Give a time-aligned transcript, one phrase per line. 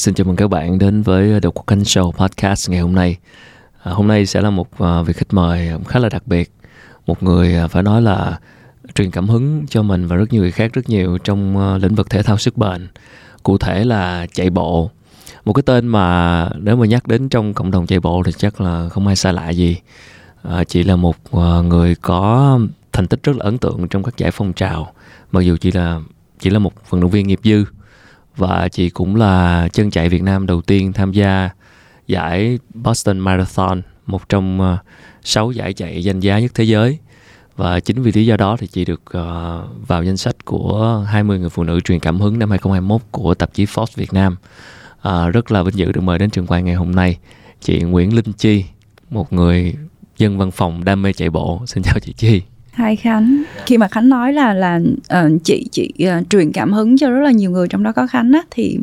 [0.00, 3.16] Xin chào mừng các bạn đến với The Quốc Khánh Show podcast ngày hôm nay.
[3.82, 6.52] À, hôm nay sẽ là một uh, vị khách mời à, khá là đặc biệt,
[7.06, 8.38] một người uh, phải nói là
[8.94, 11.94] truyền cảm hứng cho mình và rất nhiều người khác rất nhiều trong uh, lĩnh
[11.94, 12.88] vực thể thao sức bền.
[13.42, 14.90] Cụ thể là chạy bộ.
[15.44, 18.60] Một cái tên mà nếu mà nhắc đến trong cộng đồng chạy bộ thì chắc
[18.60, 19.76] là không ai xa lạ gì.
[20.42, 22.58] À, chị là một uh, người có
[22.92, 24.92] thành tích rất là ấn tượng trong các giải phong trào.
[25.32, 26.00] Mặc dù chị là
[26.38, 27.64] chỉ là một vận động viên nghiệp dư
[28.40, 31.50] và chị cũng là chân chạy Việt Nam đầu tiên tham gia
[32.06, 34.78] giải Boston Marathon, một trong ờ,
[35.22, 36.98] sáu 6 giải chạy danh giá nhất thế giới.
[37.56, 41.38] Và chính vì lý do đó thì chị được ờ, vào danh sách của 20
[41.38, 44.36] người phụ nữ truyền cảm hứng năm 2021 của tạp chí Forbes Việt Nam.
[45.02, 47.18] À, rất là vinh dự được mời đến trường quay ngày hôm nay
[47.60, 48.64] chị Nguyễn Linh Chi,
[49.10, 49.74] một người
[50.18, 51.62] dân văn phòng đam mê chạy bộ.
[51.66, 52.42] Xin chào chị Chi.
[52.72, 54.80] Hai Khánh khi mà Khánh nói là là
[55.24, 58.06] uh, chị chị uh, truyền cảm hứng cho rất là nhiều người trong đó có
[58.06, 58.78] Khánh á thì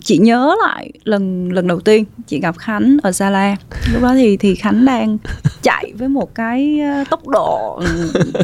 [0.00, 3.56] chị nhớ lại lần lần đầu tiên chị gặp Khánh ở Sa La
[3.92, 5.18] lúc đó thì thì Khánh đang
[5.62, 6.80] chạy với một cái
[7.10, 7.82] tốc độ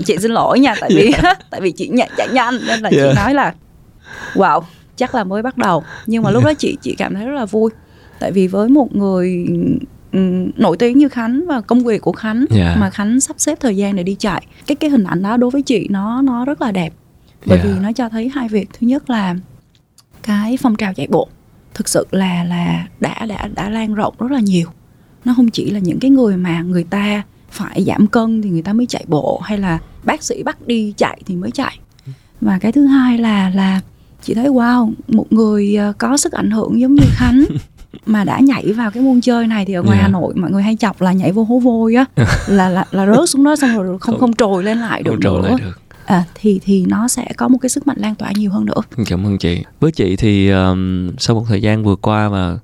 [0.05, 1.39] chị xin lỗi nha tại vì yeah.
[1.51, 3.09] tại vì chị chạy, chạy nhanh nên là yeah.
[3.11, 3.55] chị nói là
[4.35, 4.63] wow
[4.97, 7.45] chắc là mới bắt đầu nhưng mà lúc đó chị chị cảm thấy rất là
[7.45, 7.71] vui
[8.19, 9.47] tại vì với một người
[10.57, 12.79] nổi tiếng như Khánh và công việc của Khánh yeah.
[12.79, 14.47] mà Khánh sắp xếp thời gian để đi chạy.
[14.67, 16.93] Cái cái hình ảnh đó đối với chị nó nó rất là đẹp.
[17.47, 17.71] Bởi yeah.
[17.71, 18.69] vì nó cho thấy hai việc.
[18.73, 19.35] Thứ nhất là
[20.23, 21.29] cái phong trào chạy bộ
[21.75, 24.69] thực sự là là đã đã đã lan rộng rất là nhiều.
[25.25, 28.63] Nó không chỉ là những cái người mà người ta phải giảm cân thì người
[28.63, 31.79] ta mới chạy bộ hay là bác sĩ bắt đi chạy thì mới chạy.
[32.41, 33.81] Và cái thứ hai là là
[34.23, 37.45] chị thấy wow một người ờ, có sức ảnh hưởng giống như khánh
[38.07, 40.03] mà đã nhảy vào cái môn chơi này thì ở ngoài yeah.
[40.03, 42.05] Hà Nội mọi người hay chọc là nhảy vô hố vôi á
[42.49, 45.43] là, là là rớt xuống đó xong rồi không không trồi lên lại được không
[45.43, 45.49] nữa.
[45.49, 45.81] Lại được.
[46.05, 48.81] À, thì thì nó sẽ có một cái sức mạnh lan tỏa nhiều hơn nữa.
[49.07, 49.65] Cảm ơn chị.
[49.81, 52.59] Với chị thì um, sau một thời gian vừa qua và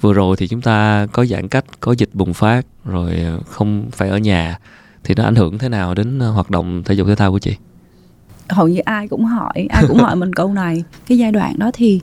[0.00, 3.86] vừa rồi thì chúng ta có giãn cách, có dịch bùng phát rồi ờ, không
[3.92, 4.58] phải ở nhà
[5.04, 7.38] thì nó ảnh hưởng thế nào đến ờ, hoạt động thể dục thể thao của
[7.38, 7.56] chị?
[8.48, 10.84] Hầu như ai cũng hỏi, ai cũng hỏi mình câu này.
[11.06, 12.00] Cái giai đoạn đó thì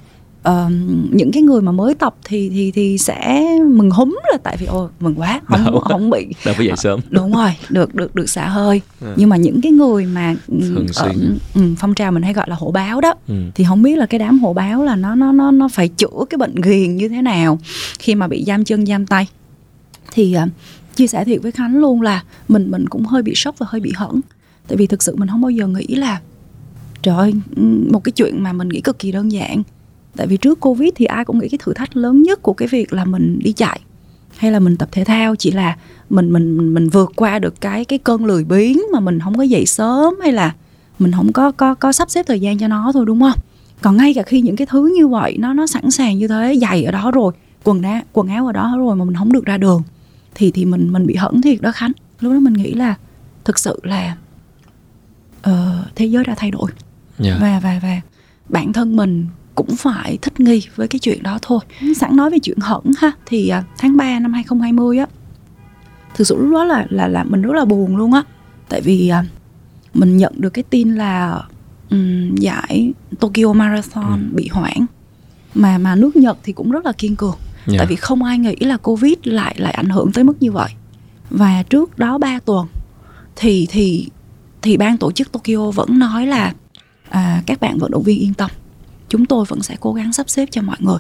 [0.48, 0.72] uh,
[1.12, 4.66] những cái người mà mới tập thì thì thì sẽ mừng húm là tại vì
[4.66, 6.28] ôi mừng quá không đâu, không bị.
[6.46, 7.00] Đâu phải dậy sớm.
[7.10, 8.82] đúng rồi được được được xả hơi.
[9.02, 9.14] À.
[9.16, 10.36] nhưng mà những cái người mà
[10.96, 11.14] ở
[11.56, 13.34] um, phong trào mình hay gọi là hộ báo đó ừ.
[13.56, 16.26] thì không biết là cái đám hộ báo là nó nó nó nó phải chữa
[16.30, 17.60] cái bệnh ghiền như thế nào
[18.00, 19.28] khi mà bị giam chân giam tay.
[20.12, 20.50] Thì uh,
[20.96, 23.82] chia sẻ thiệt với khánh luôn là mình mình cũng hơi bị sốc và hơi
[23.82, 24.20] bị hẫng.
[24.68, 26.20] Tại vì thực sự mình không bao giờ nghĩ là
[27.02, 27.34] trời ơi
[27.92, 29.64] một cái chuyện mà mình nghĩ cực kỳ đơn giản
[30.16, 32.68] tại vì trước covid thì ai cũng nghĩ cái thử thách lớn nhất của cái
[32.68, 33.80] việc là mình đi chạy
[34.38, 35.78] hay là mình tập thể thao chỉ là
[36.10, 39.44] mình mình mình vượt qua được cái cái cơn lười biếng mà mình không có
[39.44, 40.56] dậy sớm hay là
[41.00, 43.40] mình không có có có sắp xếp thời gian cho nó thôi đúng không?
[43.82, 46.58] Còn ngay cả khi những cái thứ như vậy nó nó sẵn sàng như thế
[46.62, 47.34] giày ở đó rồi
[47.64, 49.84] quần áo quần áo ở đó rồi mà mình không được ra đường
[50.36, 51.92] thì thì mình mình bị hẫng thiệt đó khánh.
[52.20, 52.96] Lúc đó mình nghĩ là
[53.46, 54.18] thực sự là
[55.50, 56.72] uh, thế giới đã thay đổi.
[57.24, 57.42] Yeah.
[57.42, 58.02] và và và
[58.50, 59.26] bản thân mình
[59.60, 61.60] cũng phải thích nghi với cái chuyện đó thôi.
[61.96, 65.06] Sẵn nói về chuyện hận ha thì à, tháng 3 năm 2020 á
[66.14, 68.24] thực sự lúc đó là là là mình rất là buồn luôn á.
[68.70, 69.24] Tại vì à,
[69.94, 71.42] mình nhận được cái tin là
[71.90, 74.36] um, giải Tokyo Marathon ừ.
[74.36, 74.86] bị hoãn.
[75.54, 77.36] Mà mà nước Nhật thì cũng rất là kiên cường.
[77.68, 77.78] Yeah.
[77.78, 80.70] tại vì không ai nghĩ là Covid lại lại ảnh hưởng tới mức như vậy.
[81.30, 82.68] Và trước đó 3 tuần
[83.36, 84.08] thì thì
[84.62, 86.54] thì ban tổ chức Tokyo vẫn nói là
[87.10, 88.52] à, các bạn vận động viên yên tâm
[89.10, 91.00] chúng tôi vẫn sẽ cố gắng sắp xếp cho mọi người.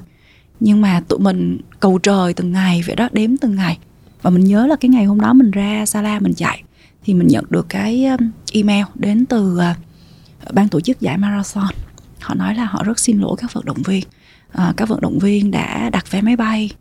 [0.59, 3.77] Nhưng mà tụi mình cầu trời từng ngày vậy đó đếm từng ngày.
[4.21, 6.63] Và mình nhớ là cái ngày hôm đó mình ra sala mình chạy
[7.03, 11.73] thì mình nhận được cái um, email đến từ uh, ban tổ chức giải marathon.
[12.19, 14.03] Họ nói là họ rất xin lỗi các vận động viên.
[14.51, 16.71] À, các vận động viên đã đặt vé máy bay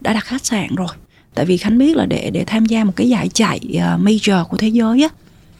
[0.00, 0.88] đã đặt khách sạn rồi.
[1.34, 4.48] Tại vì khánh biết là để để tham gia một cái giải chạy uh, major
[4.48, 5.08] của thế giới á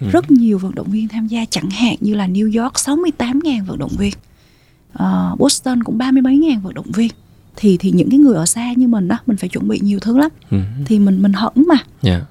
[0.01, 0.07] ừ.
[0.13, 3.79] rất nhiều vận động viên tham gia chẳng hạn như là New York 68.000 vận
[3.79, 4.13] động viên
[5.03, 7.11] uh, Boston cũng ba mươi mấy ngàn vận động viên.
[7.57, 9.99] Thì thì những cái người ở xa như mình đó mình phải chuẩn bị nhiều
[9.99, 10.31] thứ lắm.
[10.51, 10.59] Ừ.
[10.85, 11.77] thì mình mình hận mà.
[12.03, 12.23] Yeah.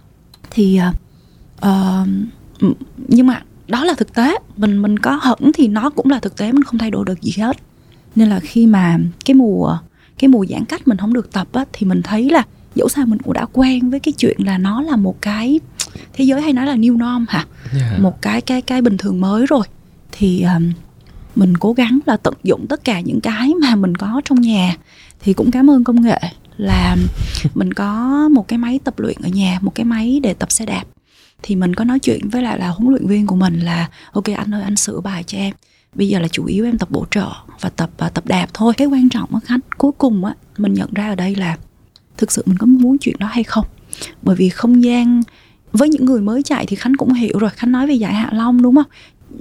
[0.49, 2.73] thì uh, uh,
[3.07, 4.37] nhưng mà đó là thực tế.
[4.57, 7.21] Mình mình có hận thì nó cũng là thực tế mình không thay đổi được
[7.21, 7.57] gì hết.
[8.15, 9.77] Nên là khi mà cái mùa
[10.19, 12.43] cái mùa giãn cách mình không được tập á, thì mình thấy là
[12.75, 15.59] dẫu sao mình cũng đã quen với cái chuyện là nó là một cái
[16.13, 17.45] thế giới hay nói là new norm hả?
[17.79, 17.99] Yeah.
[17.99, 19.67] một cái cái cái bình thường mới rồi.
[20.11, 20.71] Thì um,
[21.37, 24.75] mình cố gắng là tận dụng tất cả những cái mà mình có trong nhà.
[25.19, 26.19] Thì cũng cảm ơn công nghệ
[26.57, 26.97] là
[27.55, 30.65] mình có một cái máy tập luyện ở nhà, một cái máy để tập xe
[30.65, 30.83] đạp.
[31.43, 34.25] Thì mình có nói chuyện với lại là huấn luyện viên của mình là, ok,
[34.35, 35.53] anh ơi, anh sửa bài cho em.
[35.95, 37.31] Bây giờ là chủ yếu em tập bổ trợ
[37.61, 38.73] và tập à, tập đạp thôi.
[38.77, 41.57] Cái quan trọng á khánh cuối cùng á, mình nhận ra ở đây là
[42.17, 43.65] thực sự mình có muốn chuyện đó hay không?
[44.21, 45.21] Bởi vì không gian,
[45.71, 47.49] với những người mới chạy thì khánh cũng hiểu rồi.
[47.49, 48.85] Khánh nói về giải hạ long, đúng không?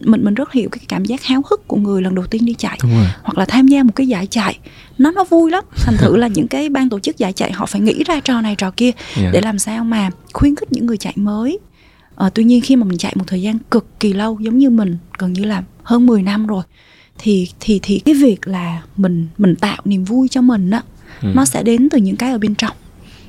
[0.05, 2.55] Mình mình rất hiểu cái cảm giác háo hức của người lần đầu tiên đi
[2.59, 2.79] chạy.
[3.23, 4.59] Hoặc là tham gia một cái giải chạy.
[4.99, 5.65] Nó nó vui lắm.
[5.77, 8.41] Thành thử là những cái ban tổ chức giải chạy họ phải nghĩ ra trò
[8.41, 9.33] này trò kia yeah.
[9.33, 11.59] để làm sao mà khuyến khích những người chạy mới.
[12.17, 14.71] À, tuy nhiên khi mà mình chạy một thời gian cực kỳ lâu giống như
[14.71, 16.63] mình gần như là hơn 10 năm rồi
[17.19, 20.83] thì thì thì cái việc là mình mình tạo niềm vui cho mình á
[21.23, 21.29] ừ.
[21.35, 22.77] nó sẽ đến từ những cái ở bên trong.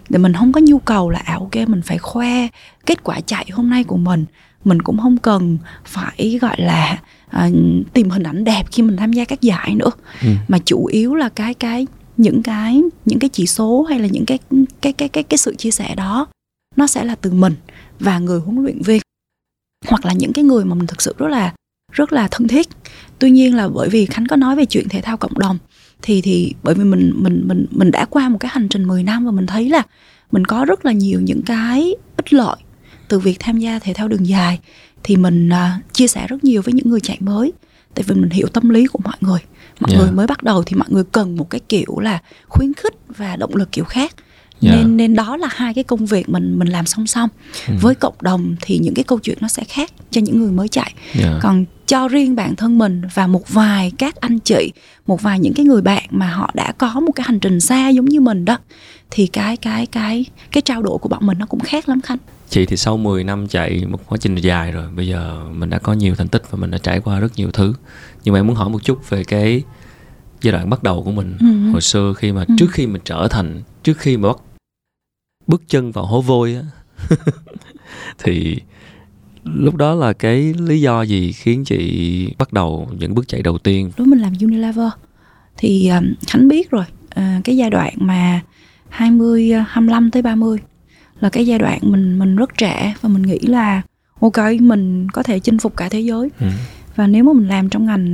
[0.10, 2.48] Để mình không có nhu cầu là à ok mình phải khoe
[2.86, 4.26] kết quả chạy hôm nay của mình
[4.68, 7.00] mình cũng không cần phải gọi là
[7.30, 7.50] à,
[7.94, 9.92] tìm hình ảnh đẹp khi mình tham gia các giải nữa.
[10.22, 10.28] Ừ.
[10.48, 11.88] mà chủ yếu là cái cái
[12.18, 14.40] những cái những cái chỉ số hay là những cái
[14.82, 16.28] cái cái cái cái sự chia sẻ đó
[16.76, 17.56] nó sẽ là từ mình
[18.00, 19.02] và người huấn luyện viên.
[19.88, 21.54] Hoặc là những cái người mà mình thực sự rất là
[21.92, 22.68] rất là thân thiết.
[23.20, 25.58] Tuy nhiên là bởi vì khánh có nói về chuyện thể thao cộng đồng
[26.02, 29.04] thì thì bởi vì mình mình mình mình đã qua một cái hành trình 10
[29.04, 29.84] năm và mình thấy là
[30.32, 32.56] mình có rất là nhiều những cái ích lợi
[33.08, 34.60] từ việc tham gia thể thao đường dài
[35.04, 37.54] thì mình uh, chia sẻ rất nhiều với những người chạy mới
[37.96, 39.40] tại vì mình hiểu tâm lý của mọi người
[39.80, 40.04] mọi yeah.
[40.04, 43.36] người mới bắt đầu thì mọi người cần một cái kiểu là khuyến khích và
[43.36, 44.16] động lực kiểu khác
[44.62, 44.76] yeah.
[44.76, 47.30] nên nên đó là hai cái công việc mình mình làm song song
[47.68, 47.74] ừ.
[47.82, 50.68] với cộng đồng thì những cái câu chuyện nó sẽ khác cho những người mới
[50.68, 51.34] chạy yeah.
[51.42, 54.72] còn cho riêng bản thân mình và một vài các anh chị
[55.08, 57.90] một vài những cái người bạn mà họ đã có một cái hành trình xa
[57.90, 58.58] giống như mình đó
[59.12, 62.18] thì cái cái cái cái trao đổi của bọn mình nó cũng khác lắm khanh
[62.50, 65.80] chị thì sau 10 năm chạy một quá trình dài rồi bây giờ mình đã
[65.80, 67.74] có nhiều thành tích và mình đã trải qua rất nhiều thứ
[68.24, 69.64] nhưng mà em muốn hỏi một chút về cái
[70.42, 71.72] giai đoạn bắt đầu của mình ừ.
[71.72, 72.56] hồi xưa khi mà ừ.
[72.58, 74.38] trước khi mình trở thành trước khi mà bắt
[75.48, 76.62] bước chân vào hố vôi á
[78.18, 78.62] thì
[79.54, 83.58] lúc đó là cái lý do gì khiến chị bắt đầu những bước chạy đầu
[83.58, 83.92] tiên?
[83.98, 84.90] Lúc mình làm Unilever
[85.58, 86.86] thì um, Khánh biết rồi.
[87.20, 88.42] Uh, cái giai đoạn mà
[88.90, 90.58] 20 25 tới 30
[91.20, 93.82] là cái giai đoạn mình mình rất trẻ và mình nghĩ là
[94.20, 96.30] ok mình có thể chinh phục cả thế giới.
[96.40, 96.48] Ừ.
[96.96, 98.14] và nếu mà mình làm trong ngành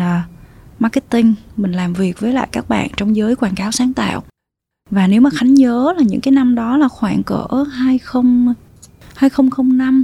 [0.79, 4.23] marketing mình làm việc với lại các bạn trong giới quảng cáo sáng tạo.
[4.89, 8.53] Và nếu mà khánh nhớ là những cái năm đó là khoảng cỡ 20
[9.15, 10.03] 2005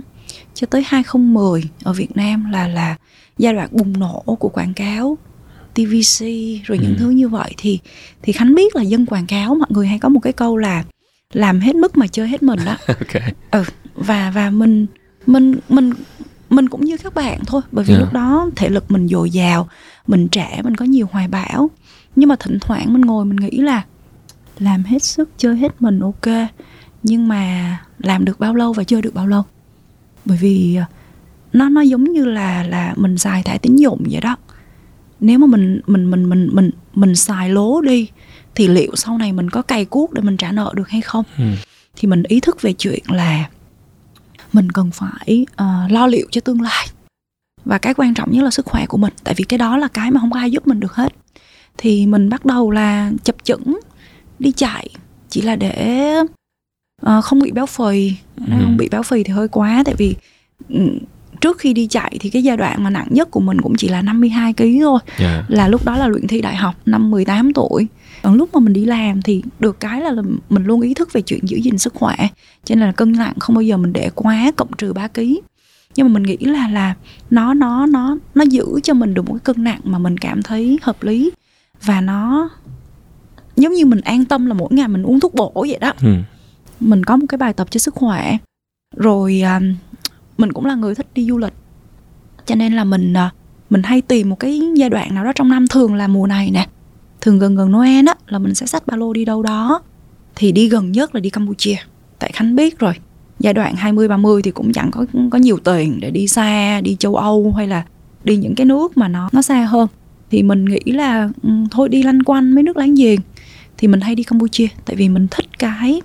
[0.53, 2.95] cho tới 2010 ở Việt Nam là là
[3.37, 5.17] giai đoạn bùng nổ của quảng cáo
[5.73, 6.25] TVC
[6.63, 6.99] rồi những ừ.
[6.99, 7.79] thứ như vậy thì
[8.21, 10.83] thì Khánh biết là dân quảng cáo mọi người hay có một cái câu là
[11.33, 12.77] làm hết mức mà chơi hết mình đó.
[12.87, 13.33] okay.
[13.51, 13.63] Ừ
[13.99, 14.85] và và mình
[15.25, 15.93] mình mình
[16.49, 18.03] mình cũng như các bạn thôi bởi vì yeah.
[18.03, 19.69] lúc đó thể lực mình dồi dào
[20.07, 21.69] mình trẻ mình có nhiều hoài bão
[22.15, 23.83] nhưng mà thỉnh thoảng mình ngồi mình nghĩ là
[24.59, 26.49] làm hết sức chơi hết mình ok
[27.03, 29.43] nhưng mà làm được bao lâu và chơi được bao lâu
[30.25, 30.85] bởi vì ờ,
[31.53, 34.35] nó nó giống như là là mình xài thẻ tín dụng vậy đó.
[35.19, 38.09] Nếu mà mình mình mình mình mình mình xài lố đi
[38.55, 41.25] thì liệu sau này mình có cày cuốc để mình trả nợ được hay không?
[41.37, 41.43] Ừ.
[41.95, 43.49] thì mình ý thức về chuyện là
[44.53, 46.87] mình cần phải uh, lo liệu cho tương lai.
[47.65, 49.87] Và cái quan trọng nhất là sức khỏe của mình tại vì cái đó là
[49.87, 51.13] cái mà không có ai giúp mình được hết.
[51.77, 53.79] Thì mình bắt đầu là chập chững
[54.39, 54.89] đi chạy
[55.29, 56.15] chỉ là để
[57.05, 58.13] uh, không bị béo phì.
[58.37, 58.43] Ừ.
[58.49, 60.15] không bị béo phì thì hơi quá tại vì
[60.69, 60.97] um,
[61.41, 63.87] trước khi đi chạy thì cái giai đoạn mà nặng nhất của mình cũng chỉ
[63.87, 64.99] là 52 kg thôi.
[65.17, 65.45] Yeah.
[65.47, 67.87] là lúc đó là luyện thi đại học năm 18 tuổi.
[68.21, 71.13] Còn lúc mà mình đi làm thì được cái là, là mình luôn ý thức
[71.13, 72.15] về chuyện giữ gìn sức khỏe.
[72.63, 75.21] Cho nên là cân nặng không bao giờ mình để quá cộng trừ 3 kg
[75.95, 76.95] nhưng mà mình nghĩ là là
[77.29, 80.41] nó nó nó nó giữ cho mình được một cái cân nặng mà mình cảm
[80.41, 81.31] thấy hợp lý.
[81.83, 82.49] Và nó
[83.55, 85.93] giống như mình an tâm là mỗi ngày mình uống thuốc bổ vậy đó.
[86.01, 86.13] Ừ
[86.79, 88.37] mình có một cái bài tập cho sức khỏe.
[88.95, 89.61] Rồi à,
[90.37, 91.53] mình cũng là người thích đi du lịch.
[92.45, 93.31] Cho nên là mình à,
[93.69, 96.51] mình hay tìm một cái giai đoạn nào đó trong năm thường là mùa này
[96.51, 96.67] nè.
[97.21, 99.81] Thường gần gần Noel á, là mình sẽ xách ba lô đi đâu đó.
[100.35, 101.75] Thì đi gần nhất là đi Campuchia.
[102.19, 102.93] Tại Khánh biết rồi,
[103.39, 106.95] giai đoạn 20 30 thì cũng chẳng có có nhiều tiền để đi xa, đi
[106.99, 107.83] châu Âu hay là
[108.23, 109.87] đi những cái nước mà nó nó xa hơn.
[110.31, 113.19] Thì mình nghĩ là ừ, thôi đi lanh quanh mấy nước láng giềng
[113.77, 116.01] thì mình hay đi Campuchia, tại vì mình thích cái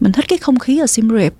[0.00, 1.32] mình thích cái không khí ở Siem Reap.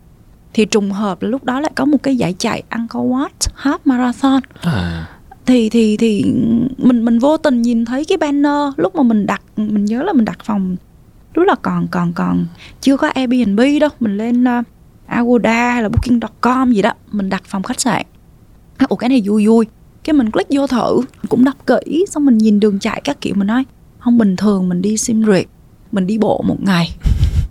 [0.54, 3.28] Thì trùng hợp là lúc đó lại có một cái giải chạy Angkor Wat
[3.62, 4.42] Half Marathon.
[4.60, 5.08] À.
[5.46, 6.24] thì thì thì
[6.78, 10.12] mình mình vô tình nhìn thấy cái banner lúc mà mình đặt mình nhớ là
[10.12, 10.76] mình đặt phòng.
[11.34, 12.46] Lúc là còn còn còn
[12.80, 13.90] chưa có Airbnb đâu.
[14.00, 14.64] Mình lên uh,
[15.06, 18.06] Agoda hay là Booking.com gì đó mình đặt phòng khách sạn.
[18.88, 19.66] Ủa cái này vui vui.
[20.04, 23.34] Cái mình click vô thử cũng đọc kỹ xong mình nhìn đường chạy các kiểu
[23.34, 23.64] mình nói
[23.98, 25.46] không bình thường mình đi Siem Reap
[25.92, 26.90] mình đi bộ một ngày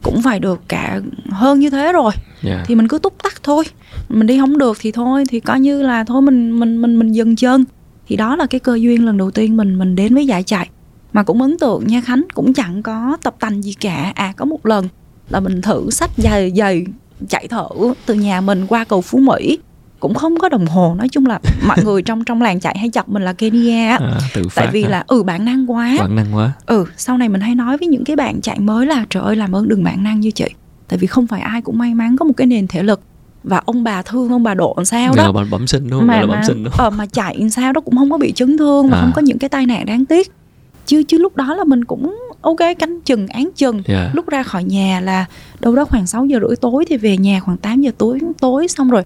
[0.07, 2.11] cũng phải được cả hơn như thế rồi.
[2.43, 2.67] Yeah.
[2.67, 3.63] thì mình cứ túc tắc thôi.
[4.09, 7.11] Mình đi không được thì thôi thì coi như là thôi mình mình mình mình
[7.11, 7.65] dừng chân.
[8.07, 10.69] Thì đó là cái cơ duyên lần đầu tiên mình mình đến với giải chạy.
[11.13, 14.11] Mà cũng ấn tượng nha khánh cũng chẳng có tập tành gì cả.
[14.15, 14.87] À có một lần
[15.29, 16.85] là mình thử sách giày giày
[17.29, 19.59] chạy thử từ nhà mình qua cầu phú mỹ
[19.99, 20.95] cũng không có đồng hồ.
[20.97, 24.19] Nói chung là mọi người trong trong làng chạy hay chọc mình là Kenya à,
[24.55, 25.95] tại vì là ừ bản năng quá.
[25.99, 26.51] Bản năng quá.
[26.65, 29.35] Ừ sau này mình hay nói với những cái bạn chạy mới là trời ơi
[29.35, 30.47] làm ơn đừng bản năng như chị.
[30.87, 33.01] Tại vì không phải ai cũng may mắn có một cái nền thể lực
[33.43, 35.31] và ông bà thương ông bà độ làm sao đó.
[35.35, 36.07] là bẩm sinh đúng không?
[36.07, 36.85] Mà, là bẩm sinh đúng không?
[36.85, 39.01] Ờ, mà chạy sao đó cũng không có bị chấn thương và à.
[39.01, 40.31] không có những cái tai nạn đáng tiếc.
[40.85, 43.83] Chứ chứ lúc đó là mình cũng ok canh chừng án chừng.
[43.85, 44.15] Yeah.
[44.15, 45.25] lúc ra khỏi nhà là
[45.59, 48.67] đâu đó khoảng 6 giờ rưỡi tối thì về nhà khoảng 8 giờ tối tối
[48.67, 49.03] xong rồi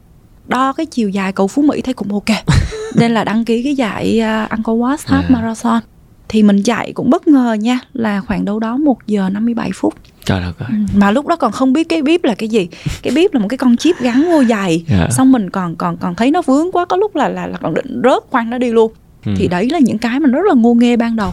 [0.48, 2.38] đo cái chiều dài cầu Phú Mỹ thấy cũng ok
[2.96, 5.32] nên là đăng ký cái giải uh, Angkor Wat Half yeah.
[5.32, 5.82] Marathon
[6.30, 9.94] thì mình chạy cũng bất ngờ nha là khoảng đâu đó 1 giờ 57 phút
[10.26, 10.70] Trời đất ơi.
[10.72, 12.68] Ừ, mà lúc đó còn không biết cái bếp là cái gì
[13.02, 15.14] cái bếp là một cái con chip gắn vô giày yeah.
[15.14, 17.74] xong mình còn còn còn thấy nó vướng quá có lúc là là, là còn
[17.74, 18.92] định rớt khoan nó đi luôn
[19.26, 19.32] ừ.
[19.38, 21.32] thì đấy là những cái mà rất là ngô nghê ban đầu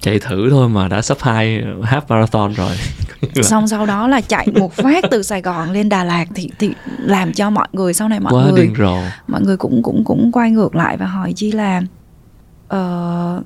[0.00, 2.76] chạy thử thôi mà đã sắp hai half marathon rồi
[3.42, 6.72] xong sau đó là chạy một phát từ Sài Gòn lên Đà Lạt thì thì
[6.98, 8.98] làm cho mọi người sau này mọi Quá người điên rồ.
[9.28, 11.82] mọi người cũng cũng cũng quay ngược lại và hỏi chi là
[12.74, 13.44] uh,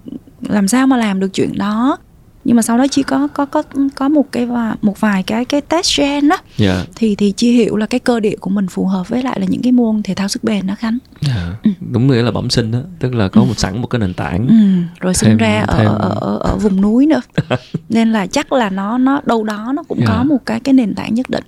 [0.49, 1.99] làm sao mà làm được chuyện đó
[2.45, 3.63] nhưng mà sau đó chỉ có có có
[3.95, 6.77] có một cái và một vài cái cái test gen đó yeah.
[6.77, 6.85] Dạ.
[6.97, 9.47] thì thì chi hiểu là cái cơ địa của mình phù hợp với lại là
[9.51, 11.37] những cái môn thể thao sức bền đó khánh yeah.
[11.37, 11.57] Dạ.
[11.63, 11.71] ừ.
[11.91, 13.45] đúng nghĩa là bẩm sinh đó tức là có ừ.
[13.45, 14.55] một sẵn một cái nền tảng ừ.
[15.01, 15.87] rồi sinh thêm, ra thêm...
[15.87, 17.21] ở, ở ở vùng núi nữa
[17.89, 20.09] nên là chắc là nó nó đâu đó nó cũng yeah.
[20.09, 20.23] có dạ.
[20.23, 21.45] một cái cái nền tảng nhất định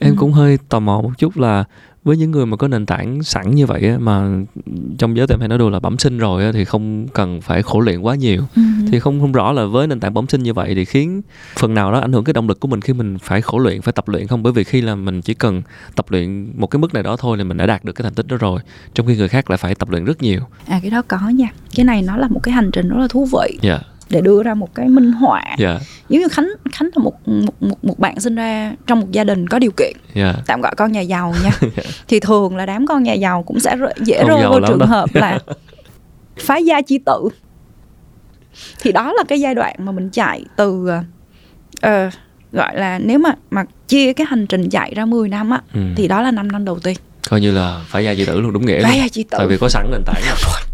[0.00, 0.16] em ừ.
[0.18, 1.64] cũng hơi tò mò một chút là
[2.04, 4.28] với những người mà có nền tảng sẵn như vậy á, mà
[4.98, 7.40] trong giới tụi em hay nói đùa là bẩm sinh rồi á, thì không cần
[7.40, 8.42] phải khổ luyện quá nhiều.
[8.56, 8.62] Ừ.
[8.92, 11.22] thì không không rõ là với nền tảng bẩm sinh như vậy thì khiến
[11.58, 13.82] phần nào đó ảnh hưởng cái động lực của mình khi mình phải khổ luyện
[13.82, 14.42] phải tập luyện không?
[14.42, 15.62] Bởi vì khi là mình chỉ cần
[15.96, 18.14] tập luyện một cái mức này đó thôi là mình đã đạt được cái thành
[18.14, 18.60] tích đó rồi
[18.94, 20.40] trong khi người khác lại phải tập luyện rất nhiều.
[20.66, 21.48] À cái đó có nha.
[21.74, 23.58] Cái này nó là một cái hành trình rất là thú vị.
[23.62, 25.58] Yeah dạ để đưa ra một cái minh họa yeah.
[25.58, 25.78] Dạ.
[26.08, 29.24] giống như khánh khánh là một một một, một bạn sinh ra trong một gia
[29.24, 30.36] đình có điều kiện yeah.
[30.36, 30.42] Dạ.
[30.46, 31.74] tạm gọi con nhà giàu nha yeah.
[31.76, 31.82] Dạ.
[32.08, 34.86] thì thường là đám con nhà giàu cũng sẽ dễ rơi vào trường đó.
[34.86, 35.38] hợp là
[36.36, 37.28] phá gia chi tự
[38.80, 40.90] thì đó là cái giai đoạn mà mình chạy từ
[41.86, 42.12] uh,
[42.52, 45.80] gọi là nếu mà mà chia cái hành trình chạy ra 10 năm á ừ.
[45.96, 46.96] thì đó là 5 năm đầu tiên
[47.28, 49.46] coi như là phải gia chi tử luôn đúng nghĩa phải gia chi tử tại
[49.46, 50.22] vì có sẵn nền tảng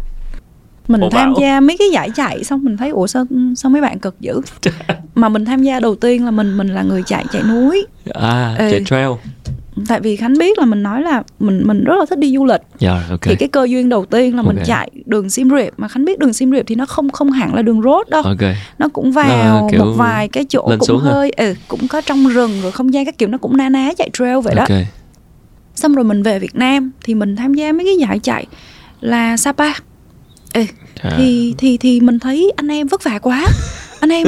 [0.91, 1.41] mình Ủa tham bảo.
[1.41, 4.41] gia mấy cái giải chạy xong mình thấy ủa sao sao mấy bạn cực dữ
[5.15, 8.55] mà mình tham gia đầu tiên là mình mình là người chạy chạy núi à
[8.59, 8.67] ừ.
[8.71, 9.09] chạy trail
[9.87, 12.45] tại vì khánh biết là mình nói là mình mình rất là thích đi du
[12.45, 13.17] lịch yeah, dạ, okay.
[13.21, 14.55] thì cái cơ duyên đầu tiên là okay.
[14.55, 17.31] mình chạy đường Siem Reap mà khánh biết đường Siem Reap thì nó không không
[17.31, 18.55] hẳn là đường road đâu okay.
[18.79, 22.51] nó cũng vào nó một vài cái chỗ cũng hơi ừ, cũng có trong rừng
[22.61, 24.81] rồi không gian các kiểu nó cũng na ná chạy trail vậy okay.
[24.83, 24.89] đó
[25.75, 28.45] xong rồi mình về Việt Nam thì mình tham gia mấy cái giải chạy
[29.01, 29.71] là Sapa
[30.53, 30.67] Ê,
[31.01, 31.13] à.
[31.17, 33.45] thì thì thì mình thấy anh em vất vả quá
[33.99, 34.27] anh em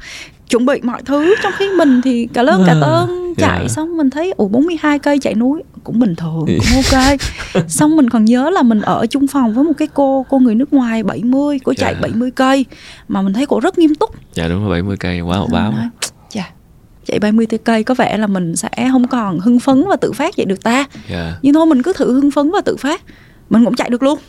[0.50, 3.70] chuẩn bị mọi thứ trong khi mình thì cả lớn cả tơn chạy yeah.
[3.70, 7.20] xong mình thấy ủa 42 cây chạy núi cũng bình thường cũng ok
[7.68, 10.54] xong mình còn nhớ là mình ở chung phòng với một cái cô cô người
[10.54, 12.02] nước ngoài 70 cô chạy yeah.
[12.02, 12.64] 70 cây
[13.08, 15.74] mà mình thấy cô rất nghiêm túc dạ đúng rồi 70 cây quá một báo
[16.30, 16.44] dạ
[17.06, 20.36] chạy 70 cây có vẻ là mình sẽ không còn hưng phấn và tự phát
[20.36, 21.34] vậy được ta yeah.
[21.42, 23.02] nhưng thôi mình cứ thử hưng phấn và tự phát
[23.50, 24.18] mình cũng chạy được luôn.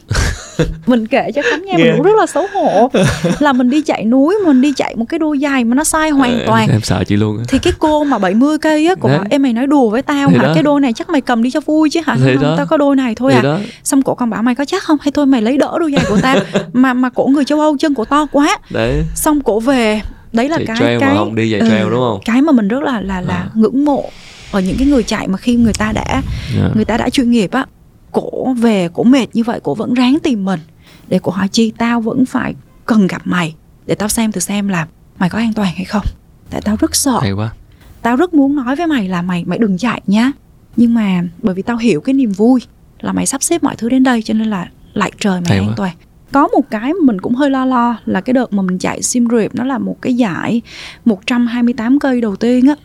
[0.87, 2.91] Mình kể cho khánh nghe mình cũng rất là xấu hổ.
[3.39, 6.09] Là mình đi chạy núi mình đi chạy một cái đôi giày mà nó sai
[6.09, 6.69] hoàn toàn.
[6.69, 9.67] em sợ chị luôn thì cái cô mà 70 cây á của em mày nói
[9.67, 10.51] đùa với tao hả?
[10.53, 12.17] cái đôi này chắc mày cầm đi cho vui chứ hả?
[12.23, 13.41] Không, không tao có đôi này thôi à.
[13.41, 13.59] đó.
[13.83, 14.97] xong cổ còn bảo mày có chắc không?
[15.01, 16.35] Hay thôi mày lấy đỡ đôi giày của tao.
[16.73, 18.57] Mà mà cổ người châu âu chân cổ to quá.
[18.69, 19.03] Đấy.
[19.15, 20.01] Xong cổ về
[20.33, 22.19] đấy là chạy cái trail cái mà không đi giày trail ừ, đúng không?
[22.25, 23.49] cái mà mình rất là là là à.
[23.53, 24.09] ngưỡng mộ
[24.51, 26.21] ở những cái người chạy mà khi người ta đã
[26.57, 26.75] yeah.
[26.75, 27.65] người ta đã chuyên nghiệp á
[28.11, 30.59] cổ về cổ mệt như vậy cổ vẫn ráng tìm mình.
[31.07, 33.55] Để cổ hỏi chi tao vẫn phải cần gặp mày.
[33.85, 34.87] Để tao xem từ xem là
[35.19, 36.03] mày có an toàn hay không.
[36.49, 37.19] Tại tao rất sợ.
[37.21, 37.53] Hay quá.
[38.01, 40.31] Tao rất muốn nói với mày là mày mày đừng chạy nhá.
[40.75, 42.61] Nhưng mà bởi vì tao hiểu cái niềm vui
[42.99, 45.59] là mày sắp xếp mọi thứ đến đây cho nên là lại trời mày hay
[45.59, 45.73] an quá.
[45.77, 45.95] toàn.
[46.31, 49.27] Có một cái mình cũng hơi lo lo là cái đợt mà mình chạy Sim
[49.31, 50.61] Reap nó là một cái giải
[51.05, 52.75] 128 cây đầu tiên á.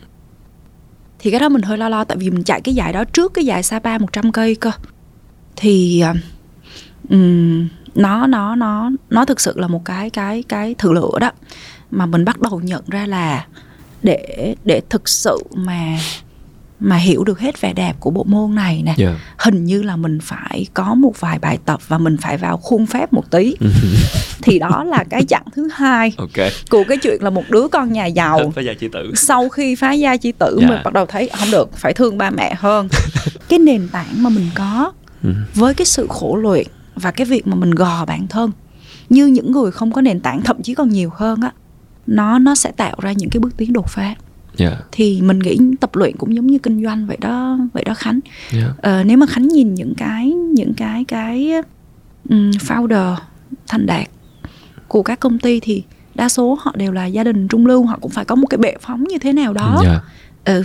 [1.19, 3.35] Thì cái đó mình hơi lo lo tại vì mình chạy cái giải đó trước
[3.35, 4.71] cái giải Sapa 100 cây cơ
[5.57, 6.03] thì
[7.11, 11.31] um, nó nó nó nó thực sự là một cái cái cái thử lửa đó
[11.91, 13.47] mà mình bắt đầu nhận ra là
[14.03, 15.99] để để thực sự mà
[16.81, 18.99] mà hiểu được hết vẻ đẹp của bộ môn này nè yeah.
[18.99, 19.35] Dạ.
[19.39, 22.87] hình như là mình phải có một vài bài tập và mình phải vào khuôn
[22.87, 23.55] phép một tí
[24.43, 26.51] thì đó là cái chặng thứ hai okay.
[26.71, 29.75] của cái chuyện là một đứa con nhà giàu phá gia chi tử sau khi
[29.75, 30.71] phá gia chi tử yeah.
[30.71, 32.89] mình bắt đầu thấy không được phải thương ba mẹ hơn
[33.49, 34.93] cái nền tảng mà mình có
[35.25, 35.33] Ừ.
[35.55, 38.51] với cái sự khổ luyện và cái việc mà mình gò bản thân
[39.09, 41.53] như những người không có nền tảng thậm chí còn nhiều hơn á
[42.07, 44.17] nó nó sẽ tạo ra những cái bước tiến đột phá yeah.
[44.57, 44.77] Dạ.
[44.93, 48.21] thì mình nghĩ tập luyện cũng giống như kinh doanh vậy đó vậy đó khánh
[48.53, 48.65] yeah.
[48.65, 48.75] Dạ.
[48.83, 51.53] ờ, nếu mà khánh nhìn những cái những cái cái
[52.29, 53.17] um, founder
[53.69, 54.09] thành đạt
[54.89, 55.83] của các công ty thì
[56.15, 58.59] đa số họ đều là gia đình trung lưu họ cũng phải có một cái
[58.59, 60.03] bệ phóng như thế nào đó yeah.
[60.45, 60.63] ừ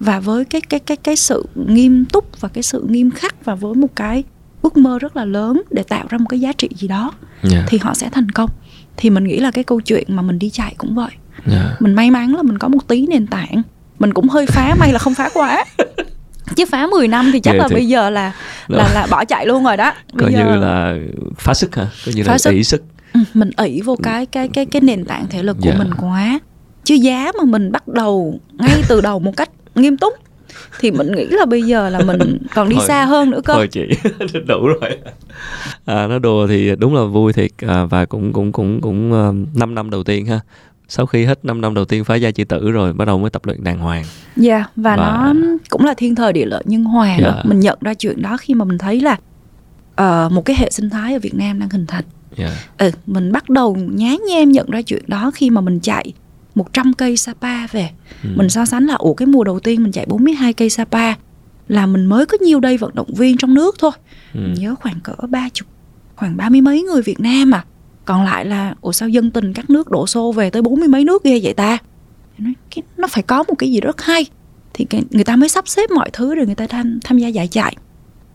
[0.00, 3.54] và với cái cái cái cái sự nghiêm túc và cái sự nghiêm khắc và
[3.54, 4.24] với một cái
[4.62, 7.12] ước mơ rất là lớn để tạo ra một cái giá trị gì đó
[7.52, 7.64] yeah.
[7.68, 8.50] thì họ sẽ thành công.
[8.96, 11.10] Thì mình nghĩ là cái câu chuyện mà mình đi chạy cũng vậy.
[11.50, 11.82] Yeah.
[11.82, 13.62] mình may mắn là mình có một tí nền tảng.
[13.98, 15.64] Mình cũng hơi phá may là không phá quá.
[16.56, 17.74] Chứ phá 10 năm thì chắc yeah, là thì...
[17.74, 18.32] bây giờ là
[18.68, 19.92] là là bỏ chạy luôn rồi đó.
[20.12, 20.38] Bây coi giờ...
[20.38, 20.96] như là
[21.38, 21.86] phá sức hả?
[22.06, 22.50] Coi như phá là sức.
[22.50, 22.84] ỷ sức.
[23.12, 25.78] Ừ, mình ỷ vô cái cái cái cái nền tảng thể lực của yeah.
[25.78, 26.38] mình quá.
[26.84, 30.14] Chứ giá mà mình bắt đầu ngay từ đầu một cách nghiêm túc
[30.80, 33.54] thì mình nghĩ là bây giờ là mình còn đi thôi, xa hơn nữa cơ
[33.54, 33.88] thôi chị
[34.46, 34.98] đủ rồi
[35.84, 39.56] à, nói đùa thì đúng là vui thiệt à, và cũng cũng cũng cũng uh,
[39.56, 40.40] 5 năm đầu tiên ha
[40.88, 43.30] sau khi hết 5 năm đầu tiên phá gia chi tử rồi bắt đầu mới
[43.30, 44.04] tập luyện đàng hoàng
[44.36, 45.34] dạ yeah, và, và nó
[45.70, 47.20] cũng là thiên thời địa lợi nhân hòa yeah.
[47.22, 47.42] Dạ.
[47.44, 49.16] mình nhận ra chuyện đó khi mà mình thấy là
[50.00, 52.04] uh, một cái hệ sinh thái ở Việt Nam đang hình thành
[52.36, 52.50] yeah.
[52.50, 52.86] Dạ.
[52.86, 56.12] ừ, mình bắt đầu nhá nhem nhận ra chuyện đó khi mà mình chạy
[56.56, 57.90] 100 cây Sapa về
[58.22, 58.28] ừ.
[58.36, 61.14] Mình so sánh là Ủa cái mùa đầu tiên mình chạy 42 cây Sapa
[61.68, 63.90] Là mình mới có nhiêu đây vận động viên trong nước thôi
[64.34, 64.40] ừ.
[64.40, 65.68] Mình nhớ khoảng cỡ ba chục
[66.16, 67.64] Khoảng ba mươi mấy người Việt Nam à
[68.04, 70.88] Còn lại là Ủa sao dân tình các nước đổ xô về tới bốn mươi
[70.88, 71.78] mấy nước ghê vậy ta
[72.38, 74.26] nói, cái, Nó phải có một cái gì rất hay
[74.74, 77.28] Thì cái, người ta mới sắp xếp mọi thứ rồi người ta tham, tham gia
[77.28, 77.76] giải chạy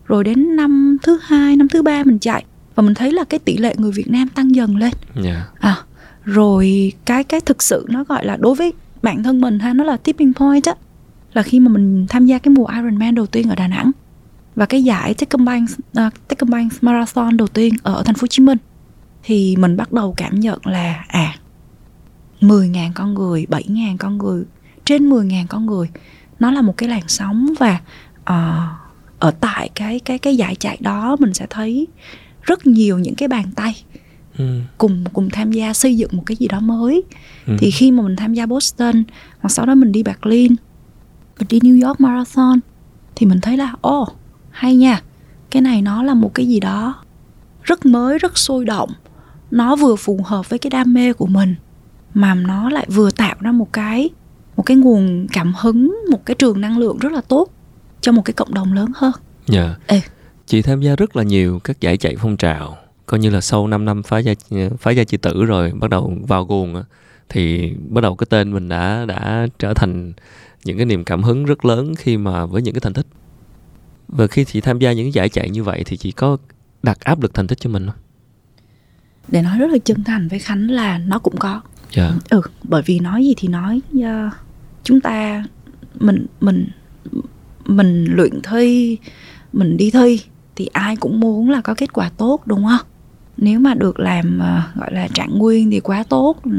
[0.06, 3.40] Rồi đến năm thứ hai, năm thứ ba mình chạy Và mình thấy là cái
[3.40, 5.26] tỷ lệ người Việt Nam tăng dần lên yeah.
[5.26, 5.46] Dạ.
[5.60, 5.76] À
[6.24, 9.84] rồi cái cái thực sự nó gọi là đối với bản thân mình ha nó
[9.84, 10.74] là tipping point á
[11.32, 13.90] là khi mà mình tham gia cái mùa Ironman đầu tiên ở Đà Nẵng
[14.54, 15.70] và cái giải Techcombank
[16.06, 18.58] uh, Techcombank Marathon đầu tiên ở thành phố Hồ Chí Minh
[19.22, 21.34] thì mình bắt đầu cảm nhận là à
[22.40, 24.44] 10.000 con người, 7.000 con người,
[24.84, 25.88] trên 10.000 con người
[26.38, 27.80] nó là một cái làn sóng và
[28.20, 28.82] uh,
[29.18, 31.86] ở tại cái cái cái giải chạy đó mình sẽ thấy
[32.42, 33.84] rất nhiều những cái bàn tay
[34.38, 34.60] ừ.
[34.78, 37.02] cùng cùng tham gia xây dựng một cái gì đó mới
[37.46, 37.56] ừ.
[37.58, 39.04] thì khi mà mình tham gia Boston
[39.40, 40.54] hoặc sau đó mình đi Berlin
[41.38, 42.60] mình đi New York Marathon
[43.16, 44.08] thì mình thấy là ô oh,
[44.50, 45.02] hay nha
[45.50, 46.94] cái này nó là một cái gì đó
[47.62, 48.90] rất mới rất sôi động
[49.50, 51.54] nó vừa phù hợp với cái đam mê của mình
[52.14, 54.10] mà nó lại vừa tạo ra một cái
[54.56, 57.48] một cái nguồn cảm hứng một cái trường năng lượng rất là tốt
[58.00, 59.12] cho một cái cộng đồng lớn hơn
[59.46, 59.78] dạ yeah.
[59.86, 60.00] Ê.
[60.46, 63.66] chị tham gia rất là nhiều các giải chạy phong trào coi như là sau
[63.66, 64.32] 5 năm phá gia
[64.78, 66.82] phá gia chi tử rồi bắt đầu vào guồng
[67.28, 70.12] thì bắt đầu cái tên mình đã đã trở thành
[70.64, 73.06] những cái niềm cảm hứng rất lớn khi mà với những cái thành tích.
[74.08, 76.36] Và khi chị tham gia những giải chạy như vậy thì chị có
[76.82, 77.96] đặt áp lực thành tích cho mình không?
[79.28, 81.60] Để nói rất là chân thành với khánh là nó cũng có.
[81.96, 82.12] Yeah.
[82.30, 84.32] ừ bởi vì nói gì thì nói uh,
[84.84, 85.44] chúng ta
[86.00, 86.66] mình mình
[87.64, 88.98] mình luyện thi
[89.52, 90.20] mình đi thi
[90.56, 92.86] thì ai cũng muốn là có kết quả tốt đúng không
[93.36, 96.36] nếu mà được làm uh, gọi là trạng nguyên thì quá tốt.
[96.44, 96.50] Ừ,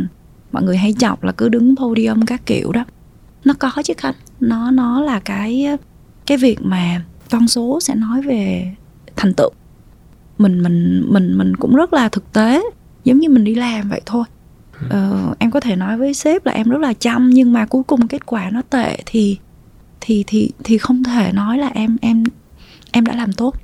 [0.52, 2.86] mọi người hay chọc là cứ đứng podium các kiểu đó.
[3.46, 4.14] Nó có chứ khanh.
[4.40, 5.78] Nó nó là cái ờ,
[6.26, 8.72] cái việc mà con số sẽ nói về
[9.16, 9.50] thành tựu.
[10.38, 12.64] Mình mình mình mình cũng rất là thực tế
[13.04, 14.24] giống như mình đi làm vậy thôi.
[14.90, 17.84] Ờ, em có thể nói với sếp là em rất là chăm nhưng mà cuối
[17.84, 19.38] cùng kết quả nó tệ thì
[20.02, 22.24] thì thì thì không thể nói là em em
[22.92, 23.56] em đã làm tốt.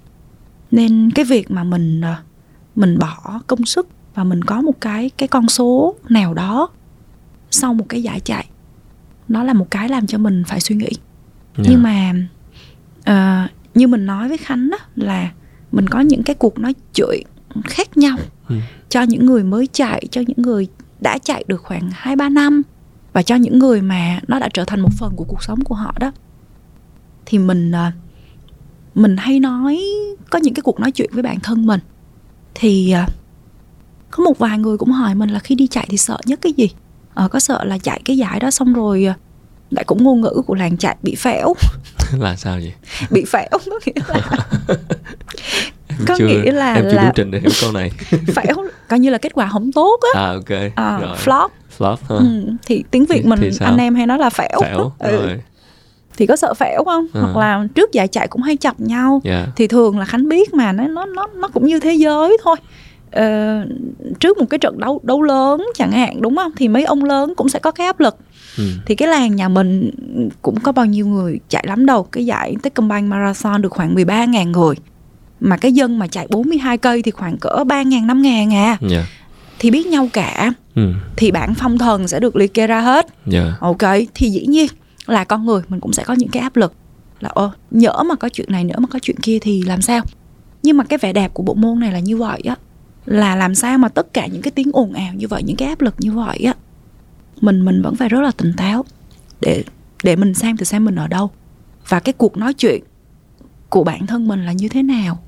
[0.72, 2.29] Nên cái việc mà mình uh,
[2.76, 6.70] mình bỏ công sức và mình có một cái cái con số nào đó
[7.52, 8.46] sau một cái giải chạy
[9.28, 10.98] nó là một cái làm cho mình phải suy nghĩ yeah.
[11.58, 11.64] Dạ.
[11.70, 12.14] nhưng mà
[13.00, 15.32] uh, như mình nói với khánh đó là
[15.72, 17.24] mình có những cái cuộc nói chuyện
[17.64, 18.18] khác nhau
[18.50, 18.56] ừ.
[18.90, 20.68] cho những người mới chạy cho những người
[21.02, 22.62] đã chạy được khoảng hai ba năm
[23.14, 25.76] và cho những người mà nó đã trở thành một phần của cuộc sống của
[25.76, 26.12] họ đó
[27.26, 27.94] thì mình uh,
[28.96, 29.84] mình hay nói
[30.30, 31.80] có những cái cuộc nói chuyện với bản thân mình
[32.56, 33.08] thì à,
[34.12, 36.54] có một vài người cũng hỏi mình là khi đi chạy thì sợ nhất cái
[36.54, 36.70] gì?
[37.14, 39.16] Ờ, có sợ là chạy cái giải đó xong rồi à,
[39.70, 41.54] lại cũng ngôn ngữ của làng chạy bị phẽo
[42.20, 42.74] là sao vậy?
[43.12, 44.38] Bị phẽo có nghĩa là
[46.08, 47.92] có chưa, nghĩa là em chưa là trình để hiểu câu này.
[48.36, 48.56] Phẽo
[48.88, 50.22] coi như là kết quả không tốt á.
[50.22, 50.76] À ok.
[50.76, 51.18] À, rồi.
[51.26, 51.50] flop.
[51.78, 52.16] Flop ha.
[52.16, 55.12] Ừ, thì tiếng việt thì, mình thì anh em hay nói là phẽo phẽo ừ.
[55.12, 55.42] rồi
[56.20, 57.22] thì có sợ phẽo không à.
[57.22, 59.50] hoặc là trước giải chạy cũng hay chọc nhau yeah.
[59.56, 62.56] thì thường là khánh biết mà nó nó nó nó cũng như thế giới thôi
[63.12, 63.66] ờ,
[64.20, 67.34] trước một cái trận đấu đấu lớn chẳng hạn đúng không thì mấy ông lớn
[67.38, 68.18] cũng sẽ có cái áp lực
[68.58, 68.64] ừ.
[68.86, 69.92] thì cái làng nhà mình
[70.42, 74.52] cũng có bao nhiêu người chạy lắm đâu cái giải Techcombank Marathon được khoảng 13.000
[74.52, 74.76] người
[75.40, 78.66] mà cái dân mà chạy 42 cây thì khoảng cỡ 3 ngàn 5 ngàn à
[78.66, 78.80] yeah.
[78.82, 79.06] Dạ.
[79.60, 80.94] thì biết nhau cả ừ.
[81.16, 83.46] thì bản phong thần sẽ được liệt kê ra hết yeah.
[83.46, 83.54] Dạ.
[83.60, 84.68] ok thì dĩ nhiên
[85.10, 86.74] là con người mình cũng sẽ có những cái áp lực
[87.20, 90.02] là ô nhỡ mà có chuyện này nữa mà có chuyện kia thì làm sao?
[90.64, 92.56] Nhưng mà cái vẻ đẹp của bộ môn này là như vậy á
[93.06, 95.68] là làm sao mà tất cả những cái tiếng ồn ào như vậy những cái
[95.68, 96.54] áp lực như vậy á
[97.42, 98.86] mình mình vẫn phải rất là tỉnh táo
[99.42, 99.64] để
[100.04, 101.32] để mình xem từ xem mình ở đâu.
[101.88, 102.84] Và cái cuộc nói chuyện
[103.70, 105.20] của bản thân mình là như thế nào.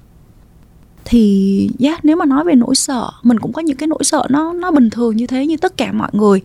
[1.06, 4.28] Thì yeah, nếu mà nói về nỗi sợ mình cũng có những cái nỗi sợ
[4.30, 6.41] nó nó bình thường như thế như tất cả mọi người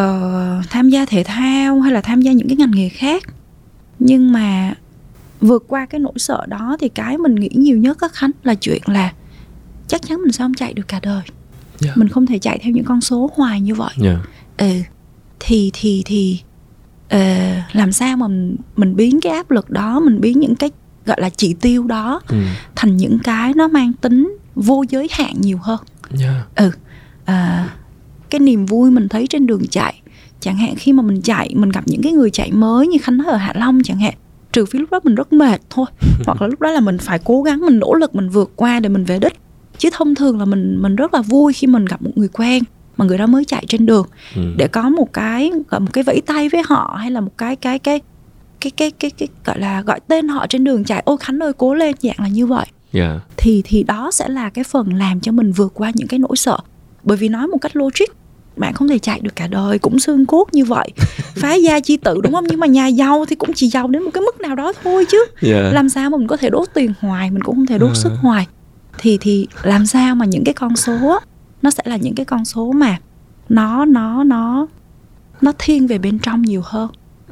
[0.00, 3.22] uh, tham gia thể thao hay là tham gia những cái ngành nghề khác
[3.98, 4.74] nhưng mà
[5.40, 8.54] vượt qua cái nỗi sợ đó thì cái mình nghĩ nhiều nhất các khánh là
[8.54, 9.12] chuyện là
[9.88, 11.26] chắc chắn mình sẽ không chạy được cả đời yeah.
[11.78, 11.92] Dạ.
[11.96, 14.18] mình không thể chạy theo những con số hoài như vậy yeah.
[14.58, 14.66] Dạ.
[14.66, 14.80] ừ
[15.40, 16.40] thì thì thì
[17.14, 17.20] uh,
[17.72, 20.70] làm sao mà mình, mình biến cái áp lực đó mình biến những cái
[21.06, 22.36] gọi là chỉ tiêu đó ừ.
[22.76, 25.80] thành những cái nó mang tính vô giới hạn nhiều hơn
[26.10, 26.22] yeah.
[26.22, 26.44] Dạ.
[26.54, 26.70] ừ
[27.24, 27.68] à,
[28.34, 29.94] cái niềm vui mình thấy trên đường chạy
[30.40, 33.18] chẳng hạn khi mà mình chạy mình gặp những cái người chạy mới như khánh
[33.26, 34.14] ở hạ long chẳng hạn
[34.52, 35.86] trừ phi lúc đó mình rất mệt thôi
[36.26, 38.80] hoặc là lúc đó là mình phải cố gắng mình nỗ lực mình vượt qua
[38.80, 39.32] để mình về đích
[39.78, 42.62] chứ thông thường là mình mình rất là vui khi mình gặp một người quen
[42.96, 44.42] mà người đó mới chạy trên đường ừ.
[44.56, 47.56] để có một cái gọi một cái vẫy tay với họ hay là một cái
[47.56, 48.00] cái cái
[48.60, 51.52] cái cái cái, cái gọi là gọi tên họ trên đường chạy ô khánh ơi
[51.58, 53.10] cố lên dạng là như vậy yeah.
[53.14, 53.20] Dạ.
[53.36, 56.36] thì thì đó sẽ là cái phần làm cho mình vượt qua những cái nỗi
[56.36, 56.58] sợ
[57.02, 58.23] bởi vì nói một cách logic
[58.56, 60.88] bạn không thể chạy được cả đời cũng xương cốt như vậy.
[61.36, 62.44] Phá gia chi tự đúng không?
[62.48, 65.04] Nhưng mà nhà giàu thì cũng chỉ giàu đến một cái mức nào đó thôi
[65.08, 65.18] chứ.
[65.18, 65.64] Yeah.
[65.64, 65.70] Dạ.
[65.72, 67.96] làm sao mà mình có thể đốt tiền hoài mình cũng không thể đốt uh.
[67.96, 68.46] sức hoài.
[68.98, 71.18] Thì thì làm sao mà những cái con số
[71.62, 72.98] nó sẽ là những cái con số mà
[73.48, 74.66] nó nó nó
[75.40, 76.90] nó thiên về bên trong nhiều hơn.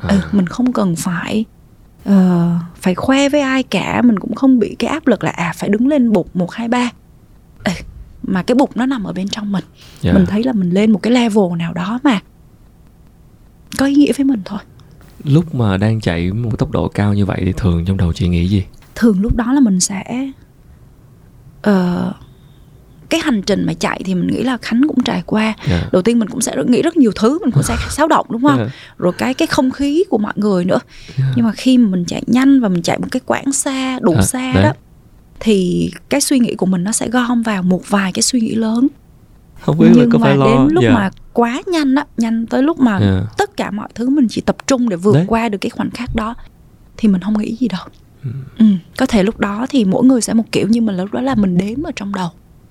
[0.09, 1.45] Ừ, mình không cần phải
[2.09, 2.15] uh,
[2.81, 4.03] phải khoe với ai cả.
[4.05, 6.69] Mình cũng không bị cái áp lực là à phải đứng lên bục một hai
[6.69, 6.91] ba.
[7.65, 7.73] Ừ,
[8.23, 10.01] mà cái bục nó nằm ở bên trong mình yeah.
[10.01, 10.13] Dạ.
[10.13, 12.21] mình thấy là mình lên một cái level nào đó mà
[13.79, 14.59] có ý nghĩa với mình thôi
[15.25, 18.29] lúc mà đang chạy một tốc độ cao như vậy thì thường trong đầu chị
[18.29, 20.31] nghĩ gì thường lúc đó là mình sẽ
[21.69, 22.15] uh,
[23.13, 25.57] cái hành trình mà chạy thì mình nghĩ là khánh cũng trải qua yeah.
[25.69, 25.89] Dạ.
[25.93, 28.43] đầu tiên mình cũng sẽ nghĩ rất nhiều thứ mình cũng sẽ xáo động đúng
[28.43, 28.69] không yeah.
[28.69, 28.95] Dạ.
[28.99, 30.79] rồi cái cái không khí của mọi người nữa
[31.19, 31.33] yeah.
[31.37, 34.15] Nhưng mà khi mà mình chạy nhanh và mình chạy một cái quãng xa đủ
[34.15, 34.63] à, xa đấy.
[34.63, 34.73] đó
[35.45, 38.55] thì cái suy nghĩ của mình nó sẽ gom vào một vài cái suy nghĩ
[38.55, 38.89] lớn
[39.61, 40.47] không biết nhưng có mà phải lo.
[40.47, 40.95] đến lúc yeah.
[40.95, 43.25] mà quá nhanh á nhanh tới lúc mà yeah.
[43.39, 45.25] tất cả mọi thứ mình chỉ tập trung để vượt Đấy.
[45.29, 46.35] qua được cái khoảnh khắc đó
[46.97, 47.87] thì mình không nghĩ gì đâu
[48.25, 48.31] ừ.
[48.59, 48.65] Ừ,
[48.99, 51.35] có thể lúc đó thì mỗi người sẽ một kiểu nhưng mà lúc đó là
[51.35, 52.29] mình đếm ở trong đầu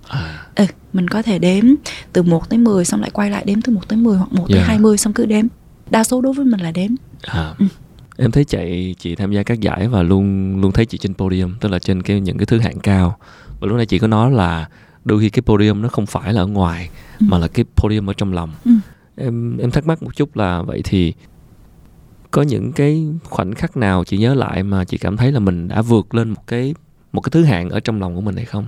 [0.08, 0.46] à.
[0.56, 1.66] ừ, mình có thể đếm
[2.14, 4.50] từ 1 tới 10 xong lại quay lại đếm từ 1 tới 10 hoặc 1
[4.50, 4.50] yeah.
[4.50, 5.46] tới 20 xong cứ đếm
[5.90, 7.54] đa số đối với mình là đếm à.
[7.60, 7.66] ừ.
[8.22, 11.56] Em thấy chạy chị tham gia các giải và luôn luôn thấy chị trên podium
[11.60, 13.18] tức là trên cái những cái thứ hạng cao
[13.60, 14.70] và lúc nãy chị có nói là
[15.06, 17.26] đôi khi cái podium nó không phải là ở ngoài ừ.
[17.30, 18.72] mà là cái podium ở trong lòng ừ.
[19.16, 21.14] em em thắc mắc một chút là vậy thì
[22.32, 25.68] có những cái khoảnh khắc nào chị nhớ lại mà chị cảm thấy là mình
[25.68, 26.76] đã vượt lên một cái
[27.14, 28.68] một cái thứ hạng ở trong lòng của mình hay không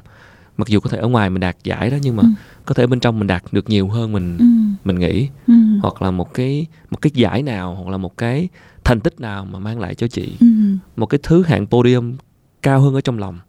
[0.58, 2.30] mặc dù có thể ở ngoài mình đạt giải đó nhưng mà ừ.
[2.66, 4.46] có thể bên trong mình đạt được nhiều hơn mình ừ.
[4.84, 5.54] mình nghĩ ừ.
[5.82, 8.50] hoặc là một cái một cái giải nào hoặc là một cái
[8.84, 10.48] thành tích nào mà mang lại cho chị ừ.
[10.96, 12.18] một cái thứ hạng podium
[12.62, 13.40] cao hơn ở trong lòng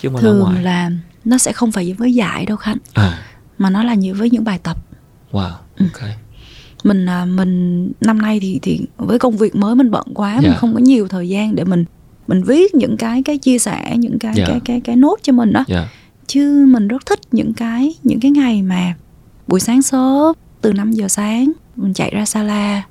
[0.00, 0.62] chứ không thường là, ngoài.
[0.62, 0.90] là
[1.24, 3.22] nó sẽ không phải với giải đâu khánh à.
[3.58, 4.76] mà nó là như với những bài tập
[5.32, 5.86] wow ừ.
[5.92, 6.08] ok
[6.84, 10.42] mình à, mình năm nay thì thì với công việc mới mình bận quá yeah.
[10.42, 10.58] mình dạ.
[10.58, 11.84] không có nhiều thời gian để mình
[12.26, 14.48] mình viết những cái cái chia sẻ những cái yeah.
[14.48, 14.52] Dạ.
[14.52, 15.84] cái cái cái nốt cho mình đó yeah.
[15.84, 15.88] Dạ.
[16.26, 18.94] chứ mình rất thích những cái những cái ngày mà
[19.46, 22.82] buổi sáng sớm từ 5 giờ sáng mình chạy ra sala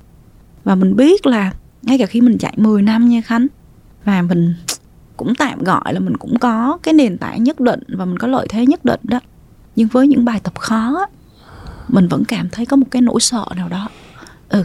[0.64, 1.52] và mình biết là
[1.82, 3.46] ngay cả khi mình chạy 10 năm nha Khánh
[4.04, 4.54] và mình
[5.16, 8.28] cũng tạm gọi là mình cũng có cái nền tảng nhất định và mình có
[8.28, 9.20] lợi thế nhất định đó.
[9.76, 11.06] Nhưng với những bài tập khó
[11.88, 13.88] mình vẫn cảm thấy có một cái nỗi sợ nào đó.
[14.48, 14.64] Ừ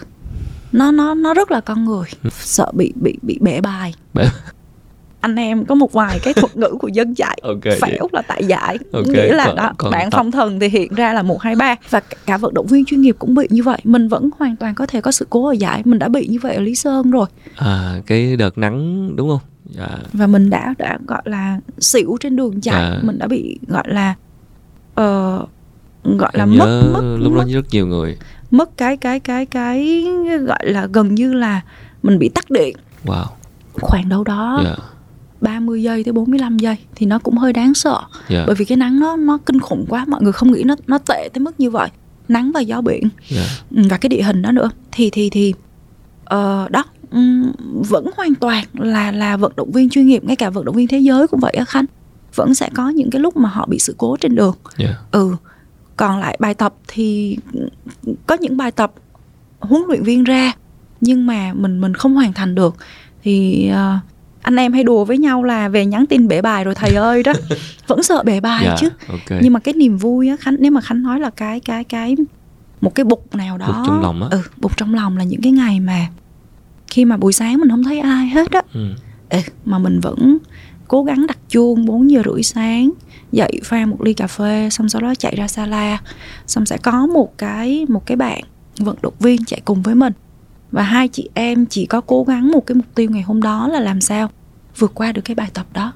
[0.72, 2.06] nó nó nó rất là con người.
[2.32, 3.94] Sợ bị bị bị bể bài
[5.28, 8.10] anh em có một vài cái thuật ngữ của dân chạy okay, phẻo vậy.
[8.12, 8.78] là tại giải.
[8.94, 11.56] Okay, nghĩa là còn, đó còn bạn phong thần thì hiện ra là một hai
[11.56, 11.76] ba.
[11.90, 13.80] Và cả vận động viên chuyên nghiệp cũng bị như vậy.
[13.84, 15.82] Mình vẫn hoàn toàn có thể có sự cố ở giải.
[15.86, 17.28] Mình đã bị như vậy ở lý sơn rồi.
[17.56, 19.40] À cái đợt nắng đúng không?
[19.70, 19.90] Dạ.
[20.14, 22.76] và mình đã đã gọi là xỉu trên đường chạy.
[22.76, 23.00] À.
[23.04, 24.16] mình đã bị gọi là
[24.92, 25.50] uh,
[26.04, 28.18] gọi là Em mất mất lúc mất, đó rất nhiều người.
[28.52, 30.06] mất cái cái cái cái
[30.48, 31.62] gọi là gần như là
[32.04, 32.78] mình bị tắt điện.
[33.06, 33.26] Wow.
[33.82, 34.80] Khoảng đâu đó yeah.
[35.42, 38.02] 30 giây tới 45 giây thì nó cũng hơi đáng sợ.
[38.30, 38.44] Yeah.
[38.48, 40.98] bởi vì cái nắng nó nó kinh khủng quá mọi người không nghĩ nó nó
[40.98, 41.90] tệ tới mức như vậy.
[42.28, 43.10] Nắng và gió biển.
[43.36, 43.50] Yeah.
[43.90, 44.70] và cái địa hình đó nữa.
[44.92, 45.54] Thì thì thì
[46.24, 47.52] uh, đó um,
[47.90, 50.88] vẫn hoàn toàn là là vận động viên chuyên nghiệp ngay cả vận động viên
[50.88, 51.86] thế giới cũng vậy á khanh.
[52.36, 54.56] Vẫn sẽ có những cái lúc mà họ bị sự cố trên đường.
[54.78, 54.96] Yeah.
[55.12, 55.36] ừ
[55.98, 57.38] còn lại bài tập thì
[58.28, 58.94] có những bài tập
[59.60, 60.54] huấn luyện viên ra
[61.02, 62.76] nhưng mà mình mình không hoàn thành được.
[63.24, 64.02] Thì uh,
[64.48, 67.24] anh em hay đùa với nhau là về nhắn tin bể bài rồi thầy ơi
[67.24, 67.34] đó.
[67.88, 68.90] Vẫn sợ bể bài yeah, chứ.
[69.08, 69.40] okay.
[69.44, 72.16] nhưng mà cái niềm vui á khánh nếu mà khánh nói là cái cái cái
[72.82, 73.68] một cái bục nào đó.
[73.68, 74.28] Bục trong lòng á.
[74.32, 76.08] Ừ bục trong lòng là những cái ngày mà
[76.88, 78.62] khi mà buổi sáng mình không thấy ai hết á.
[78.74, 78.90] Ừ.
[79.30, 80.38] ừ, mà mình vẫn
[80.88, 82.92] cố gắng đặt chuông 4 giờ rưỡi sáng
[83.32, 85.98] dậy pha một ly cà phê xong sau đó chạy ra sala.
[86.48, 88.44] Xong sẽ có một cái một cái bạn
[88.80, 90.14] vận động viên chạy cùng với mình.
[90.72, 93.68] Và hai chị em chỉ có cố gắng một cái mục tiêu ngày hôm đó
[93.68, 94.30] là làm sao
[94.78, 95.94] vượt qua được cái bài tập đó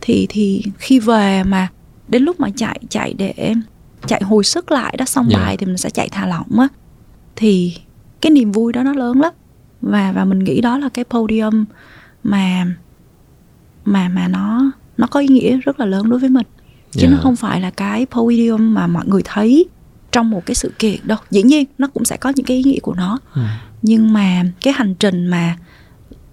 [0.00, 1.68] thì thì khi về mà
[2.08, 3.54] đến lúc mà chạy chạy để
[4.06, 5.40] chạy hồi sức lại đó xong yeah.
[5.40, 5.46] Dạ.
[5.46, 6.68] bài thì mình sẽ chạy thả lỏng á
[7.36, 7.76] thì
[8.20, 9.32] cái niềm vui đó nó lớn lắm
[9.80, 11.64] và và mình nghĩ đó là cái podium
[12.24, 12.66] mà
[13.84, 16.46] mà mà nó nó có ý nghĩa rất là lớn đối với mình
[16.90, 17.10] chứ yeah.
[17.10, 17.22] nó dạ.
[17.22, 19.68] không phải là cái podium mà mọi người thấy
[20.12, 22.62] trong một cái sự kiện đâu dĩ nhiên nó cũng sẽ có những cái ý
[22.62, 23.42] nghĩa của nó ừ.
[23.82, 25.56] nhưng mà cái hành trình mà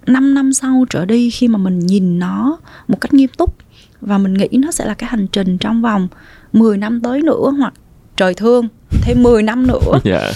[0.06, 3.56] 5 năm sau trở đi khi mà mình nhìn nó một cách nghiêm túc
[4.00, 6.08] và mình nghĩ nó sẽ là cái hành trình trong vòng
[6.52, 7.74] 10 năm tới nữa hoặc
[8.16, 10.04] trời thương thêm 10 năm nữa yeah.
[10.04, 10.32] Dạ.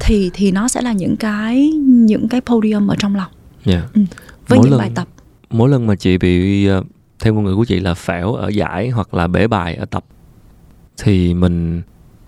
[0.00, 3.30] thì thì nó sẽ là những cái những cái podium ở trong lòng
[3.64, 3.82] yeah.
[3.84, 3.88] Dạ.
[3.94, 4.00] ừ,
[4.48, 5.08] với mỗi những lần, bài tập
[5.50, 6.82] mỗi lần mà chị bị ờ,
[7.18, 10.04] theo ngôn ngữ của chị là phẻo ở giải hoặc là bể bài ở tập
[10.96, 11.82] thì mình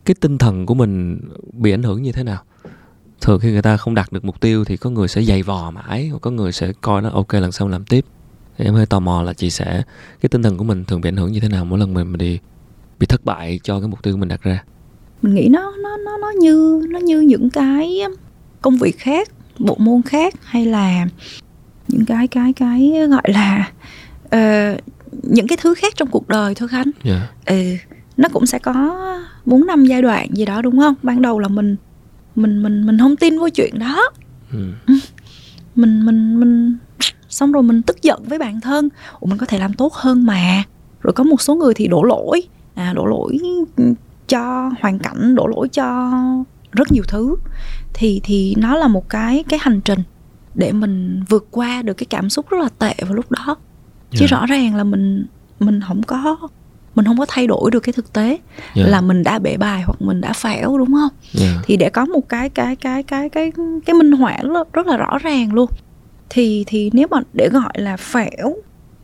[0.05, 1.21] cái tinh thần của mình
[1.53, 2.43] bị ảnh hưởng như thế nào
[3.21, 5.71] thường khi người ta không đạt được mục tiêu thì có người sẽ dày vò
[5.71, 8.05] mãi có người sẽ coi nó ok lần sau làm tiếp
[8.59, 9.83] thì em hơi tò mò là chị sẽ
[10.21, 12.13] cái tinh thần của mình thường bị ảnh hưởng như thế nào mỗi lần mình
[12.19, 12.39] đi
[12.99, 14.65] bị thất bại cho cái mục tiêu mình đặt ra
[15.23, 18.01] mình nghĩ nó nó nó nó như nó như những cái
[18.63, 19.29] công việc khác
[19.59, 21.07] bộ môn khác hay là
[21.89, 23.71] những cái cái cái gọi là
[24.25, 24.81] uh,
[25.23, 27.21] những cái thứ khác trong cuộc đời thôi khánh yeah.
[27.47, 27.55] Dạ.
[27.55, 27.57] ừ,
[28.17, 28.99] nó cũng sẽ có
[29.47, 31.77] bốn năm giai đoạn gì đó đúng không ban đầu là mình
[32.39, 34.11] mình mình mình không tin vô chuyện đó.
[34.53, 34.73] Ừ.
[35.75, 36.77] mình mình mình
[37.29, 38.89] xong rồi mình tức giận với bản thân.
[39.21, 40.63] Ủa mình có thể làm tốt hơn mà.
[41.03, 42.43] Rồi có một số người thì đổ lỗi.
[42.75, 43.39] À, đổ lỗi
[44.29, 46.13] cho hoàn cảnh đổ lỗi cho
[46.73, 47.37] rất nhiều thứ.
[47.95, 50.01] Thì thì nó là một cái cái hành trình
[50.55, 53.57] để mình vượt qua được cái cảm xúc rất là tệ vào lúc đó.
[54.11, 54.31] Chứ yeah.
[54.31, 55.27] Rõ ràng là mình
[55.61, 56.37] mình không có
[56.99, 58.41] mình không có thay đổi được cái thực tế yeah.
[58.75, 58.87] Dạ.
[58.87, 61.55] là mình đã bể bài hoặc mình đã phẻo đúng không yeah.
[61.55, 61.63] Dạ.
[61.67, 63.53] thì để có một cái cái cái cái cái
[63.87, 64.37] cái minh họa
[64.73, 65.71] rất, là rõ ràng luôn
[66.31, 68.57] thì thì nếu mà để gọi là phẻo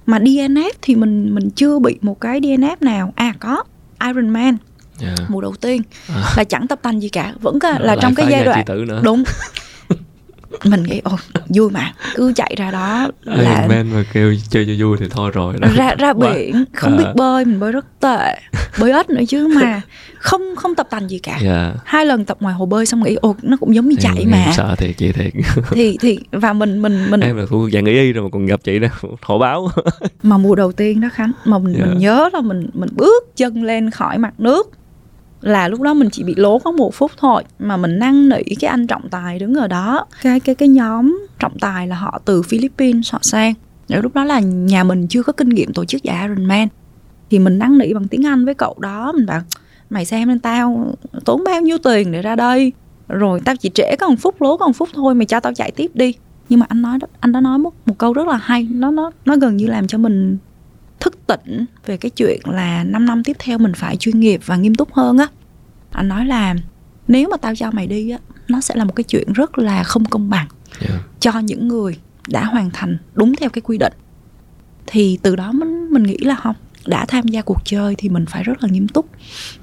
[0.06, 3.64] mà DNF thì mình mình chưa bị một cái DNF nào à có
[4.06, 4.56] Iron Man
[5.00, 5.18] yeah.
[5.28, 6.34] mùa đầu tiên à.
[6.36, 8.64] là chẳng tập tành gì cả vẫn là, là trong cái giai đoạn
[9.02, 9.24] đúng
[10.64, 11.16] mình nghĩ ồ
[11.48, 15.30] vui mà cứ chạy ra đó là Man mà kêu chơi cho vui thì thôi
[15.34, 15.68] rồi đó.
[15.74, 16.96] ra ra biển không à.
[16.98, 18.38] biết bơi mình bơi rất tệ
[18.80, 19.80] bơi ếch nữa chứ mà
[20.18, 21.44] không không tập tành gì cả yeah.
[21.44, 21.74] Dạ.
[21.84, 24.30] hai lần tập ngoài hồ bơi xong nghĩ ồ nó cũng giống như chạy em,
[24.30, 25.32] mà sợ thiệt chị thiệt
[25.70, 28.60] thì thì và mình mình mình em là thuộc dạng y rồi mà còn gặp
[28.64, 28.88] chị đó
[29.22, 29.68] thổ báo
[30.22, 31.86] mà mùa đầu tiên đó khánh mà mình yeah.
[31.86, 32.00] mình dạ.
[32.00, 34.70] nhớ là mình mình bước chân lên khỏi mặt nước
[35.44, 38.54] là lúc đó mình chỉ bị lố có một phút thôi, mà mình năn nỉ
[38.60, 40.06] cái anh trọng tài đứng ở đó.
[40.22, 43.54] Cái cái cái nhóm trọng tài là họ từ Philippines, họ sang.
[43.88, 46.68] Nếu lúc đó là nhà mình chưa có kinh nghiệm tổ chức giải Ironman
[47.30, 49.40] thì mình năn nỉ bằng tiếng Anh với cậu đó, mình bảo,
[49.90, 52.72] mày xem lên tao, tốn bao nhiêu tiền để ra đây?
[53.08, 55.54] Rồi tao chỉ trễ có một phút, lố có một phút thôi, mày cho tao
[55.54, 56.14] chạy tiếp đi.
[56.48, 58.90] Nhưng mà anh nói đó, anh đã nói một một câu rất là hay, nó
[58.90, 60.38] nó nó gần như làm cho mình
[61.04, 64.56] thức tỉnh về cái chuyện là 5 năm tiếp theo mình phải chuyên nghiệp và
[64.56, 65.26] nghiêm túc hơn á.
[65.92, 66.54] Anh nói là
[67.08, 69.82] nếu mà tao cho mày đi á nó sẽ là một cái chuyện rất là
[69.82, 70.48] không công bằng
[70.88, 71.00] yeah.
[71.20, 73.92] cho những người đã hoàn thành đúng theo cái quy định.
[74.86, 76.54] Thì từ đó mình mình nghĩ là không
[76.86, 79.06] đã tham gia cuộc chơi thì mình phải rất là nghiêm túc.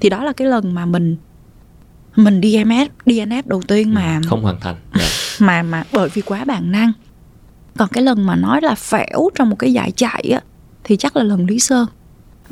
[0.00, 1.16] Thì đó là cái lần mà mình
[2.16, 4.76] mình DMS DNF đầu tiên ừ, mà không hoàn thành.
[4.98, 5.10] Yeah.
[5.38, 6.92] mà mà bởi vì quá bản năng.
[7.78, 10.40] Còn cái lần mà nói là phẻo trong một cái giải chạy á
[10.84, 11.86] thì chắc là lần Lý Sơn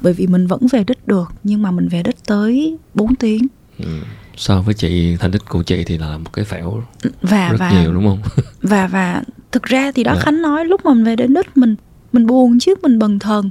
[0.02, 3.46] bởi vì mình vẫn về đích được nhưng mà mình về đích tới 4 tiếng
[3.78, 4.00] ừ.
[4.36, 6.82] so với chị thành tích của chị thì là một cái phễu
[7.22, 10.20] và rất và, nhiều đúng không và và thực ra thì đó dạ.
[10.22, 11.76] khánh nói lúc mà mình về đến đích mình
[12.12, 13.50] mình buồn chứ mình bần thần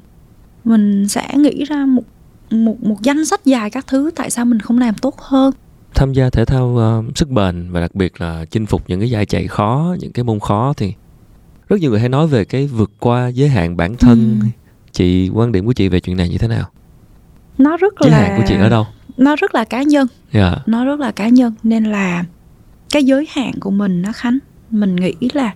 [0.63, 2.03] mình sẽ nghĩ ra một
[2.49, 5.53] một một danh sách dài các thứ tại sao mình không làm tốt hơn
[5.95, 6.67] tham gia thể thao
[6.99, 10.11] uh, sức bền và đặc biệt là chinh phục những cái giải chạy khó những
[10.11, 10.93] cái môn khó thì
[11.69, 14.47] rất nhiều người hay nói về cái vượt qua giới hạn bản thân ừ.
[14.99, 16.69] Chị quan điểm của chị về chuyện này như thế nào?
[17.57, 18.87] Nó rất giới là hạn của chị ở đâu?
[19.17, 20.07] Nó rất là cá nhân.
[20.31, 20.53] Yeah.
[20.53, 20.63] Dạ.
[20.65, 22.25] nó rất là cá nhân nên là
[22.89, 24.37] cái giới hạn của mình nó khánh
[24.71, 25.53] mình nghĩ là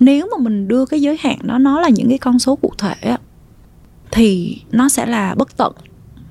[0.00, 2.72] nếu mà mình đưa cái giới hạn đó nó là những cái con số cụ
[2.78, 3.16] thể
[4.10, 5.72] thì nó sẽ là bất tận.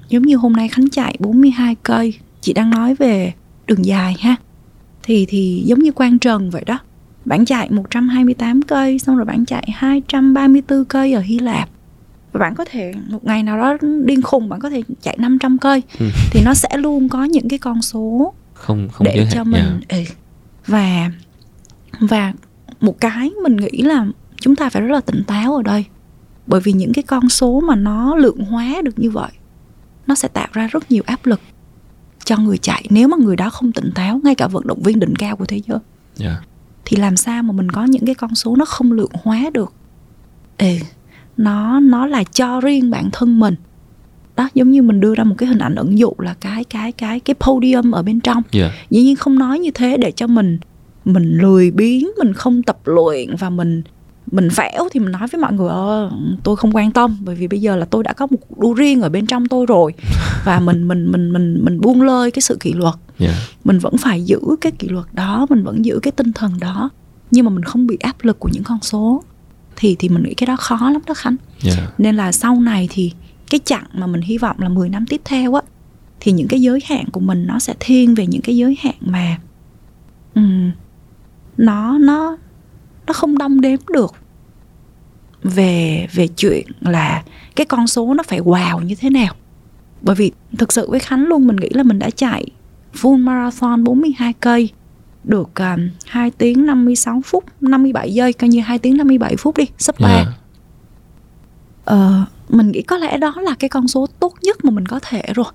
[0.10, 3.34] Giống như hôm nay Khánh chạy 42 cây chị đang nói về
[3.68, 4.36] đường dài ha.
[5.04, 6.80] Thì thì giống như Quang Trần vậy đó.
[7.26, 11.70] Bạn chạy 128 cây xong rồi bạn chạy 234 cây ở Hy Lạp
[12.36, 15.58] và bạn có thể một ngày nào đó điên khùng bạn có thể chạy 500
[15.58, 16.06] cây ừ.
[16.32, 19.98] thì nó sẽ luôn có những cái con số không không để cho mình ừ.
[20.68, 21.12] và
[22.00, 22.34] và
[22.82, 24.08] một cái mình nghĩ là
[24.42, 25.86] chúng ta phải rất là tỉnh táo ở đây
[26.48, 29.32] bởi vì những cái con số mà nó lượng hóa được như vậy
[30.08, 31.42] nó sẽ tạo ra rất nhiều áp lực
[32.26, 35.00] cho người chạy nếu mà người đó không tỉnh táo ngay cả vận động viên
[35.00, 35.80] đỉnh cao của thế giới
[36.20, 36.38] yeah.
[36.86, 39.74] thì làm sao mà mình có những cái con số nó không lượng hóa được
[40.58, 40.68] ừ
[41.38, 43.56] nó nó là cho riêng bản thân mình.
[44.36, 46.92] Đó giống như mình đưa ra một cái hình ảnh ẩn dụ là cái cái
[46.92, 48.44] cái cái podium ở bên trong.
[48.52, 48.72] Yeah.
[48.90, 50.60] dĩ nhiên không nói như thế để cho mình
[51.06, 53.82] mình lười biếng mình không tập luyện và mình
[54.32, 56.12] mình phẽo thì mình nói với mọi người ờ,
[56.44, 58.74] tôi không quan tâm bởi vì bây giờ là tôi đã có một cuộc đua
[58.74, 59.94] riêng ở bên trong tôi rồi.
[60.46, 62.96] Và mình mình mình mình mình buông lơi cái sự kỷ luật.
[63.20, 63.36] Yeah.
[63.64, 66.90] mình vẫn phải giữ cái kỷ luật đó mình vẫn giữ cái tinh thần đó
[67.32, 69.24] nhưng mà mình không bị áp lực của những con số
[69.76, 71.36] thì thì mình nghĩ cái đó khó lắm đó khánh.
[71.64, 71.80] Yeah.
[71.98, 73.12] nên là sau này thì
[73.50, 75.62] cái chặng mà mình hy vọng là 10 năm tiếp theo á
[76.20, 78.96] thì những cái giới hạn của mình nó sẽ thiên về những cái giới hạn
[79.00, 79.38] mà
[80.36, 80.72] um,
[81.58, 82.38] nó nó
[83.08, 84.16] nó không đong đếm được
[85.44, 87.24] về về chuyện là
[87.56, 89.36] cái con số nó phải wow như thế nào.
[90.02, 92.46] Bởi vì thực sự với Khánh luôn mình nghĩ là mình đã chạy
[92.94, 94.70] full marathon 42 cây
[95.28, 99.66] được um, 2 tiếng 56 phút 57 giây coi như 2 tiếng 57 phút đi
[99.78, 100.28] sắp 3 yeah.
[101.86, 105.00] ờ, mình nghĩ có lẽ đó là cái con số tốt nhất mà mình có
[105.00, 105.52] thể rồi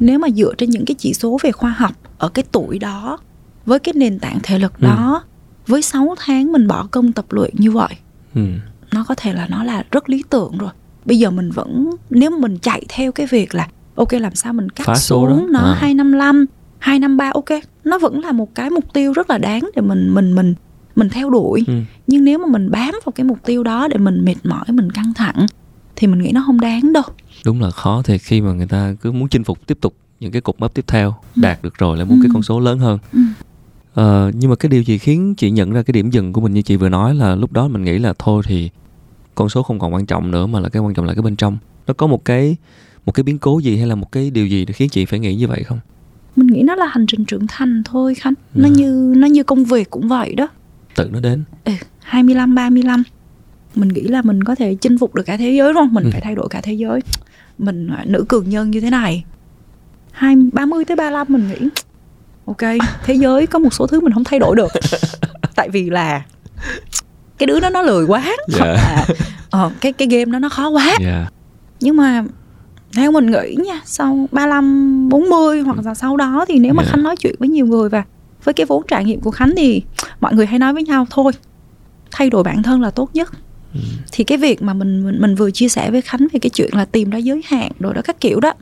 [0.00, 3.18] nếu mà dựa trên những cái chỉ số về khoa học ở cái tuổi đó
[3.66, 4.84] với cái nền tảng thể lực ừ.
[4.84, 5.24] đó
[5.66, 7.94] với 6 tháng mình bỏ công tập luyện như vậy
[8.34, 8.42] ừ.
[8.92, 10.70] nó có thể là nó là rất lý tưởng rồi
[11.04, 14.70] bây giờ mình vẫn nếu mình chạy theo cái việc là ok làm sao mình
[14.70, 15.46] cắt Phá xuống đó.
[15.50, 15.74] nó à.
[15.80, 16.46] 255
[16.78, 20.34] 253 ok nó vẫn là một cái mục tiêu rất là đáng để mình mình
[20.34, 20.54] mình
[20.96, 21.74] mình theo đuổi ừ.
[22.06, 24.90] nhưng nếu mà mình bám vào cái mục tiêu đó để mình mệt mỏi mình
[24.90, 25.46] căng thẳng
[25.96, 27.02] thì mình nghĩ nó không đáng đâu
[27.44, 30.32] đúng là khó thì khi mà người ta cứ muốn chinh phục tiếp tục những
[30.32, 31.42] cái cục mốc tiếp theo ừ.
[31.42, 32.22] đạt được rồi lại muốn ừ.
[32.22, 33.20] cái con số lớn hơn ừ.
[33.94, 36.54] ờ, nhưng mà cái điều gì khiến chị nhận ra cái điểm dừng của mình
[36.54, 38.70] như chị vừa nói là lúc đó mình nghĩ là thôi thì
[39.34, 41.36] con số không còn quan trọng nữa mà là cái quan trọng là cái bên
[41.36, 42.56] trong nó có một cái
[43.06, 45.18] một cái biến cố gì hay là một cái điều gì để khiến chị phải
[45.18, 45.78] nghĩ như vậy không
[46.36, 48.34] mình nghĩ nó là hành trình trưởng thành thôi khánh.
[48.54, 48.72] Nó à.
[48.76, 50.48] như nó như công việc cũng vậy đó.
[50.96, 51.44] Tự nó đến.
[51.64, 53.02] Ừ, 25 35
[53.74, 55.94] mình nghĩ là mình có thể chinh phục được cả thế giới đúng không?
[55.94, 56.10] Mình ừ.
[56.12, 57.00] phải thay đổi cả thế giới.
[57.58, 59.24] Mình nữ cường nhân như thế này.
[60.12, 61.68] Hai ba mươi tới 35 mình nghĩ
[62.44, 64.72] ok thế giới có một số thứ mình không thay đổi được.
[65.56, 66.22] Tại vì là
[67.38, 68.22] cái đứa đó nó lười quá.
[68.22, 68.36] Yeah.
[68.58, 69.06] hoặc là
[69.66, 70.96] uh, cái cái game đó nó khó quá.
[71.00, 71.32] Yeah.
[71.80, 72.24] nhưng mà
[72.92, 76.92] theo mình nghĩ nha sau 35 40 hoặc là sau đó thì nếu mà yeah.
[76.92, 78.04] Khánh nói chuyện với nhiều người và
[78.44, 79.82] với cái vốn trải nghiệm của Khánh thì
[80.20, 81.32] mọi người hay nói với nhau thôi
[82.10, 83.30] thay đổi bản thân là tốt nhất
[83.74, 83.80] ừ.
[84.12, 86.70] thì cái việc mà mình, mình mình vừa chia sẻ với Khánh về cái chuyện
[86.72, 88.52] là tìm ra giới hạn rồi đó các kiểu đó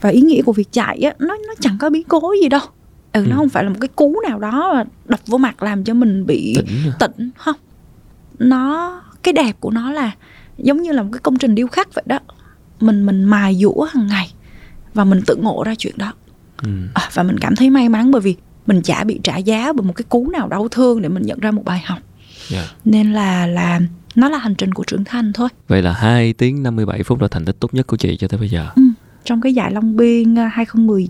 [0.00, 2.60] và ý nghĩa của việc chạy á nó nó chẳng có biến cố gì đâu
[3.12, 3.26] ừ, ừ.
[3.30, 5.94] nó không phải là một cái cú nào đó mà đập vô mặt làm cho
[5.94, 7.56] mình bị tỉnh, tỉnh không
[8.38, 10.12] nó cái đẹp của nó là
[10.58, 12.18] giống như là một cái công trình điêu khắc vậy đó
[12.82, 14.32] mình mình mài dũa hàng ngày
[14.94, 16.12] và mình tự ngộ ra chuyện đó
[16.62, 16.70] ừ.
[16.94, 19.86] à, và mình cảm thấy may mắn bởi vì mình chả bị trả giá bởi
[19.86, 21.98] một cái cú nào đau thương để mình nhận ra một bài học
[22.52, 22.64] yeah.
[22.64, 22.74] Dạ.
[22.84, 23.80] nên là là
[24.14, 27.28] nó là hành trình của trưởng thành thôi vậy là 2 tiếng 57 phút là
[27.28, 28.82] thành tích tốt nhất của chị cho tới bây giờ ừ.
[29.24, 31.08] trong cái giải Long Biên 2010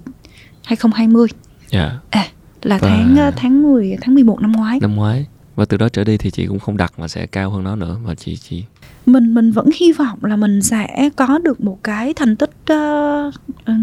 [0.64, 1.26] 2020
[1.70, 1.92] yeah.
[2.10, 2.26] à,
[2.62, 2.88] là và...
[2.88, 6.16] tháng à, tháng 10 tháng 11 năm ngoái năm ngoái và từ đó trở đi
[6.16, 8.64] thì chị cũng không đặt mà sẽ cao hơn nó nữa mà chị chị
[9.06, 13.34] mình mình vẫn hy vọng là mình sẽ có được một cái thành tích uh,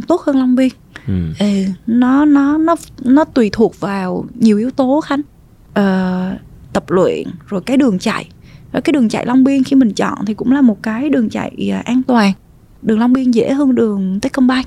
[0.08, 0.70] tốt hơn Long Biên.
[1.08, 1.14] Ừ.
[1.40, 1.46] Ừ,
[1.88, 5.22] nó nó nó nó tùy thuộc vào nhiều yếu tố khánh
[5.70, 6.40] uh,
[6.74, 8.30] tập luyện rồi cái đường chạy
[8.74, 11.30] rồi cái đường chạy Long Biên khi mình chọn thì cũng là một cái đường
[11.30, 12.34] chạy uh, an toàn
[12.82, 14.66] đường Long Biên dễ hơn đường Techcombank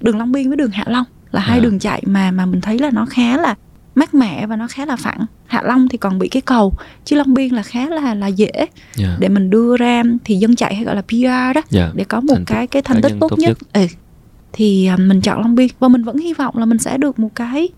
[0.00, 1.62] đường Long Biên với đường Hạ Long là hai à.
[1.62, 3.54] đường chạy mà mà mình thấy là nó khá là
[3.94, 6.72] mát mẻ và nó khá là phẳng hạ long thì còn bị cái cầu
[7.04, 8.70] chứ long biên là khá là là dễ yeah.
[8.96, 9.16] Dạ.
[9.18, 11.70] để mình đưa ra thì dân chạy hay gọi là pr đó yeah.
[11.70, 11.90] Dạ.
[11.94, 13.58] để có một thành cái cái thành tích tốt, tốt nhất, nhất.
[13.72, 13.86] Ừ.
[14.52, 17.18] thì uh, mình chọn long biên và mình vẫn hy vọng là mình sẽ được
[17.18, 17.68] một cái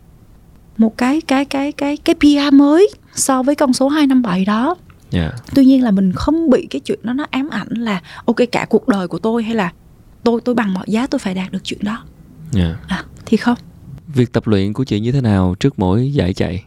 [0.78, 4.76] một cái cái cái cái cái PR mới so với con số 257 đó.
[5.12, 5.32] Yeah.
[5.32, 5.38] Dạ.
[5.54, 8.66] Tuy nhiên là mình không bị cái chuyện đó nó ám ảnh là ok cả
[8.68, 9.72] cuộc đời của tôi hay là
[10.24, 12.02] tôi tôi bằng mọi giá tôi phải đạt được chuyện đó.
[12.54, 12.76] Yeah.
[12.88, 13.58] À, thì không
[14.16, 16.64] việc tập luyện của chị như thế nào trước mỗi giải chạy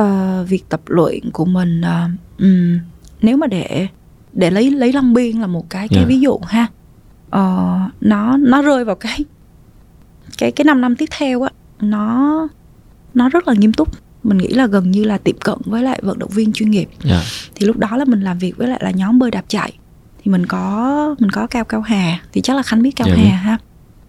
[0.00, 2.78] uh, việc tập luyện của mình uh, um,
[3.22, 3.88] nếu mà để
[4.32, 6.08] để lấy lấy long biên là một cái cái yeah.
[6.08, 6.66] ví dụ ha
[7.26, 9.18] uh, nó nó rơi vào cái
[10.38, 11.50] cái cái năm năm tiếp theo á
[11.80, 12.48] nó
[13.14, 13.88] nó rất là nghiêm túc
[14.22, 16.88] mình nghĩ là gần như là tiệm cận với lại vận động viên chuyên nghiệp
[17.04, 17.22] yeah.
[17.22, 17.22] Dạ.
[17.54, 19.72] thì lúc đó là mình làm việc với lại là nhóm bơi đạp chạy
[20.24, 23.18] thì mình có mình có cao cao hà thì chắc là khánh biết cao yeah.
[23.18, 23.58] Dạ, hà ha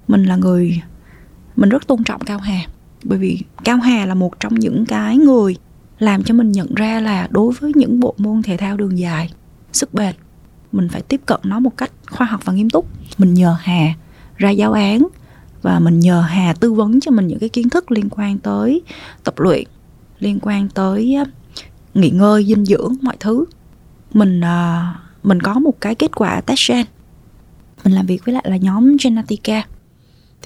[0.07, 0.81] mình là người
[1.57, 2.59] mình rất tôn trọng cao hà
[3.03, 5.55] bởi vì cao hà là một trong những cái người
[5.99, 9.29] làm cho mình nhận ra là đối với những bộ môn thể thao đường dài
[9.71, 10.15] sức bền
[10.71, 12.87] mình phải tiếp cận nó một cách khoa học và nghiêm túc.
[13.17, 13.93] Mình nhờ hà
[14.37, 15.07] ra giáo án
[15.61, 18.81] và mình nhờ hà tư vấn cho mình những cái kiến thức liên quan tới
[19.23, 19.63] tập luyện
[20.19, 21.17] liên quan tới
[21.93, 23.45] nghỉ ngơi dinh dưỡng mọi thứ.
[24.13, 26.85] Mình uh, mình có một cái kết quả test gen.
[27.83, 29.63] Mình làm việc với lại là nhóm Genetica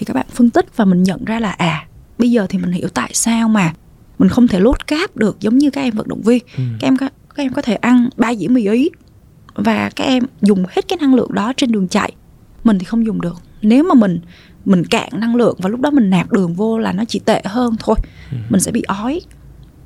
[0.01, 1.87] thì các bạn phân tích và mình nhận ra là à
[2.17, 3.73] bây giờ thì mình hiểu tại sao mà
[4.19, 6.43] mình không thể lốt cáp được giống như các em vận động viên.
[6.57, 6.63] Ừ.
[6.79, 8.89] các em có các em có thể ăn ba dĩa mì ý
[9.55, 12.11] và các em dùng hết cái năng lượng đó trên đường chạy.
[12.63, 13.35] Mình thì không dùng được.
[13.61, 14.19] Nếu mà mình
[14.65, 17.41] mình cạn năng lượng và lúc đó mình nạp đường vô là nó chỉ tệ
[17.45, 17.95] hơn thôi.
[18.31, 18.37] Ừ.
[18.49, 19.21] mình sẽ bị ói.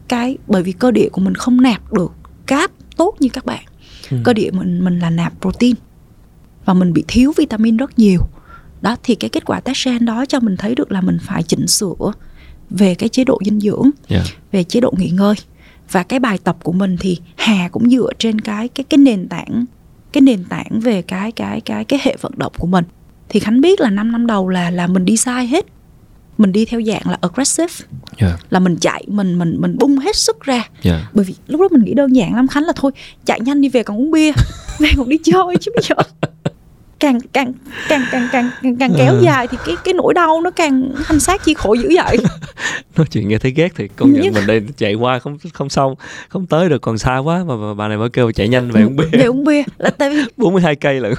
[0.07, 2.11] Cái bởi vì cơ địa của mình không nạp được
[2.45, 3.63] cáp tốt như các bạn.
[4.11, 4.17] Ừ.
[4.23, 5.75] cơ địa mình mình là nạp protein
[6.65, 8.21] và mình bị thiếu vitamin rất nhiều
[8.85, 11.43] đó thì cái kết quả test gen đó cho mình thấy được là mình phải
[11.43, 12.11] chỉnh sửa
[12.69, 14.25] về cái chế độ dinh dưỡng yeah.
[14.51, 15.35] về chế độ nghỉ ngơi.
[15.91, 19.27] Và cái bài tập của mình thì hà cũng dựa trên cái cái cái nền
[19.27, 19.65] tảng
[20.13, 22.85] cái nền tảng về cái cái cái cái hệ vận động của mình.
[23.29, 25.65] Thì khánh biết là 5 năm đầu là là mình đi sai hết.
[26.37, 27.73] Mình đi theo dạng là aggressive.
[28.17, 28.39] Yeah.
[28.49, 30.69] là mình chạy mình mình mình bung hết sức ra.
[30.83, 31.01] Yeah.
[31.13, 32.91] bởi vì lúc đó mình nghĩ đơn giản lắm khánh là thôi
[33.25, 34.31] chạy nhanh đi về còn uống bia.
[34.79, 35.95] Về còn đi chơi chứ bây giờ
[36.99, 37.53] càng càng
[37.89, 39.21] càng càng càng càng, càng kéo ừ.
[39.23, 42.17] dài thì cái cái nỗi đau nó càng hành xác chi khổ dữ vậy
[42.97, 45.95] nói chuyện nghe thấy ghét thì công nhận mình đây chạy qua không không xong
[46.29, 48.81] không tới được còn xa quá mà, mà bà này mới kêu chạy nhanh về
[48.81, 51.13] uống bia về uống bia là tại vì 42 cây lận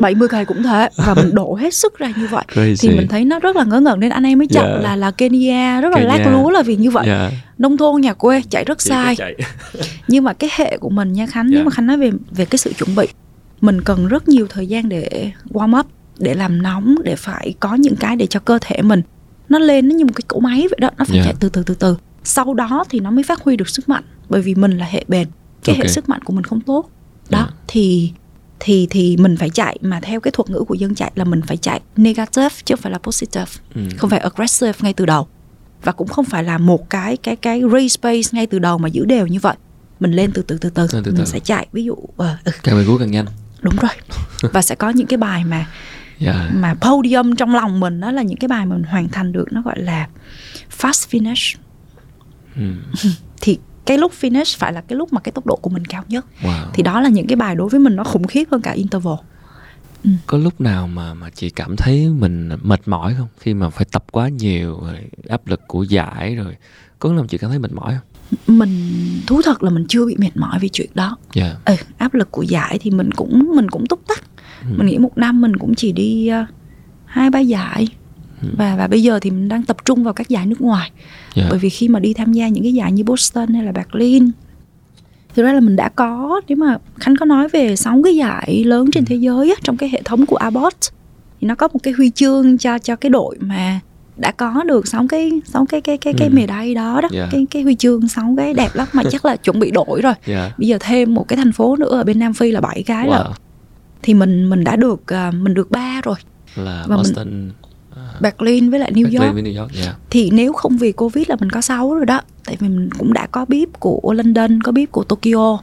[0.00, 2.76] 70 cây cũng thế và mình đổ hết sức ra như vậy Crazy.
[2.80, 4.82] thì mình thấy nó rất là ngớ ngẩn nên anh em mới chọn yeah.
[4.82, 6.08] là là Kenya rất là Kenya.
[6.08, 7.32] lát lúa là vì như vậy yeah.
[7.58, 9.16] nông thôn nhà quê chạy rất sai
[10.08, 11.54] nhưng mà cái hệ của mình nha Khánh yeah.
[11.54, 13.06] nếu mà Khánh nói về về cái sự chuẩn bị
[13.60, 15.86] mình cần rất nhiều thời gian để warm up
[16.18, 19.02] để làm nóng để phải có những cái để cho cơ thể mình
[19.48, 21.26] nó lên nó như một cái cỗ máy vậy đó nó phải yeah.
[21.26, 24.04] chạy từ từ từ từ sau đó thì nó mới phát huy được sức mạnh
[24.28, 25.28] bởi vì mình là hệ bền
[25.64, 25.86] cái okay.
[25.86, 26.90] hệ sức mạnh của mình không tốt
[27.30, 27.54] đó yeah.
[27.68, 28.12] thì
[28.60, 31.42] thì thì mình phải chạy mà theo cái thuật ngữ của dân chạy là mình
[31.42, 33.80] phải chạy negative chứ không phải là positive ừ.
[33.96, 35.26] không phải aggressive ngay từ đầu
[35.82, 38.88] và cũng không phải là một cái cái cái race pace ngay từ đầu mà
[38.88, 39.56] giữ đều như vậy
[40.00, 41.24] mình lên từ từ từ từ, từ, từ mình từ.
[41.24, 42.26] sẽ chạy ví dụ uh,
[42.62, 43.26] càng về cuối càng nhanh
[43.66, 43.90] đúng rồi
[44.52, 45.68] và sẽ có những cái bài mà yeah.
[46.18, 46.50] Dạ.
[46.54, 49.52] mà podium trong lòng mình đó là những cái bài mà mình hoàn thành được
[49.52, 50.08] nó gọi là
[50.78, 51.56] fast finish
[52.56, 52.72] ừ.
[53.40, 56.04] thì cái lúc finish phải là cái lúc mà cái tốc độ của mình cao
[56.08, 56.66] nhất wow.
[56.74, 59.16] thì đó là những cái bài đối với mình nó khủng khiếp hơn cả interval
[60.04, 60.10] ừ.
[60.26, 63.86] có lúc nào mà mà chị cảm thấy mình mệt mỏi không khi mà phải
[63.92, 64.98] tập quá nhiều rồi
[65.28, 66.56] áp lực của giải rồi
[66.98, 68.15] có lúc nào chị cảm thấy mệt mỏi không
[68.46, 68.70] mình
[69.26, 71.56] thú thật là mình chưa bị mệt mỏi vì chuyện đó yeah.
[71.66, 71.74] Dạ.
[71.74, 74.24] ừ, áp lực của giải thì mình cũng mình cũng túc tắc
[74.62, 74.68] ừ.
[74.76, 76.48] mình nghĩ một năm mình cũng chỉ đi uh,
[77.04, 77.88] hai ba giải
[78.42, 78.48] ừ.
[78.58, 81.34] và và bây giờ thì mình đang tập trung vào các giải nước ngoài yeah.
[81.34, 81.46] Dạ.
[81.50, 84.30] bởi vì khi mà đi tham gia những cái giải như Boston hay là Berlin
[85.34, 88.64] thực ra là mình đã có nếu mà khánh có nói về sáu cái giải
[88.64, 89.08] lớn trên ừ.
[89.08, 90.76] thế giới á, trong cái hệ thống của Abbott
[91.40, 93.80] thì nó có một cái huy chương cho cho cái đội mà
[94.16, 96.34] đã có được sáu cái sáu cái cái cái cái ừ.
[96.34, 97.28] mề đay đó đó yeah.
[97.32, 100.14] cái cái huy chương sáu cái đẹp lắm mà chắc là chuẩn bị đổi rồi
[100.24, 100.58] yeah.
[100.58, 103.06] bây giờ thêm một cái thành phố nữa ở bên Nam Phi là bảy cái
[103.06, 103.24] wow.
[103.24, 103.34] rồi
[104.02, 106.16] thì mình mình đã được uh, mình được ba rồi
[106.56, 107.50] là và Boston mình,
[107.90, 109.96] uh, Berlin với lại New Berlin York, với New York yeah.
[110.10, 113.12] thì nếu không vì Covid là mình có sáu rồi đó tại vì mình cũng
[113.12, 115.58] đã có bếp của London có bếp của Tokyo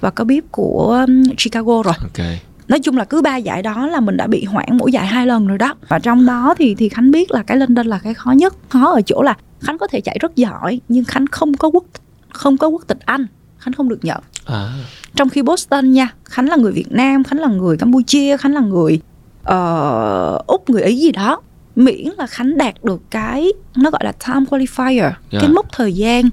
[0.00, 2.40] và có bếp của um, Chicago rồi okay
[2.70, 5.26] nói chung là cứ ba giải đó là mình đã bị hoãn mỗi giải hai
[5.26, 5.74] lần rồi đó.
[5.88, 8.54] Và trong đó thì thì khánh biết là cái london là cái khó nhất.
[8.68, 11.84] Khó ở chỗ là khánh có thể chạy rất giỏi nhưng khánh không có quốc
[12.28, 13.26] không có quốc tịch anh.
[13.58, 14.20] Khánh không được nhận.
[14.44, 14.72] À.
[15.14, 18.60] trong khi boston nha khánh là người việt nam khánh là người campuchia khánh là
[18.60, 19.00] người
[19.40, 21.40] uh, úc người ý gì đó.
[21.76, 23.46] Miễn là khánh đạt được cái
[23.76, 25.14] nó gọi là time qualifier yeah.
[25.30, 26.24] cái mốc thời gian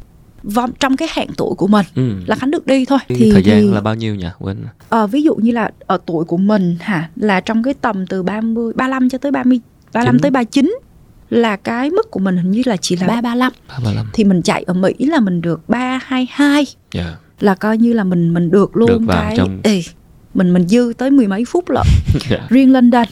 [0.43, 2.11] vòng trong cái hạn tuổi của mình ừ.
[2.27, 4.57] là khánh được đi thôi thì thời gian thì, là bao nhiêu nhỉ quên
[4.89, 8.23] à, ví dụ như là ở tuổi của mình hả là trong cái tầm từ
[8.23, 9.59] 30 35 cho tới 30
[9.93, 10.21] 35 9.
[10.21, 10.77] tới 39
[11.29, 13.51] là cái mức của mình hình như là chỉ là 335.
[13.67, 14.09] 335.
[14.13, 16.65] Thì mình chạy ở Mỹ là mình được 322.
[16.93, 17.07] Yeah.
[17.39, 19.59] Là coi như là mình mình được luôn được cái trong...
[19.63, 19.81] Ê,
[20.33, 21.85] mình mình dư tới mười mấy phút lận.
[22.29, 22.41] yeah.
[22.49, 23.07] Riêng London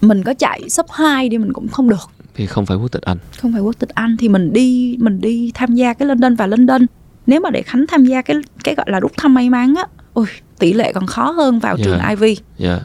[0.00, 3.02] mình có chạy sub 2 đi mình cũng không được thì không phải quốc tịch
[3.02, 6.34] Anh không phải quốc tịch Anh thì mình đi mình đi tham gia cái London
[6.34, 6.86] và London
[7.26, 9.84] nếu mà để Khánh tham gia cái cái gọi là rút thăm may mắn á
[10.12, 10.26] ôi
[10.58, 11.84] tỷ lệ còn khó hơn vào yeah.
[11.84, 12.82] trường Ivy yeah.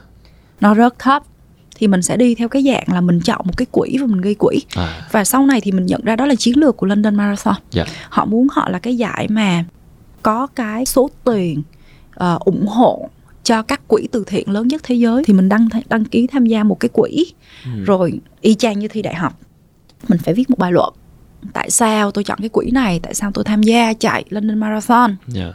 [0.61, 1.23] nó rất thấp
[1.75, 4.21] thì mình sẽ đi theo cái dạng là mình chọn một cái quỹ và mình
[4.21, 5.07] ghi quỹ à.
[5.11, 7.87] và sau này thì mình nhận ra đó là chiến lược của London Marathon yeah.
[7.87, 7.93] Dạ.
[8.09, 9.65] họ muốn họ là cái giải mà
[10.21, 11.61] có cái số tiền
[12.23, 13.09] uh, ủng hộ
[13.45, 16.45] cho các quỹ từ thiện lớn nhất thế giới thì mình đăng đăng ký tham
[16.45, 17.25] gia một cái quỹ
[17.65, 17.83] ừ.
[17.85, 19.39] rồi y chang như thi đại học
[20.07, 20.93] mình phải viết một bài luận
[21.53, 25.09] tại sao tôi chọn cái quỹ này tại sao tôi tham gia chạy London Marathon
[25.09, 25.17] yeah.
[25.27, 25.53] Dạ.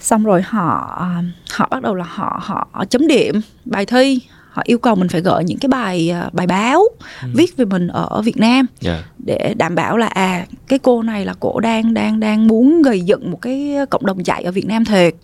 [0.00, 1.02] xong rồi họ
[1.50, 2.40] họ bắt đầu là họ
[2.72, 4.20] họ chấm điểm bài thi
[4.50, 6.82] họ yêu cầu mình phải gửi những cái bài à, bài báo
[7.22, 7.28] ừ.
[7.34, 8.98] viết về mình ở Việt Nam yeah.
[8.98, 9.04] Dạ.
[9.26, 13.00] để đảm bảo là à cái cô này là cô đang đang đang muốn gây
[13.00, 15.14] dựng một cái cộng đồng chạy ở Việt Nam thiệt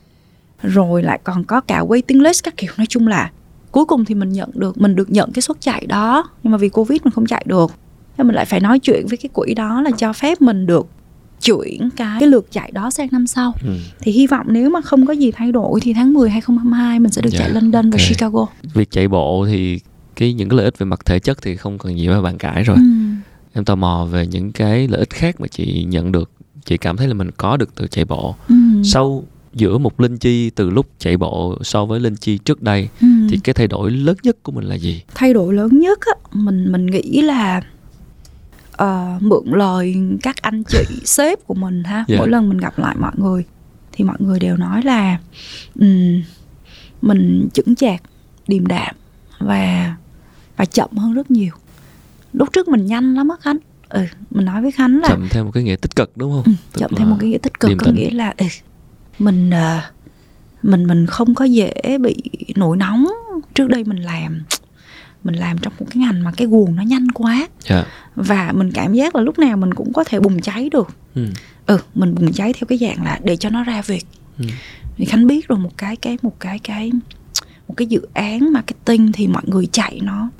[0.62, 3.30] rồi lại còn có cả waiting list các kiểu nói chung là
[3.70, 6.58] cuối cùng thì mình nhận được mình được nhận cái suất chạy đó nhưng mà
[6.58, 7.72] vì covid mình không chạy được
[8.18, 10.86] nên mình lại phải nói chuyện với cái quỹ đó là cho phép mình được
[11.42, 13.70] chuyển cái, cái lượt chạy đó sang năm sau ừ.
[14.00, 17.12] thì hy vọng nếu mà không có gì thay đổi thì tháng 10 2022 mình
[17.12, 17.98] sẽ được yeah, chạy dạ, London okay.
[17.98, 18.46] và Chicago.
[18.74, 19.80] Việc chạy bộ thì
[20.16, 22.38] cái những cái lợi ích về mặt thể chất thì không cần gì mà bàn
[22.38, 22.76] cãi rồi.
[22.76, 22.82] Ừ.
[23.52, 26.30] Em tò mò về những cái lợi ích khác mà chị nhận được,
[26.64, 28.34] chị cảm thấy là mình có được từ chạy bộ.
[28.48, 28.54] Ừ.
[28.84, 29.24] Sau
[29.54, 33.06] giữa một linh chi từ lúc chạy bộ so với linh chi trước đây ừ.
[33.30, 35.02] thì cái thay đổi lớn nhất của mình là gì?
[35.14, 37.62] Thay đổi lớn nhất á, mình mình nghĩ là
[38.82, 42.08] uh, mượn lời các anh chị sếp của mình ha yeah.
[42.08, 42.16] Dạ.
[42.18, 43.44] mỗi lần mình gặp lại mọi người
[43.92, 45.18] thì mọi người đều nói là
[45.80, 46.22] um,
[47.02, 48.02] mình chững chạc
[48.48, 48.94] điềm đạm
[49.38, 49.96] và
[50.56, 51.52] và chậm hơn rất nhiều
[52.32, 55.44] lúc trước mình nhanh lắm á khánh ừ mình nói với khánh là chậm theo
[55.44, 57.70] một cái nghĩa tích cực đúng không ừ, chậm theo một cái nghĩa tích cực
[57.78, 58.46] có nghĩa là ừ,
[59.18, 59.82] mình uh,
[60.62, 62.14] mình mình không có dễ bị
[62.56, 63.06] nổi nóng
[63.54, 64.42] trước đây mình làm
[65.24, 67.48] mình làm trong một cái ngành mà cái guồng nó nhanh quá yeah.
[67.64, 67.84] Dạ.
[68.14, 71.26] và mình cảm giác là lúc nào mình cũng có thể bùng cháy được ừ,
[71.66, 74.06] ừ mình bùng cháy theo cái dạng là để cho nó ra việc
[74.38, 74.44] ừ.
[75.06, 76.92] khánh biết rồi một cái cái một cái cái
[77.68, 80.30] một cái dự án marketing thì mọi người chạy nó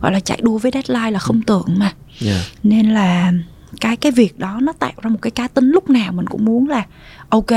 [0.00, 1.94] gọi là chạy đua với deadline là không tưởng mà yeah.
[2.20, 2.44] Dạ.
[2.62, 3.32] nên là
[3.80, 6.44] cái cái việc đó nó tạo ra một cái cá tính lúc nào mình cũng
[6.44, 6.86] muốn là
[7.28, 7.50] ok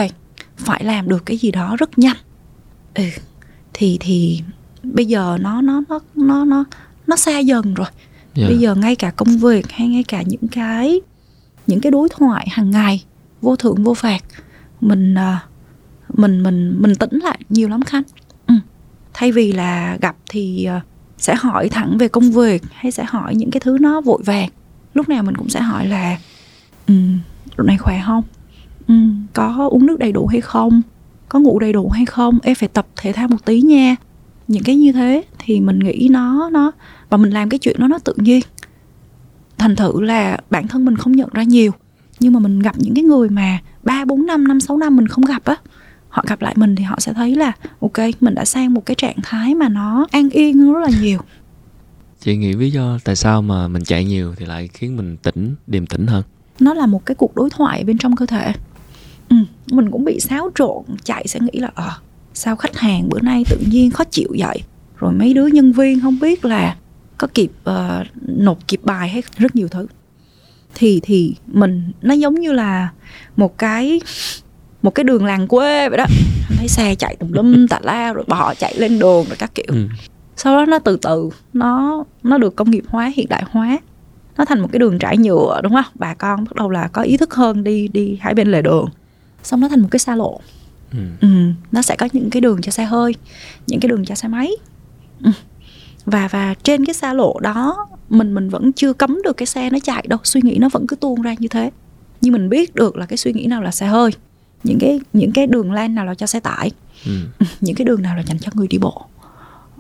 [0.58, 2.18] phải làm được cái gì đó rất nhanh
[2.94, 3.04] ừ
[3.74, 4.42] thì thì
[4.84, 6.66] bây giờ nó nó nó nó nó
[7.08, 8.36] nó xa dần rồi yeah.
[8.36, 8.48] Dạ.
[8.48, 11.02] bây giờ ngay cả công việc hay ngay cả những cái
[11.68, 13.04] những cái đối thoại hàng ngày
[13.42, 14.24] vô thưởng vô phạt
[14.82, 15.46] mình à,
[16.14, 18.04] mình mình mình tĩnh lại nhiều lắm khanh
[18.48, 18.54] ừ.
[19.14, 20.82] thay vì là gặp thì à,
[21.18, 24.50] sẽ hỏi thẳng về công việc hay sẽ hỏi những cái thứ nó vội vàng
[24.94, 26.18] lúc nào mình cũng sẽ hỏi là
[26.88, 27.20] um,
[27.58, 28.24] này khỏe không
[28.88, 30.82] um, có uống nước đầy đủ hay không?
[31.30, 32.40] Có ngủ đầy đủ hay không?
[32.44, 33.96] Em phải tập thể thao một tí nha.
[34.48, 36.72] Những cái như thế thì mình nghĩ nó nó
[37.10, 38.42] và mình làm cái chuyện đó nó tự nhiên.
[39.58, 41.72] Thành thử là bản thân mình không nhận ra nhiều
[42.20, 45.08] nhưng mà mình gặp những cái người mà ba bốn năm năm sáu năm mình
[45.08, 45.56] không gặp á
[46.10, 48.96] họ gặp lại mình thì họ sẽ thấy là ok mình đã sang một cái
[48.96, 51.20] trạng thái mà nó an yên rất là nhiều.
[52.20, 55.56] Chị nghĩ lý do tại sao mà mình chạy nhiều thì lại khiến mình tỉnh
[55.68, 56.24] điềm tĩnh hơn?
[56.60, 58.54] Nó là một cái cuộc đối thoại bên trong cơ thể
[59.30, 59.36] ừ,
[59.72, 61.98] mình cũng bị xáo trộn chạy sẽ nghĩ là ờ à,
[62.34, 64.64] sao khách hàng bữa nay tự nhiên khó chịu vậy?
[64.98, 66.76] Rồi mấy đứa nhân viên không biết là
[67.18, 69.88] có kịp uh, nộp kịp bài hay rất nhiều thứ.
[70.76, 72.90] Thì thì mình nó giống như là
[73.36, 74.02] một cái
[74.82, 76.06] một cái đường làng quê vậy đó.
[76.58, 79.66] Thấy xe chạy tùm lum tà la rồi bò chạy lên đường rồi các kiểu.
[79.68, 79.88] Ừ.
[80.36, 83.80] sau đó nó từ từ nó nó được công nghiệp hóa hiện đại hóa.
[84.38, 85.94] Nó thành một cái đường trải nhựa đúng không?
[85.96, 88.90] Bà con bắt đầu là có ý thức hơn đi đi hai bên lề đường
[89.48, 90.40] xong nó thành một cái xa lộ
[90.92, 91.00] ừ.
[91.22, 91.28] Ừ,
[91.72, 93.16] nó sẽ có những cái đường cho xe hơi
[93.68, 94.52] những cái đường cho xe máy
[95.24, 95.32] ừ.
[96.06, 99.70] và và trên cái xa lộ đó mình mình vẫn chưa cấm được cái xe
[99.70, 101.72] nó chạy đâu suy nghĩ nó vẫn cứ tuôn ra như thế
[102.22, 104.12] nhưng mình biết được là cái suy nghĩ nào là xe hơi
[104.64, 106.72] những cái những cái đường lane nào là cho xe tải
[107.06, 107.12] ừ.
[107.62, 109.06] những cái đường nào là dành cho người đi bộ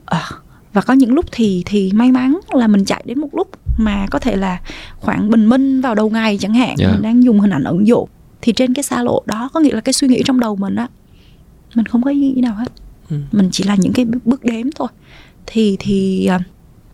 [0.05, 0.29] à,
[0.73, 3.47] và có những lúc thì thì may mắn là mình chạy đến một lúc
[3.77, 4.61] mà có thể là
[4.99, 6.79] khoảng bình minh vào đầu ngày chẳng hạn yeah.
[6.79, 6.91] Dạ.
[6.91, 8.09] mình đang dùng hình ảnh ứng dụng
[8.47, 10.75] thì trên cái xa lộ đó có nghĩa là cái suy nghĩ trong đầu mình
[10.75, 10.87] á
[11.75, 12.71] mình không có ý nghĩ nào hết
[13.09, 13.17] ừ.
[13.31, 14.87] mình chỉ là những cái bước đếm thôi
[15.45, 16.39] thì thì à,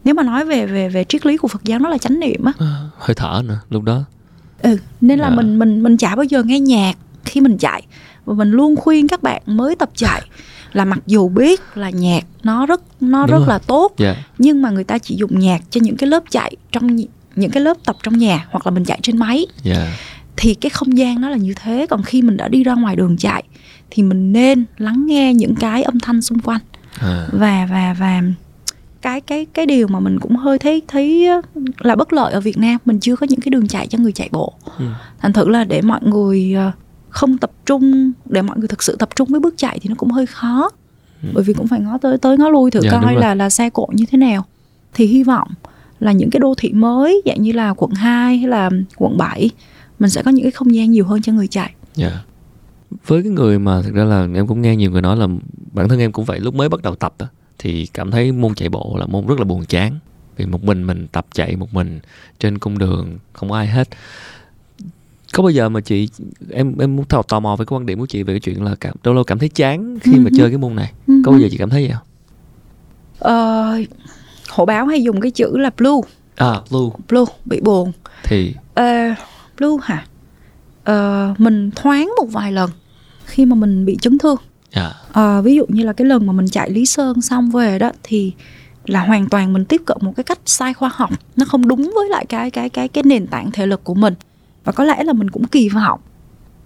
[0.03, 2.43] nếu mà nói về về về triết lý của Phật giáo nó là chánh niệm
[2.43, 4.03] á à, hơi thở nữa lúc đó
[4.61, 5.35] ừ nên là à.
[5.35, 7.83] mình mình mình chả bao giờ nghe nhạc khi mình chạy
[8.25, 10.21] và mình luôn khuyên các bạn mới tập chạy
[10.73, 13.47] là mặc dù biết là nhạc nó rất nó Đúng rất rồi.
[13.47, 14.17] là tốt yeah.
[14.17, 14.23] Dạ.
[14.37, 16.95] nhưng mà người ta chỉ dùng nhạc cho những cái lớp chạy trong
[17.35, 19.87] những cái lớp tập trong nhà hoặc là mình chạy trên máy yeah.
[20.37, 22.95] Thì cái không gian nó là như thế còn khi mình đã đi ra ngoài
[22.95, 23.43] đường chạy
[23.89, 26.61] thì mình nên lắng nghe những cái âm thanh xung quanh
[26.99, 27.27] à.
[27.31, 28.21] và và và
[29.01, 31.27] cái cái cái điều mà mình cũng hơi thấy thấy
[31.79, 34.11] là bất lợi ở Việt Nam mình chưa có những cái đường chạy cho người
[34.11, 34.85] chạy bộ ừ.
[35.19, 36.71] thành thử là để mọi người ờ,
[37.09, 39.95] không tập trung để mọi người thực sự tập trung với bước chạy thì nó
[39.97, 40.69] cũng hơi khó
[41.23, 41.29] ừ.
[41.33, 43.69] bởi vì cũng phải ngó tới tới ngó lui thử dạ, coi là là xe
[43.69, 44.45] cộ như thế nào
[44.93, 45.47] thì hy vọng
[45.99, 49.49] là những cái đô thị mới dạng như là quận 2 hay là quận 7
[50.03, 51.73] mình sẽ có những cái không gian nhiều hơn cho người chạy.
[51.95, 52.07] Dạ.
[52.07, 52.25] Yeah.
[53.07, 55.27] Với cái người mà thực ra là em cũng nghe nhiều người nói là
[55.71, 57.27] bản thân em cũng vậy lúc mới bắt đầu tập đó,
[57.59, 59.99] thì cảm thấy môn chạy bộ là môn rất là buồn chán
[60.37, 61.99] vì một mình mình tập chạy một mình
[62.39, 63.89] trên cung đường không có ai hết
[65.33, 66.09] có bao giờ mà chị
[66.49, 68.75] em em muốn tò mò về cái quan điểm của chị về cái chuyện là
[68.79, 70.93] cảm đâu lâu cảm thấy chán khi mà chơi cái môn này
[71.25, 72.07] có bao giờ chị cảm thấy vậy không?
[73.19, 73.77] Ờ,
[74.49, 76.01] hộ báo hay dùng cái chữ là blue
[76.35, 77.91] à blue blue bị buồn
[78.23, 79.17] thì uh,
[79.63, 80.05] blue hả
[80.91, 82.69] uh, mình thoáng một vài lần
[83.25, 84.37] khi mà mình bị chấn thương
[84.71, 84.91] yeah.
[85.15, 85.37] Dạ.
[85.37, 87.91] uh, ví dụ như là cái lần mà mình chạy lý sơn xong về đó
[88.03, 88.31] thì
[88.85, 91.91] là hoàn toàn mình tiếp cận một cái cách sai khoa học nó không đúng
[91.95, 94.13] với lại cái cái cái cái nền tảng thể lực của mình
[94.63, 95.99] và có lẽ là mình cũng kỳ vọng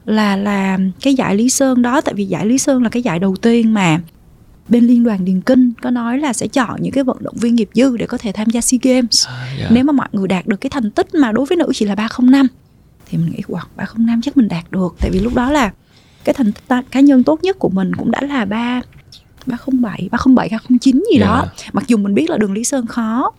[0.06, 3.20] là là cái giải lý sơn đó tại vì giải lý sơn là cái giải
[3.20, 4.00] đầu tiên mà
[4.70, 7.56] bên liên đoàn điền kinh có nói là sẽ chọn những cái vận động viên
[7.56, 9.60] nghiệp dư để có thể tham gia sea games à, yeah.
[9.60, 9.68] Dạ.
[9.72, 11.96] nếu mà mọi người đạt được cái thành tích mà đối với nữ chỉ là
[11.96, 12.48] 305
[13.10, 14.96] thì mình nghĩ wow 305 chắc mình đạt được.
[15.00, 15.72] Tại vì lúc đó là
[16.24, 18.82] cái thành tích cá nhân tốt nhất của mình cũng đã là ba
[19.46, 21.30] 307, 307, 309 gì yeah.
[21.30, 21.46] đó.
[21.74, 23.32] Mặc dù mình biết là đường Lý Sơn khó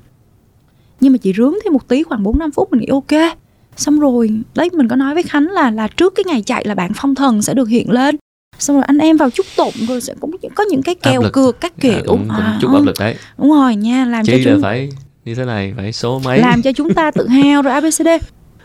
[1.01, 3.37] Nhưng mà chỉ rướng thêm một tí khoảng 4 5 phút mình nghĩ ok.
[3.77, 6.75] Xong rồi đấy mình có nói với Khánh là là trước cái ngày chạy là
[6.75, 8.17] bạn phong thần sẽ được hiện lên.
[8.59, 11.61] Xong rồi anh em vào chúc tụng rồi sẽ cũng có những cái kèo cược
[11.61, 11.93] các kiểu.
[11.93, 13.15] À, cũng, cũng à, chút áp lực đấy.
[13.39, 14.89] Đúng rồi nha làm Chi cho chúng phải
[15.25, 16.39] như thế này phải số mấy?
[16.39, 18.09] Làm cho chúng ta tự hào rồi abcd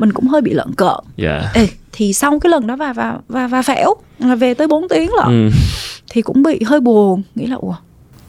[0.04, 1.46] mình cũng hơi bị lợn cợn yeah.
[1.54, 4.88] Ê, thì sau cái lần đó và và và và phễu là về tới 4
[4.90, 5.28] tiếng lận.
[5.28, 5.50] Ừ.
[6.10, 7.76] thì cũng bị hơi buồn nghĩ là ủa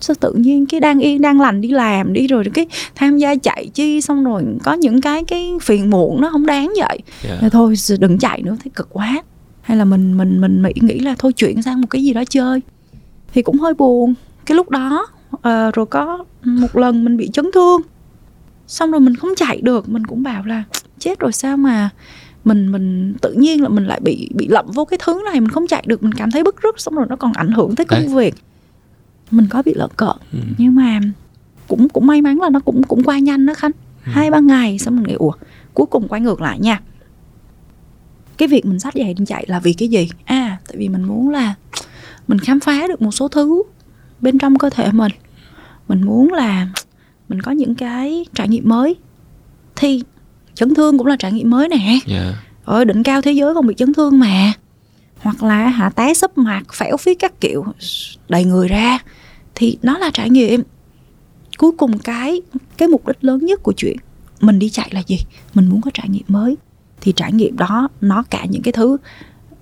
[0.00, 3.34] sao tự nhiên cái đang yên đang lành đi làm đi rồi cái tham gia
[3.36, 6.98] chạy chi xong rồi có những cái cái phiền muộn nó không đáng vậy?
[7.28, 7.52] Yeah.
[7.52, 9.22] thôi đừng chạy nữa thấy cực quá.
[9.62, 12.22] Hay là mình mình mình mỹ nghĩ là thôi chuyển sang một cái gì đó
[12.28, 12.60] chơi.
[13.34, 14.14] Thì cũng hơi buồn.
[14.46, 15.06] Cái lúc đó
[15.36, 17.80] uh, rồi có một lần mình bị chấn thương.
[18.66, 20.62] Xong rồi mình không chạy được mình cũng bảo là
[20.98, 21.90] chết rồi sao mà
[22.44, 25.50] mình mình tự nhiên là mình lại bị bị lậm vô cái thứ này mình
[25.50, 27.86] không chạy được mình cảm thấy bức rứt xong rồi nó còn ảnh hưởng tới
[27.86, 28.34] công việc.
[29.30, 30.38] Mình có bị lợn cợn ừ.
[30.58, 31.00] nhưng mà
[31.68, 33.70] cũng cũng may mắn là nó cũng cũng qua nhanh đó khánh.
[34.06, 34.10] Ừ.
[34.14, 35.32] hai ba ngày xong mình nghĩ ủa
[35.74, 36.80] cuối cùng quay ngược lại nha.
[38.36, 40.08] Cái việc mình dắt giày đi chạy là vì cái gì?
[40.24, 41.54] À tại vì mình muốn là
[42.28, 43.62] mình khám phá được một số thứ
[44.20, 45.12] bên trong cơ thể mình.
[45.88, 46.68] Mình muốn là
[47.28, 48.96] mình có những cái trải nghiệm mới
[49.76, 50.02] thì
[50.54, 52.02] chấn thương cũng là trải nghiệm mới nè yeah.
[52.06, 52.34] Dạ.
[52.64, 54.52] ở đỉnh cao thế giới còn bị chấn thương mà
[55.18, 57.64] hoặc là hạ té sấp mặt phẻo phí các kiểu
[58.28, 58.98] đầy người ra
[59.54, 60.62] thì nó là trải nghiệm
[61.58, 62.40] cuối cùng cái
[62.76, 63.96] cái mục đích lớn nhất của chuyện
[64.40, 65.18] mình đi chạy là gì
[65.54, 66.56] mình muốn có trải nghiệm mới
[67.00, 68.96] thì trải nghiệm đó nó cả những cái thứ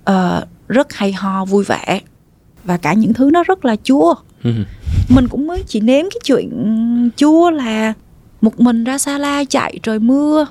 [0.09, 2.01] uh, rất hay ho vui vẻ
[2.63, 4.51] và cả những thứ nó rất là chua ừ.
[5.09, 7.93] mình cũng mới chỉ nếm cái chuyện chua là
[8.43, 10.45] một mình ra xa la chạy trời mưa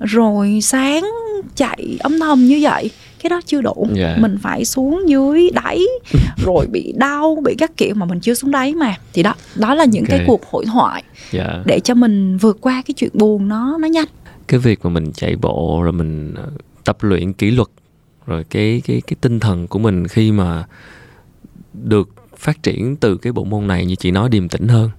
[0.00, 1.04] rồi sáng
[1.54, 2.90] chạy âm thầm như vậy
[3.22, 4.16] cái đó chưa đủ yeah.
[4.16, 4.22] Dạ.
[4.22, 5.80] mình phải xuống dưới đáy
[6.44, 9.74] rồi bị đau bị các kiểu mà mình chưa xuống đáy mà thì đó đó
[9.74, 10.18] là những okay.
[10.18, 11.02] cái cuộc hội thoại
[11.32, 11.46] yeah.
[11.46, 11.62] Dạ.
[11.66, 14.08] để cho mình vượt qua cái chuyện buồn nó nó nhanh
[14.48, 16.50] cái việc mà mình chạy bộ rồi mình ờ,
[16.84, 17.68] tập luyện kỷ luật
[18.26, 20.64] rồi cái cái cái tinh thần của mình khi mà
[21.72, 24.90] được phát triển từ cái bộ môn này như chị nói điềm tĩnh hơn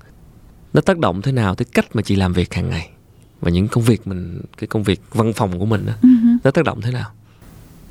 [0.74, 2.89] nó tác động thế nào tới cách mà chị làm việc hàng ngày?
[3.41, 6.38] Và những công việc mình cái công việc văn phòng của mình đó, uh-huh.
[6.43, 7.09] nó tác động thế nào?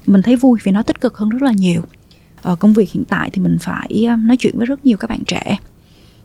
[0.07, 1.83] Mình thấy vui vì nó tích cực hơn rất là nhiều.
[2.43, 4.97] Ở ờ, công việc hiện tại thì mình phải ờ, nói chuyện với rất nhiều
[4.97, 5.59] các bạn trẻ.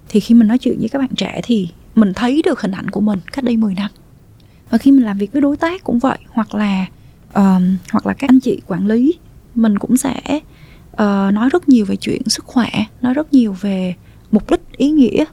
[0.10, 2.90] Thì khi mình nói chuyện với các bạn trẻ thì mình thấy được hình ảnh
[2.90, 3.92] của mình cách đây 10 năm.
[4.70, 6.86] Và khi mình làm việc với đối tác cũng vậy hoặc là
[7.30, 9.14] uh, hoặc là các anh chị quản lý
[9.56, 10.22] mình cũng sẽ
[10.92, 12.70] uh, nói rất nhiều về chuyện sức khỏe
[13.02, 13.96] nói rất nhiều về
[14.32, 15.26] mục đích ý nghĩa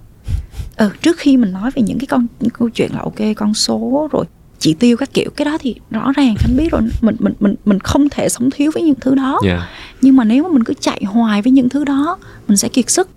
[0.79, 3.55] ừ, trước khi mình nói về những cái con những câu chuyện là ok con
[3.55, 4.25] số rồi
[4.59, 7.55] chỉ tiêu các kiểu cái đó thì rõ ràng anh biết rồi mình mình mình
[7.65, 9.63] mình không thể sống thiếu với những thứ đó yeah.
[10.03, 12.19] nhưng mà nếu mà mình cứ chạy hoài với những thứ đó
[12.49, 13.09] mình sẽ kiệt sức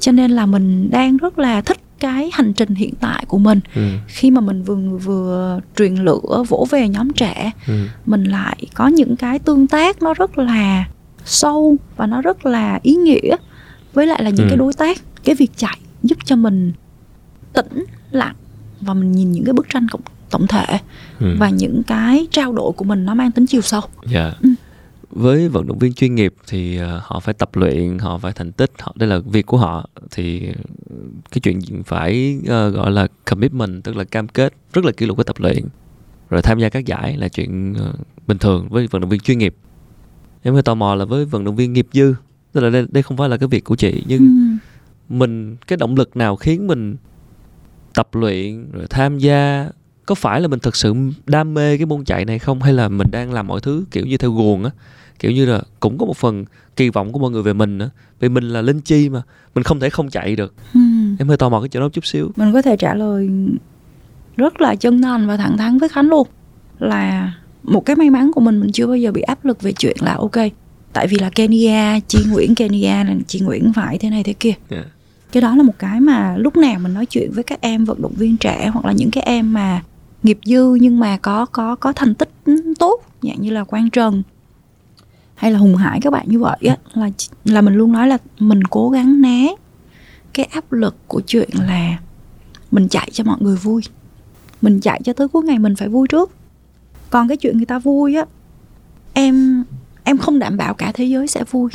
[0.00, 3.60] cho nên là mình đang rất là thích cái hành trình hiện tại của mình
[3.74, 3.82] ừ.
[4.06, 7.74] khi mà mình vừa vừa truyền lửa vỗ về nhóm trẻ ừ.
[8.06, 10.88] mình lại có những cái tương tác nó rất là
[11.24, 13.36] sâu và nó rất là ý nghĩa
[13.92, 14.50] với lại là những ừ.
[14.50, 16.72] cái đối tác cái việc chạy giúp cho mình
[17.52, 18.34] tĩnh lặng
[18.80, 20.78] và mình nhìn những cái bức tranh cộng tổng thể
[21.20, 21.36] ừ.
[21.38, 23.80] và những cái trao đổi của mình nó mang tính chiều sâu.
[24.06, 24.20] Dạ.
[24.20, 24.42] Yeah.
[24.42, 24.48] Ừ.
[25.10, 28.52] Với vận động viên chuyên nghiệp thì ờ, họ phải tập luyện, họ phải thành
[28.52, 30.40] tích, họ đây là việc của họ thì
[31.30, 35.16] cái chuyện phải uh, gọi là commitment tức là cam kết rất là kỷ luật
[35.16, 35.64] với tập luyện
[36.30, 39.38] rồi tham gia các giải là chuyện uh, bình thường với vận động viên chuyên
[39.38, 39.54] nghiệp
[40.42, 42.14] em hơi tò mò là với vận động viên nghiệp dư
[42.52, 44.56] tức là đây, đây không phải là cái việc của chị nhưng ừ
[45.10, 46.96] mình cái động lực nào khiến mình
[47.94, 49.68] tập luyện rồi tham gia
[50.06, 50.94] có phải là mình thật sự
[51.26, 52.62] đam mê cái môn chạy này không?
[52.62, 54.70] Hay là mình đang làm mọi thứ kiểu như theo guồng á?
[55.18, 56.44] Kiểu như là cũng có một phần
[56.76, 59.22] kỳ vọng của mọi người về mình nữa vì mình là linh chi mà
[59.54, 60.54] mình không thể không chạy được.
[60.74, 60.80] Ừ.
[61.18, 62.30] em hơi tò mò cái chỗ đó chút xíu.
[62.36, 63.30] Mình có thể trả lời
[64.36, 66.28] rất là chân thành và thẳng thắn với khánh luôn.
[66.78, 67.32] Là
[67.62, 69.96] một cái may mắn của mình mình chưa bao giờ bị áp lực về chuyện
[70.00, 70.36] là ok
[70.92, 74.52] tại vì là Kenya chị Nguyễn Kenya là chị Nguyễn phải thế này thế kia.
[74.70, 74.86] Yeah
[75.32, 78.02] cái đó là một cái mà lúc nào mình nói chuyện với các em vận
[78.02, 79.82] động viên trẻ hoặc là những cái em mà
[80.22, 82.30] nghiệp dư nhưng mà có có có thành tích
[82.78, 84.22] tốt, dạng như là Quang Trần
[85.34, 87.10] hay là Hùng Hải, các bạn như vậy á, là
[87.44, 89.54] là mình luôn nói là mình cố gắng né
[90.32, 91.98] cái áp lực của chuyện là
[92.70, 93.82] mình chạy cho mọi người vui.
[94.62, 96.30] Mình chạy cho tới cuối ngày mình phải vui trước.
[97.10, 98.24] Còn cái chuyện người ta vui á,
[99.12, 99.64] em
[100.04, 101.70] em không đảm bảo cả thế giới sẽ vui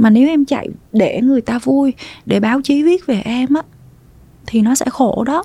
[0.00, 1.94] mà nếu em chạy để người ta vui
[2.26, 3.62] để báo chí viết về em á
[4.46, 5.44] thì nó sẽ khổ đó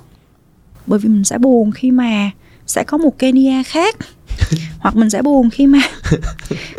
[0.86, 2.30] bởi vì mình sẽ buồn khi mà
[2.66, 3.96] sẽ có một Kenya khác
[4.78, 5.80] hoặc mình sẽ buồn khi mà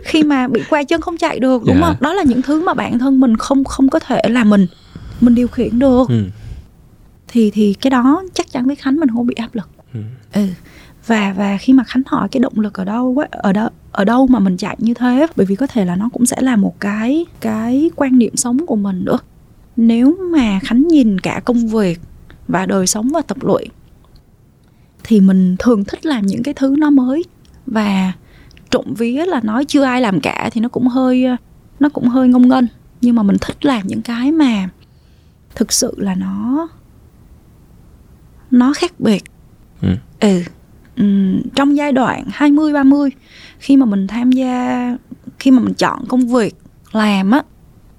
[0.04, 1.82] khi mà bị quay chân không chạy được đúng yeah.
[1.82, 1.88] Dạ.
[1.88, 4.68] không đó là những thứ mà bản thân mình không không có thể là mình
[5.22, 6.24] mình điều khiển được ừ.
[7.28, 10.00] thì thì cái đó chắc chắn với khánh mình không bị áp lực ừ.
[10.34, 10.48] ừ
[11.08, 14.06] và và khi mà khánh hỏi cái động lực ở đâu á ở đâu ở
[14.06, 16.56] đâu mà mình chạy như thế bởi vì có thể là nó cũng sẽ là
[16.56, 19.18] một cái cái quan niệm sống của mình nữa.
[19.76, 22.00] Nếu mà khánh nhìn cả công việc
[22.48, 23.68] và đời sống và tập luyện
[25.04, 27.24] thì mình thường thích làm những cái thứ nó mới.
[27.66, 28.14] Và
[28.70, 31.26] trộm vía là nói chưa ai làm cả thì nó cũng hơi
[31.80, 32.66] nó cũng hơi ngông nghênh
[33.02, 34.70] nhưng mà mình thích làm những cái mà
[35.56, 36.68] thực sự là nó
[38.52, 39.24] nó khác biệt.
[39.82, 39.90] Ừ,
[40.20, 40.42] ừ
[40.98, 43.10] um, trong giai đoạn 20 30
[43.60, 44.98] khi mà mình tham gia
[45.40, 46.56] khi mà mình chọn công việc
[46.92, 47.44] làm á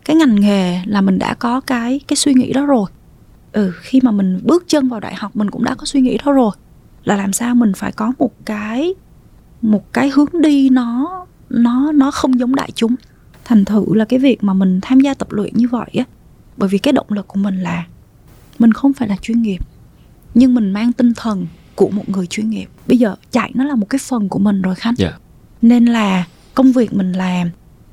[0.05, 2.91] cái ngành nghề là mình đã có cái cái suy nghĩ đó rồi.
[3.53, 6.19] Ừ khi mà mình bước chân vào đại học mình cũng đã có suy nghĩ
[6.25, 6.51] đó rồi.
[7.05, 8.95] Là làm sao mình phải có một cái
[9.63, 12.95] một cái hướng đi nó nó nó không giống đại chúng.
[13.45, 16.05] Thành thử là cái việc mà mình tham gia tập luyện như vậy á
[16.57, 17.87] bởi vì cái động lực của mình là
[18.59, 19.59] mình không phải là chuyên nghiệp
[20.35, 21.47] nhưng mình mang tinh thần
[21.79, 24.63] của một người chuyên nghiệp bây giờ chạy nó là một cái phần của mình
[24.63, 25.13] rồi khánh yeah.
[25.13, 25.19] Dạ.
[25.63, 26.25] nên là
[26.55, 27.51] công việc mình làm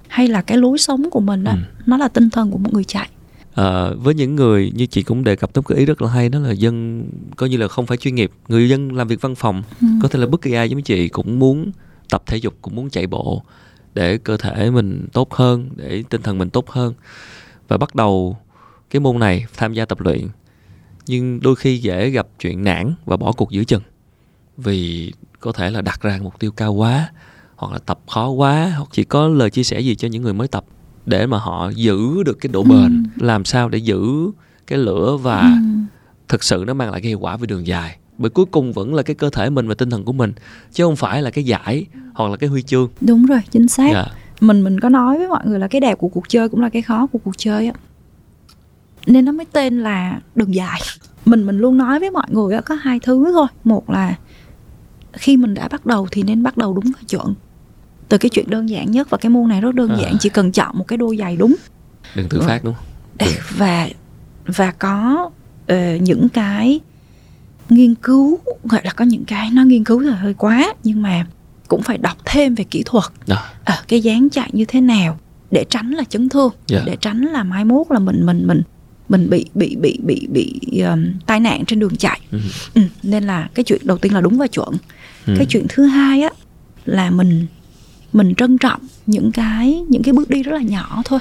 [0.07, 1.57] hay là cái lối sống của mình đó ừ.
[1.85, 3.09] nó là tinh thần của một người chạy
[3.53, 6.29] à, với những người như chị cũng đề cập tới cái ý rất là hay
[6.29, 7.05] đó là dân
[7.35, 9.87] coi như là không phải chuyên nghiệp người dân làm việc văn phòng ừ.
[10.01, 11.71] có thể là bất kỳ ai giống chị cũng muốn
[12.09, 13.43] tập thể dục cũng muốn chạy bộ
[13.93, 16.93] để cơ thể mình tốt hơn để tinh thần mình tốt hơn
[17.67, 18.37] và bắt đầu
[18.89, 20.27] cái môn này tham gia tập luyện
[21.07, 23.81] nhưng đôi khi dễ gặp chuyện nản và bỏ cuộc giữa chừng
[24.57, 27.09] vì có thể là đặt ra mục tiêu cao quá
[27.55, 30.33] hoặc là tập khó quá hoặc chỉ có lời chia sẻ gì cho những người
[30.33, 30.65] mới tập
[31.05, 32.69] để mà họ giữ được cái độ ừ.
[32.69, 34.31] bền làm sao để giữ
[34.67, 35.49] cái lửa và ừ.
[36.27, 38.93] thực sự nó mang lại cái hiệu quả về đường dài bởi cuối cùng vẫn
[38.93, 40.33] là cái cơ thể mình và tinh thần của mình
[40.71, 43.93] chứ không phải là cái giải hoặc là cái huy chương đúng rồi chính xác
[43.93, 44.07] yeah.
[44.07, 44.15] Dạ.
[44.41, 46.69] mình mình có nói với mọi người là cái đẹp của cuộc chơi cũng là
[46.69, 47.73] cái khó của cuộc chơi á
[49.05, 50.81] nên nó mới tên là đường dài
[51.25, 54.15] mình mình luôn nói với mọi người có hai thứ thôi một là
[55.13, 57.33] khi mình đã bắt đầu thì nên bắt đầu đúng và chuẩn
[58.09, 59.97] từ cái chuyện đơn giản nhất và cái môn này rất đơn à.
[60.01, 61.55] giản chỉ cần chọn một cái đôi giày đúng
[62.15, 63.27] đừng tự phát đúng không?
[63.57, 63.89] và
[64.45, 65.29] và có
[65.71, 66.79] uh, những cái
[67.69, 71.25] nghiên cứu gọi là có những cái nó nghiên cứu là hơi quá nhưng mà
[71.67, 73.53] cũng phải đọc thêm về kỹ thuật à.
[73.63, 75.19] À, cái dáng chạy như thế nào
[75.51, 76.67] để tránh là chấn thương yeah.
[76.67, 76.81] Dạ.
[76.85, 78.61] để tránh là mai mốt là mình mình mình
[79.09, 82.39] mình bị bị bị bị bị um, tai nạn trên đường chạy ừ.
[82.73, 84.69] Ừ, nên là cái chuyện đầu tiên là đúng và chuẩn
[85.27, 85.33] ừ.
[85.37, 86.29] cái chuyện thứ hai á
[86.85, 87.45] là mình
[88.13, 91.19] mình trân trọng những cái những cái bước đi rất là nhỏ thôi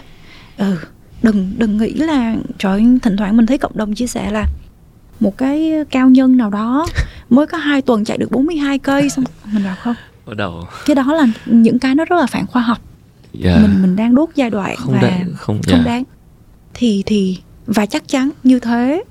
[0.57, 0.77] ừ
[1.23, 4.45] đừng đừng nghĩ là trời thỉnh thoảng mình thấy cộng đồng chia sẻ là
[5.21, 6.87] một cái cao nhân nào đó
[7.31, 9.95] mới có hai tuần chạy được 42 cây xong mình bảo không
[10.27, 12.79] bắt đầu cái đó là những cái nó rất là phản khoa học
[13.45, 13.63] yeah.
[13.63, 15.87] mình mình đang đốt giai đoạn không và đáng, không, không yeah.
[15.87, 16.05] đáng
[16.75, 19.03] thì thì và chắc chắn như thế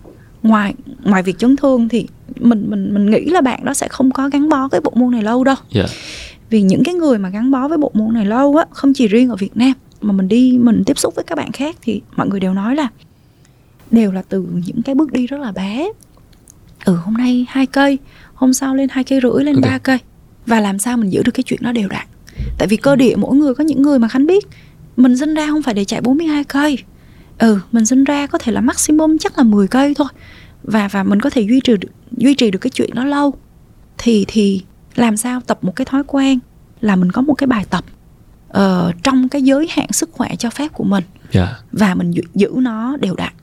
[0.44, 0.74] ngoài
[1.04, 2.08] ngoài việc chấn thương thì
[2.40, 5.12] mình mình mình nghĩ là bạn đó sẽ không có gắn bó với bộ môn
[5.12, 5.90] này lâu đâu yeah.
[5.90, 5.96] Dạ.
[6.50, 9.08] vì những cái người mà gắn bó với bộ môn này lâu á không chỉ
[9.08, 12.02] riêng ở Việt Nam mà mình đi mình tiếp xúc với các bạn khác thì
[12.16, 12.88] mọi người đều nói là
[13.92, 15.90] đều là từ những cái bước đi rất là bé
[16.86, 17.98] ừ hôm nay hai cây
[18.34, 19.80] hôm sau lên hai cây rưỡi lên ba okay.
[19.80, 19.98] cây
[20.46, 22.08] và làm sao mình giữ được cái chuyện đó đều đặn
[22.58, 24.48] tại vì cơ địa mỗi người có những người mà khánh biết
[24.98, 26.78] mình sinh ra không phải để chạy 42 cây
[27.44, 30.08] ừ mình sinh ra có thể là maximum chắc là 10 cây thôi
[30.64, 33.34] và và mình có thể duy trì được duy trì được cái chuyện đó lâu
[33.98, 34.64] thì thì
[34.96, 36.40] làm sao tập một cái thói quen
[36.82, 37.84] là mình có một cái bài tập
[38.58, 41.50] uh, trong cái giới hạn sức khỏe cho phép của mình yeah.
[41.50, 41.58] Dạ.
[41.72, 43.34] và mình giữ, giữ nó đều đặn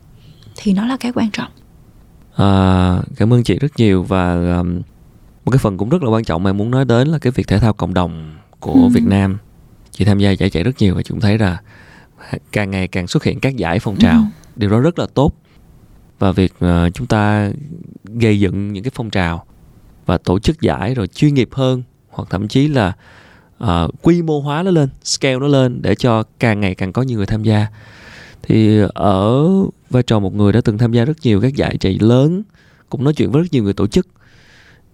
[0.56, 1.50] thì nó là cái quan trọng
[2.36, 4.80] à, cảm ơn chị rất nhiều và um,
[5.44, 7.48] một cái phần cũng rất là quan trọng mà muốn nói đến là cái việc
[7.48, 8.88] thể thao cộng đồng của ừ.
[8.92, 9.38] Việt Nam
[9.90, 11.58] chị tham gia giải chạy rất nhiều và chúng thấy là
[12.52, 14.18] càng ngày càng xuất hiện các giải phong trào.
[14.18, 14.24] Ừ.
[14.56, 15.32] điều đó rất là tốt.
[16.18, 17.50] Và việc uh, chúng ta
[18.04, 19.44] gây dựng những cái phong trào
[20.06, 22.92] và tổ chức giải rồi chuyên nghiệp hơn hoặc thậm chí là
[23.64, 23.68] uh,
[24.02, 27.16] quy mô hóa nó lên scale nó lên để cho càng ngày càng có nhiều
[27.16, 27.66] người tham gia.
[28.42, 29.48] Thì ở
[29.90, 32.42] vai trò một người đã từng tham gia rất nhiều các giải chạy lớn
[32.88, 34.06] cũng nói chuyện với rất nhiều người tổ chức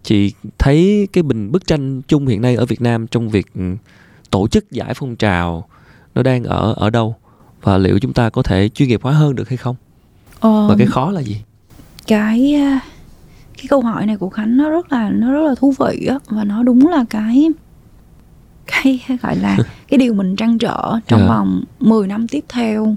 [0.03, 3.62] chị thấy cái bình bức tranh chung hiện nay ở Việt Nam trong việc ừ,
[4.31, 5.68] tổ chức giải phong trào
[6.17, 7.14] nó đang ở ở đâu
[7.62, 9.77] và liệu chúng ta có thể chuyên nghiệp hóa hơn được hay không
[10.41, 11.37] ờ, và cái khó là gì
[12.07, 12.55] cái
[13.57, 16.19] cái câu hỏi này của khánh nó rất là nó rất là thú vị á
[16.29, 17.49] và nó đúng là cái
[18.67, 19.57] cái gọi là
[19.89, 21.31] cái điều mình trăn trở trong yeah.
[21.31, 21.37] Dạ.
[21.37, 22.97] vòng 10 năm tiếp theo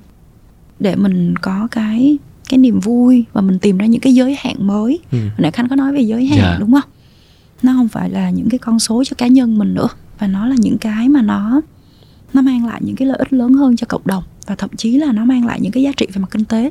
[0.79, 2.17] để mình có cái
[2.49, 5.17] cái niềm vui và mình tìm ra những cái giới hạn mới ừ.
[5.37, 6.53] nãy khánh có nói về giới hạn yeah.
[6.53, 6.59] Dạ.
[6.59, 6.89] đúng không
[7.63, 9.87] nó không phải là những cái con số cho cá nhân mình nữa
[10.19, 11.61] và nó là những cái mà nó
[12.33, 14.97] nó mang lại những cái lợi ích lớn hơn cho cộng đồng và thậm chí
[14.97, 16.69] là nó mang lại những cái giá trị về mặt kinh tế.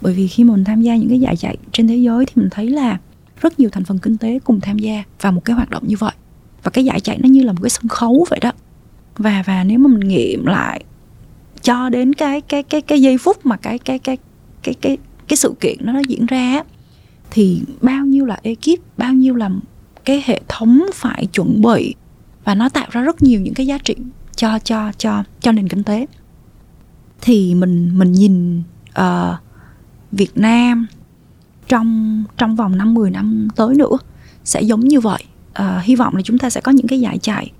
[0.00, 2.48] Bởi vì khi mình tham gia những cái giải chạy trên thế giới thì mình
[2.50, 2.98] thấy là
[3.40, 5.96] rất nhiều thành phần kinh tế cùng tham gia vào một cái hoạt động như
[5.98, 6.12] vậy.
[6.62, 8.52] Và cái giải chạy nó như là một cái sân khấu vậy đó.
[9.18, 10.84] Và và nếu mà mình nghiệm lại
[11.62, 14.16] cho đến cái cái cái cái giây phút mà cái cái cái
[14.62, 16.62] cái cái cái sự kiện nó nó diễn ra
[17.30, 19.50] thì bao nhiêu là ekip, bao nhiêu là
[20.04, 21.94] cái hệ thống phải chuẩn bị
[22.44, 23.96] và nó tạo ra rất nhiều những cái giá trị
[24.36, 26.06] cho cho cho cho nền kinh tế.
[27.20, 28.62] Thì mình mình nhìn
[29.00, 29.36] uh,
[30.12, 30.86] Việt Nam
[31.68, 33.98] trong trong vòng năm 10 năm tới nữa
[34.44, 35.24] sẽ giống như vậy.
[35.62, 37.52] Uh, hy vọng là chúng ta sẽ có những cái giải chạy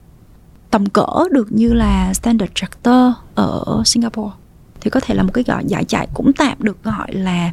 [0.71, 4.35] tầm cỡ được như là Standard Charter ở Singapore.
[4.81, 7.53] Thì có thể là một cái gọi giải chạy cũng tạm được gọi là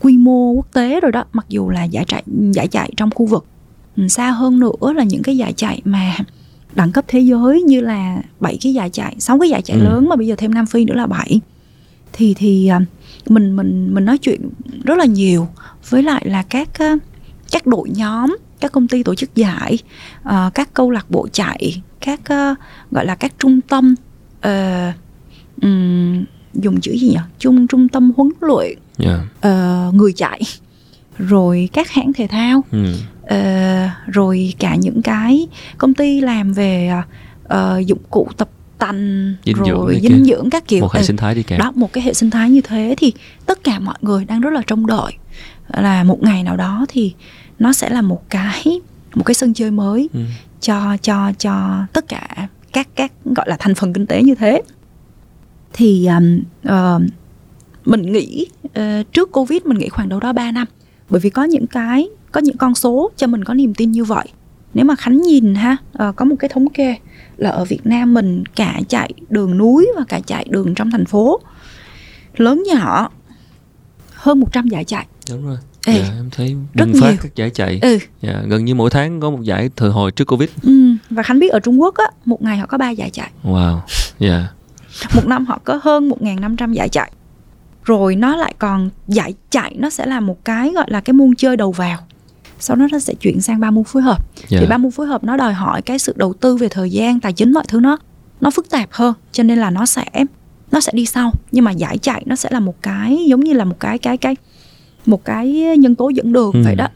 [0.00, 2.22] quy mô quốc tế rồi đó mặc dù là giải chạy
[2.52, 3.46] giải chạy trong khu vực.
[3.96, 6.16] Ừ, xa hơn nữa là những cái giải chạy mà
[6.74, 9.84] đẳng cấp thế giới như là bảy cái giải chạy sáu cái giải chạy ừ.
[9.84, 11.40] lớn mà bây giờ thêm Nam Phi nữa là bảy
[12.12, 12.80] thì thì à,
[13.28, 14.40] mình mình mình nói chuyện
[14.84, 15.48] rất là nhiều
[15.88, 16.68] với lại là các
[17.50, 19.78] các đội nhóm các công ty tổ chức giải
[20.28, 22.20] uh, các câu lạc bộ chạy các
[22.90, 23.94] gọi là các trung tâm
[24.46, 24.94] uh,
[25.62, 29.20] um, dùng chữ gì nhỉ trung trung tâm huấn luyện yeah.
[29.20, 30.40] uh, người chạy
[31.18, 32.84] rồi các hãng thể thao ừ.
[33.24, 35.46] Uh, rồi cả những cái
[35.78, 36.90] công ty làm về
[37.44, 38.48] uh, dụng cụ tập
[38.78, 40.30] tành dinh rồi dinh kia.
[40.30, 40.80] dưỡng các kiểu.
[40.80, 43.12] Một hệ sinh thái đi kèm đó một cái hệ sinh thái như thế thì
[43.46, 45.12] tất cả mọi người đang rất là trông đợi.
[45.68, 47.14] Là một ngày nào đó thì
[47.58, 48.80] nó sẽ là một cái
[49.14, 50.20] một cái sân chơi mới ừ.
[50.60, 54.62] cho cho cho tất cả các các gọi là thành phần kinh tế như thế.
[55.72, 57.02] Thì um, uh,
[57.84, 60.66] mình nghĩ uh, trước covid mình nghĩ khoảng đâu đó 3 năm.
[61.10, 64.04] Bởi vì có những cái có những con số cho mình có niềm tin như
[64.04, 64.26] vậy.
[64.74, 65.76] Nếu mà khánh nhìn ha
[66.08, 66.96] uh, có một cái thống kê
[67.36, 71.04] là ở Việt Nam mình cả chạy đường núi và cả chạy đường trong thành
[71.04, 71.40] phố
[72.36, 73.10] lớn nhỏ
[74.14, 75.06] hơn 100 giải chạy.
[75.30, 75.56] Đúng rồi.
[75.86, 77.16] Ê, dạ, em thấy rất phát nhiều.
[77.22, 77.78] các giải chạy.
[77.82, 77.98] Ừ.
[78.20, 80.50] dạ, gần như mỗi tháng có một giải thời hồi trước covid.
[80.62, 80.92] Ừ.
[81.10, 83.30] và khánh biết ở trung quốc á một ngày họ có ba giải chạy.
[83.44, 83.78] Wow
[84.18, 84.48] dạ.
[85.14, 87.12] Một năm họ có hơn 1.500 giải chạy.
[87.84, 91.34] Rồi nó lại còn giải chạy nó sẽ là một cái gọi là cái môn
[91.34, 91.98] chơi đầu vào
[92.64, 94.48] sau đó nó sẽ chuyển sang ba môn phối hợp yeah.
[94.48, 94.66] thì dạ.
[94.70, 97.32] ba môn phối hợp nó đòi hỏi cái sự đầu tư về thời gian tài
[97.32, 97.98] chính mọi thứ nó
[98.40, 100.04] nó phức tạp hơn cho nên là nó sẽ
[100.72, 103.52] nó sẽ đi sau nhưng mà giải chạy nó sẽ là một cái giống như
[103.52, 104.36] là một cái cái cái
[105.06, 106.60] một cái nhân tố dẫn đường ừ.
[106.64, 106.88] vậy đó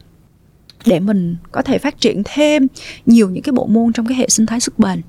[0.87, 2.67] để mình có thể phát triển thêm
[3.07, 5.03] nhiều những cái bộ môn trong cái hệ sinh thái sức bền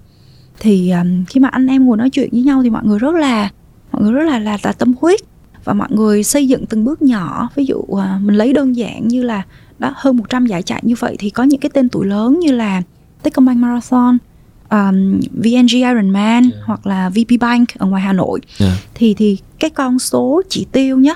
[0.59, 3.15] thì um, khi mà anh em ngồi nói chuyện với nhau thì mọi người rất
[3.15, 3.49] là
[3.91, 5.19] mọi người rất là là, là tâm huyết
[5.63, 9.07] và mọi người xây dựng từng bước nhỏ ví dụ uh, mình lấy đơn giản
[9.07, 9.43] như là
[9.79, 12.51] đó hơn 100 giải chạy như vậy thì có những cái tên tuổi lớn như
[12.51, 12.81] là
[13.23, 14.17] Techcombank Marathon
[14.69, 16.65] um, VNG Ironman yeah.
[16.65, 18.73] hoặc là VP Bank ở ngoài Hà Nội yeah.
[18.93, 21.13] thì thì cái con số chỉ tiêu nhá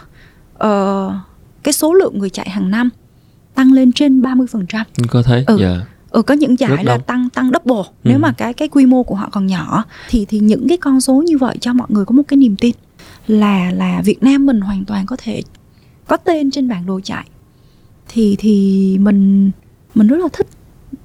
[0.53, 1.13] uh,
[1.63, 2.89] cái số lượng người chạy hàng năm
[3.55, 4.83] tăng lên trên 30%.
[5.09, 5.43] Có thấy?
[5.47, 5.59] Ừ.
[5.59, 5.77] Yeah.
[6.09, 7.01] Ừ có những giải Rất là đông.
[7.01, 7.91] tăng tăng double ừ.
[8.03, 11.01] nếu mà cái cái quy mô của họ còn nhỏ thì thì những cái con
[11.01, 12.75] số như vậy cho mọi người có một cái niềm tin
[13.27, 15.41] là là Việt Nam mình hoàn toàn có thể
[16.07, 17.25] có tên trên bản đồ chạy
[18.07, 19.51] thì thì mình
[19.95, 20.47] mình rất là thích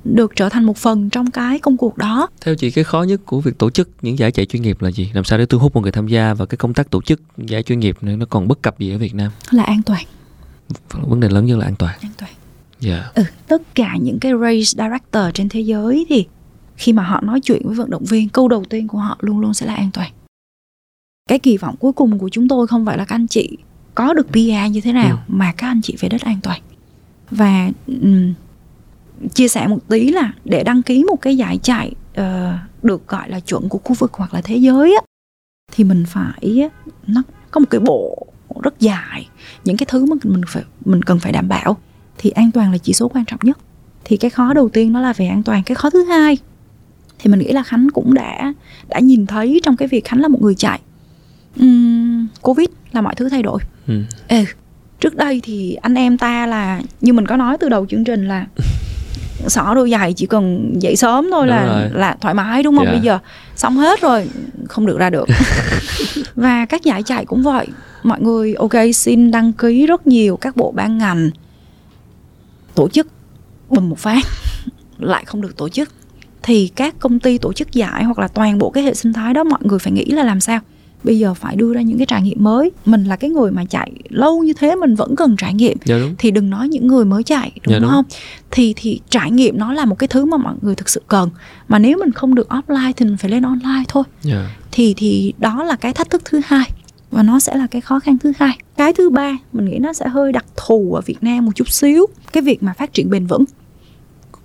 [0.05, 2.28] được trở thành một phần trong cái công cuộc đó.
[2.40, 4.90] Theo chị cái khó nhất của việc tổ chức những giải chạy chuyên nghiệp là
[4.90, 5.11] gì?
[5.14, 7.20] Làm sao để thu hút mọi người tham gia và cái công tác tổ chức
[7.36, 9.32] giải chuyên nghiệp này nó còn bất cập gì ở Việt Nam?
[9.51, 10.05] Là an toàn.
[10.90, 11.99] Vấn đề lớn nhất là an toàn.
[12.03, 12.30] An toàn.
[12.80, 12.94] Dạ.
[12.94, 13.14] Yeah.
[13.14, 16.26] Ừ, tất cả những cái race director trên thế giới thì
[16.76, 19.40] khi mà họ nói chuyện với vận động viên, câu đầu tiên của họ luôn
[19.40, 20.12] luôn sẽ là an toàn.
[21.28, 23.59] Cái kỳ vọng cuối cùng của chúng tôi không phải là các anh chị
[23.94, 25.22] có được PR như thế nào ừ.
[25.28, 26.61] mà các anh chị về đất an toàn
[27.31, 28.35] và um,
[29.35, 32.24] chia sẻ một tí là để đăng ký một cái giải chạy uh,
[32.83, 35.03] được gọi là chuẩn của khu vực hoặc là thế giới á
[35.72, 36.70] thì mình phải
[37.07, 38.26] nó có một cái bộ
[38.62, 39.29] rất dài
[39.64, 41.76] những cái thứ mà mình phải mình cần phải đảm bảo
[42.18, 43.59] thì an toàn là chỉ số quan trọng nhất.
[44.05, 45.62] Thì cái khó đầu tiên đó là về an toàn.
[45.62, 46.39] Cái khó thứ hai
[47.18, 48.55] thì mình nghĩ là khánh cũng đã
[48.89, 50.81] đã nhìn thấy trong cái việc khánh là một người chạy.
[51.64, 53.61] Uhm, covid là mọi thứ thay đổi.
[53.87, 54.03] Ừ.
[54.29, 54.45] ừ
[55.01, 58.28] trước đây thì anh em ta là như mình có nói từ đầu chương trình
[58.28, 58.46] là
[59.46, 61.90] xỏ đôi giày chỉ cần dậy sớm thôi đúng là rồi.
[61.94, 62.94] là thoải mái đúng không yeah.
[62.94, 63.01] Dạ.
[63.01, 63.18] bây giờ
[63.57, 64.28] xong hết rồi
[64.68, 65.28] không được ra được
[66.34, 67.66] và các giải chạy cũng vậy
[68.03, 71.30] mọi người ok xin đăng ký rất nhiều các bộ ban ngành
[72.74, 73.07] tổ chức
[73.68, 74.22] bùm một phát
[74.99, 75.88] lại không được tổ chức
[76.42, 79.34] thì các công ty tổ chức giải hoặc là toàn bộ cái hệ sinh thái
[79.34, 80.61] đó mọi người phải nghĩ là làm sao
[81.05, 82.70] bây giờ phải đưa ra những cái trải nghiệm mới.
[82.84, 85.76] Mình là cái người mà chạy lâu như thế mình vẫn cần trải nghiệm.
[85.84, 86.14] Dạ đúng.
[86.18, 87.90] thì đừng nói những người mới chạy đúng, dạ đúng.
[87.90, 88.05] không?
[88.51, 91.30] Thì thì trải nghiệm nó là một cái thứ mà mọi người thực sự cần.
[91.68, 94.05] Mà nếu mình không được offline thì mình phải lên online thôi.
[94.22, 94.51] Dạ.
[94.70, 96.70] thì thì đó là cái thách thức thứ hai.
[97.11, 98.59] Và nó sẽ là cái khó khăn thứ hai.
[98.76, 101.68] Cái thứ ba mình nghĩ nó sẽ hơi đặc thù ở việt nam một chút
[101.68, 102.07] xíu.
[102.32, 103.44] Cái việc mà phát triển bền vững.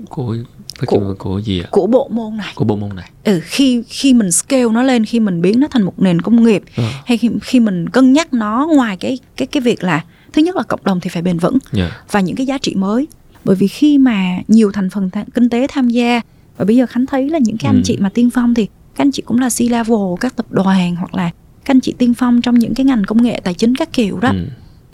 [0.09, 0.37] Của
[0.79, 1.67] Phát của, của gì ạ?
[1.71, 2.51] Của bộ môn này.
[2.55, 3.09] Của bộ môn này.
[3.23, 6.43] Ừ, khi khi mình scale nó lên, khi mình biến nó thành một nền công
[6.43, 7.01] nghiệp à.
[7.05, 10.03] hay khi khi mình cân nhắc nó ngoài cái cái cái việc là
[10.33, 11.91] thứ nhất là cộng đồng thì phải bền vững yeah.
[11.91, 12.01] Dạ.
[12.11, 13.07] và những cái giá trị mới.
[13.45, 16.21] Bởi vì khi mà nhiều thành phần th- kinh tế tham gia
[16.57, 17.81] và bây giờ Khánh thấy là những cái anh ừ.
[17.85, 21.15] chị mà tiên phong thì các anh chị cũng là C-level các tập đoàn hoặc
[21.15, 21.29] là
[21.65, 24.19] các anh chị tiên phong trong những cái ngành công nghệ tài chính các kiểu
[24.19, 24.29] đó.
[24.29, 24.37] Ừ.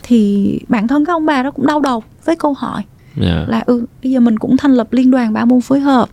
[0.02, 2.82] Thì bản thân các ông bà đó cũng đau đầu với câu hỏi
[3.16, 3.32] yeah.
[3.32, 3.44] Dạ.
[3.48, 6.08] là ừ bây giờ mình cũng thành lập liên đoàn ba môn phối hợp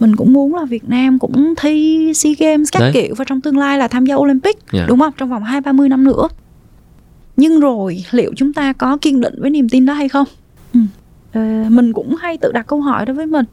[0.00, 2.90] mình cũng muốn là Việt Nam cũng thi SEA Games các Đấy.
[2.94, 4.72] kiểu và trong tương lai là tham gia Olympic yeah.
[4.72, 4.86] Dạ.
[4.88, 6.28] đúng không trong vòng hai ba mươi năm nữa
[7.36, 10.26] nhưng rồi liệu chúng ta có kiên định với niềm tin đó hay không
[10.74, 10.80] ừ.
[11.32, 13.44] ờ, mình cũng hay tự đặt câu hỏi đó với mình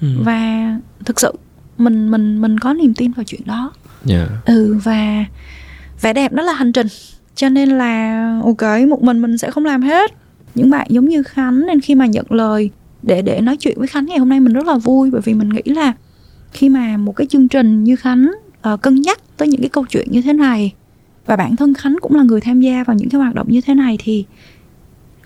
[0.00, 0.08] ừ.
[0.24, 0.72] và
[1.04, 1.32] thực sự
[1.78, 3.72] mình mình mình có niềm tin vào chuyện đó
[4.08, 4.28] yeah.
[4.28, 4.54] Dạ.
[4.54, 5.24] ừ và
[6.00, 6.86] vẻ đẹp đó là hành trình
[7.34, 10.12] cho nên là ok một mình mình sẽ không làm hết
[10.58, 12.70] những bạn giống như khánh nên khi mà nhận lời
[13.02, 15.34] để để nói chuyện với khánh ngày hôm nay mình rất là vui bởi vì
[15.34, 15.92] mình nghĩ là
[16.52, 18.30] khi mà một cái chương trình như khánh
[18.72, 20.74] uh, cân nhắc tới những cái câu chuyện như thế này
[21.26, 23.60] và bản thân khánh cũng là người tham gia vào những cái hoạt động như
[23.60, 24.24] thế này thì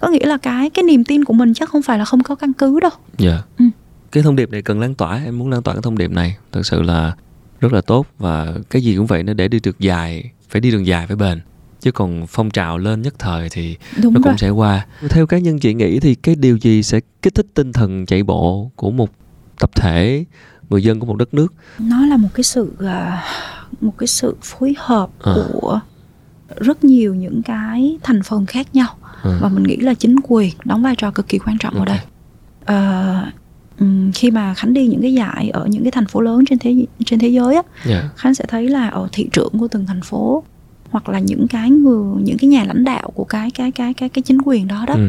[0.01, 2.35] có nghĩa là cái cái niềm tin của mình chắc không phải là không có
[2.35, 3.45] căn cứ đâu dạ yeah.
[3.59, 3.65] ừ.
[4.13, 6.37] cái thông điệp này cần lan tỏa em muốn lan tỏa cái thông điệp này
[6.53, 7.17] thật sự là
[7.61, 10.71] rất là tốt và cái gì cũng vậy nó để đi được dài phải đi
[10.71, 11.41] đường dài phải bền
[11.83, 14.33] chứ còn phong trào lên nhất thời thì Đúng nó rồi.
[14.33, 17.47] cũng sẽ qua theo cá nhân chị nghĩ thì cái điều gì sẽ kích thích
[17.55, 19.11] tinh thần chạy bộ của một
[19.59, 20.25] tập thể
[20.71, 23.25] người dân của một đất nước nó là một cái sự à,
[23.81, 25.35] một cái sự phối hợp à.
[25.53, 25.81] của
[26.57, 29.39] rất nhiều những cái thành phần khác nhau à.
[29.43, 31.87] và mình nghĩ là chính quyền đóng vai trò cực kỳ quan trọng okay.
[31.87, 32.05] ở đây
[32.65, 33.33] à,
[34.15, 36.87] khi mà khánh đi những cái giải ở những cái thành phố lớn trên thế
[37.07, 37.87] trên thế giới á yeah.
[37.87, 38.11] Dạ.
[38.17, 40.45] khánh sẽ thấy là ở thị trưởng của từng thành phố
[40.93, 44.09] hoặc là những cái người những cái nhà lãnh đạo của cái cái cái cái
[44.09, 45.09] cái chính quyền đó đó ừ.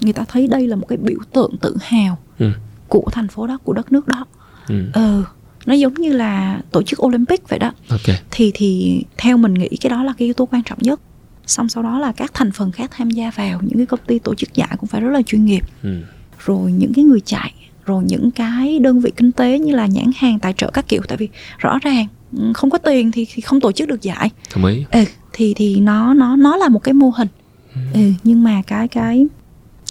[0.00, 2.50] người ta thấy đây là một cái biểu tượng tự hào ừ.
[2.88, 4.26] của thành phố đó của đất nước đó
[4.68, 4.84] ừ.
[4.92, 5.24] ừ
[5.66, 8.20] nó giống như là tổ chức Olympic vậy đó okay.
[8.30, 11.00] thì thì theo mình nghĩ cái đó là cái yếu tố quan trọng nhất
[11.46, 14.18] xong sau đó là các thành phần khác tham gia vào những cái công ty
[14.18, 16.00] tổ chức giải cũng phải rất là chuyên nghiệp ừ.
[16.46, 17.54] rồi những cái người chạy
[17.86, 21.02] rồi những cái đơn vị kinh tế như là nhãn hàng tài trợ các kiểu
[21.08, 21.28] tại vì
[21.58, 22.06] rõ ràng
[22.54, 24.30] không có tiền thì, thì không tổ chức được giải.
[24.54, 24.84] Đồng ý.
[24.90, 27.28] Ừ, thì thì nó nó nó là một cái mô hình.
[27.74, 27.80] Ừ.
[27.94, 29.26] Ừ, nhưng mà cái cái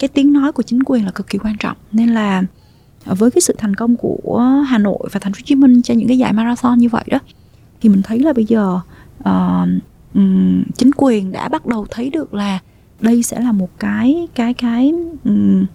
[0.00, 1.76] cái tiếng nói của chính quyền là cực kỳ quan trọng.
[1.92, 2.42] Nên là
[3.04, 5.94] với cái sự thành công của Hà Nội và Thành phố Hồ Chí Minh cho
[5.94, 7.18] những cái giải marathon như vậy đó
[7.80, 8.80] thì mình thấy là bây giờ
[9.18, 9.68] uh,
[10.14, 12.58] um, chính quyền đã bắt đầu thấy được là
[13.00, 14.92] đây sẽ là một cái cái cái
[15.24, 15.66] um,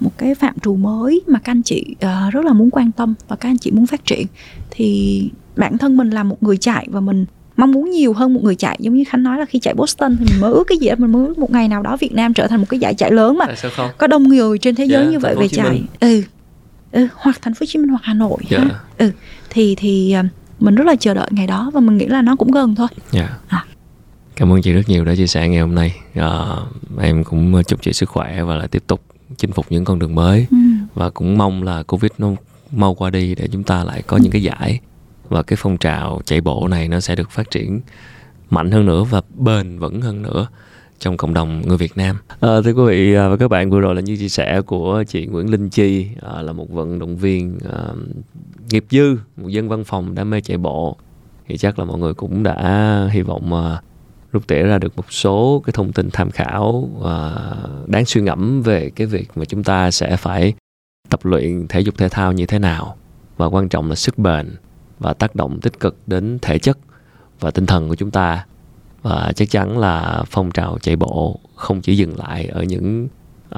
[0.00, 3.14] một cái phạm trù mới mà các anh chị uh, rất là muốn quan tâm
[3.28, 4.26] và các anh chị muốn phát triển.
[4.70, 7.26] Thì bản thân mình là một người chạy và mình
[7.56, 10.16] mong muốn nhiều hơn một người chạy giống như khánh nói là khi chạy boston
[10.16, 12.12] thì mình mơ ước cái gì đó mình mơ ước một ngày nào đó việt
[12.12, 13.46] nam trở thành một cái giải chạy lớn mà
[13.98, 16.22] có đông người trên thế giới yeah, dạ, như vậy về chạy ừ.
[16.92, 18.62] ừ hoặc thành phố hồ chí minh hoặc hà nội yeah.
[18.68, 18.80] Dạ.
[18.98, 19.10] ừ
[19.50, 20.22] thì thì ờ,
[20.60, 22.88] mình rất là chờ đợi ngày đó và mình nghĩ là nó cũng gần thôi
[23.12, 23.30] yeah.
[23.30, 23.36] Dạ.
[23.48, 23.64] à.
[24.36, 26.40] cảm ơn chị rất nhiều đã chia sẻ ngày hôm nay à,
[27.00, 29.02] em cũng chúc chị sức khỏe và lại tiếp tục
[29.36, 30.56] chinh phục những con đường mới ừ.
[30.94, 32.28] và cũng mong là covid nó
[32.72, 34.20] mau qua đi để chúng ta lại có ừ.
[34.22, 34.80] những cái giải
[35.32, 37.80] và cái phong trào chạy bộ này nó sẽ được phát triển
[38.50, 40.46] mạnh hơn nữa và bền vững hơn nữa
[40.98, 42.16] trong cộng đồng người Việt Nam.
[42.40, 45.04] À, thưa quý vị à, và các bạn vừa rồi là như chia sẻ của
[45.08, 47.78] chị Nguyễn Linh Chi à, là một vận động viên à,
[48.70, 50.96] nghiệp dư, một dân văn phòng đam mê chạy bộ.
[51.48, 53.82] Thì chắc là mọi người cũng đã hy vọng à,
[54.32, 57.32] rút tỉa ra được một số cái thông tin tham khảo à,
[57.86, 60.54] đáng suy ngẫm về cái việc mà chúng ta sẽ phải
[61.08, 62.96] tập luyện thể dục thể thao như thế nào.
[63.36, 64.56] Và quan trọng là sức bền
[65.02, 66.78] và tác động tích cực đến thể chất
[67.40, 68.46] và tinh thần của chúng ta.
[69.02, 73.08] Và chắc chắn là phong trào chạy bộ không chỉ dừng lại ở những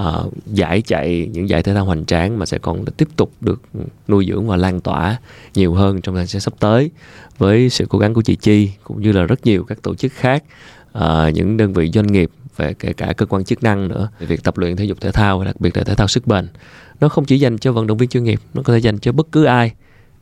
[0.01, 3.63] uh, giải chạy những giải thể thao hoành tráng mà sẽ còn tiếp tục được
[4.09, 5.17] nuôi dưỡng và lan tỏa
[5.55, 6.91] nhiều hơn trong thời gian sắp tới
[7.39, 10.13] với sự cố gắng của chị Chi cũng như là rất nhiều các tổ chức
[10.13, 10.45] khác
[10.99, 14.43] uh, những đơn vị doanh nghiệp về kể cả cơ quan chức năng nữa việc
[14.43, 16.49] tập luyện thể dục thể thao đặc biệt là thể thao sức bền.
[17.01, 19.13] Nó không chỉ dành cho vận động viên chuyên nghiệp nó có thể dành cho
[19.13, 19.73] bất cứ ai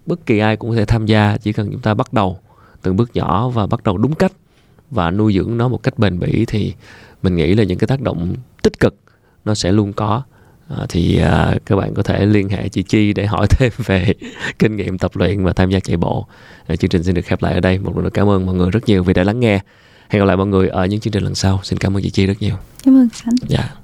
[0.06, 2.38] bất kỳ ai cũng có thể tham gia chỉ cần chúng ta bắt đầu
[2.82, 4.32] từng bước nhỏ và bắt đầu đúng cách
[4.90, 6.74] và nuôi dưỡng nó một cách bền bỉ thì
[7.22, 8.94] mình nghĩ là những cái tác động tích cực
[9.44, 10.22] nó sẽ luôn có.
[10.68, 14.14] À, thì à, các bạn có thể liên hệ chị Chi để hỏi thêm về
[14.58, 16.26] kinh nghiệm tập luyện và tham gia chạy bộ.
[16.66, 17.78] À, chương trình xin được khép lại ở đây.
[17.78, 19.60] Một lần nữa cảm ơn mọi người rất nhiều vì đã lắng nghe.
[20.08, 21.60] Hẹn gặp lại mọi người ở những chương trình lần sau.
[21.62, 22.54] Xin cảm ơn chị Chi rất nhiều.
[22.84, 23.81] Cảm ơn anh dạ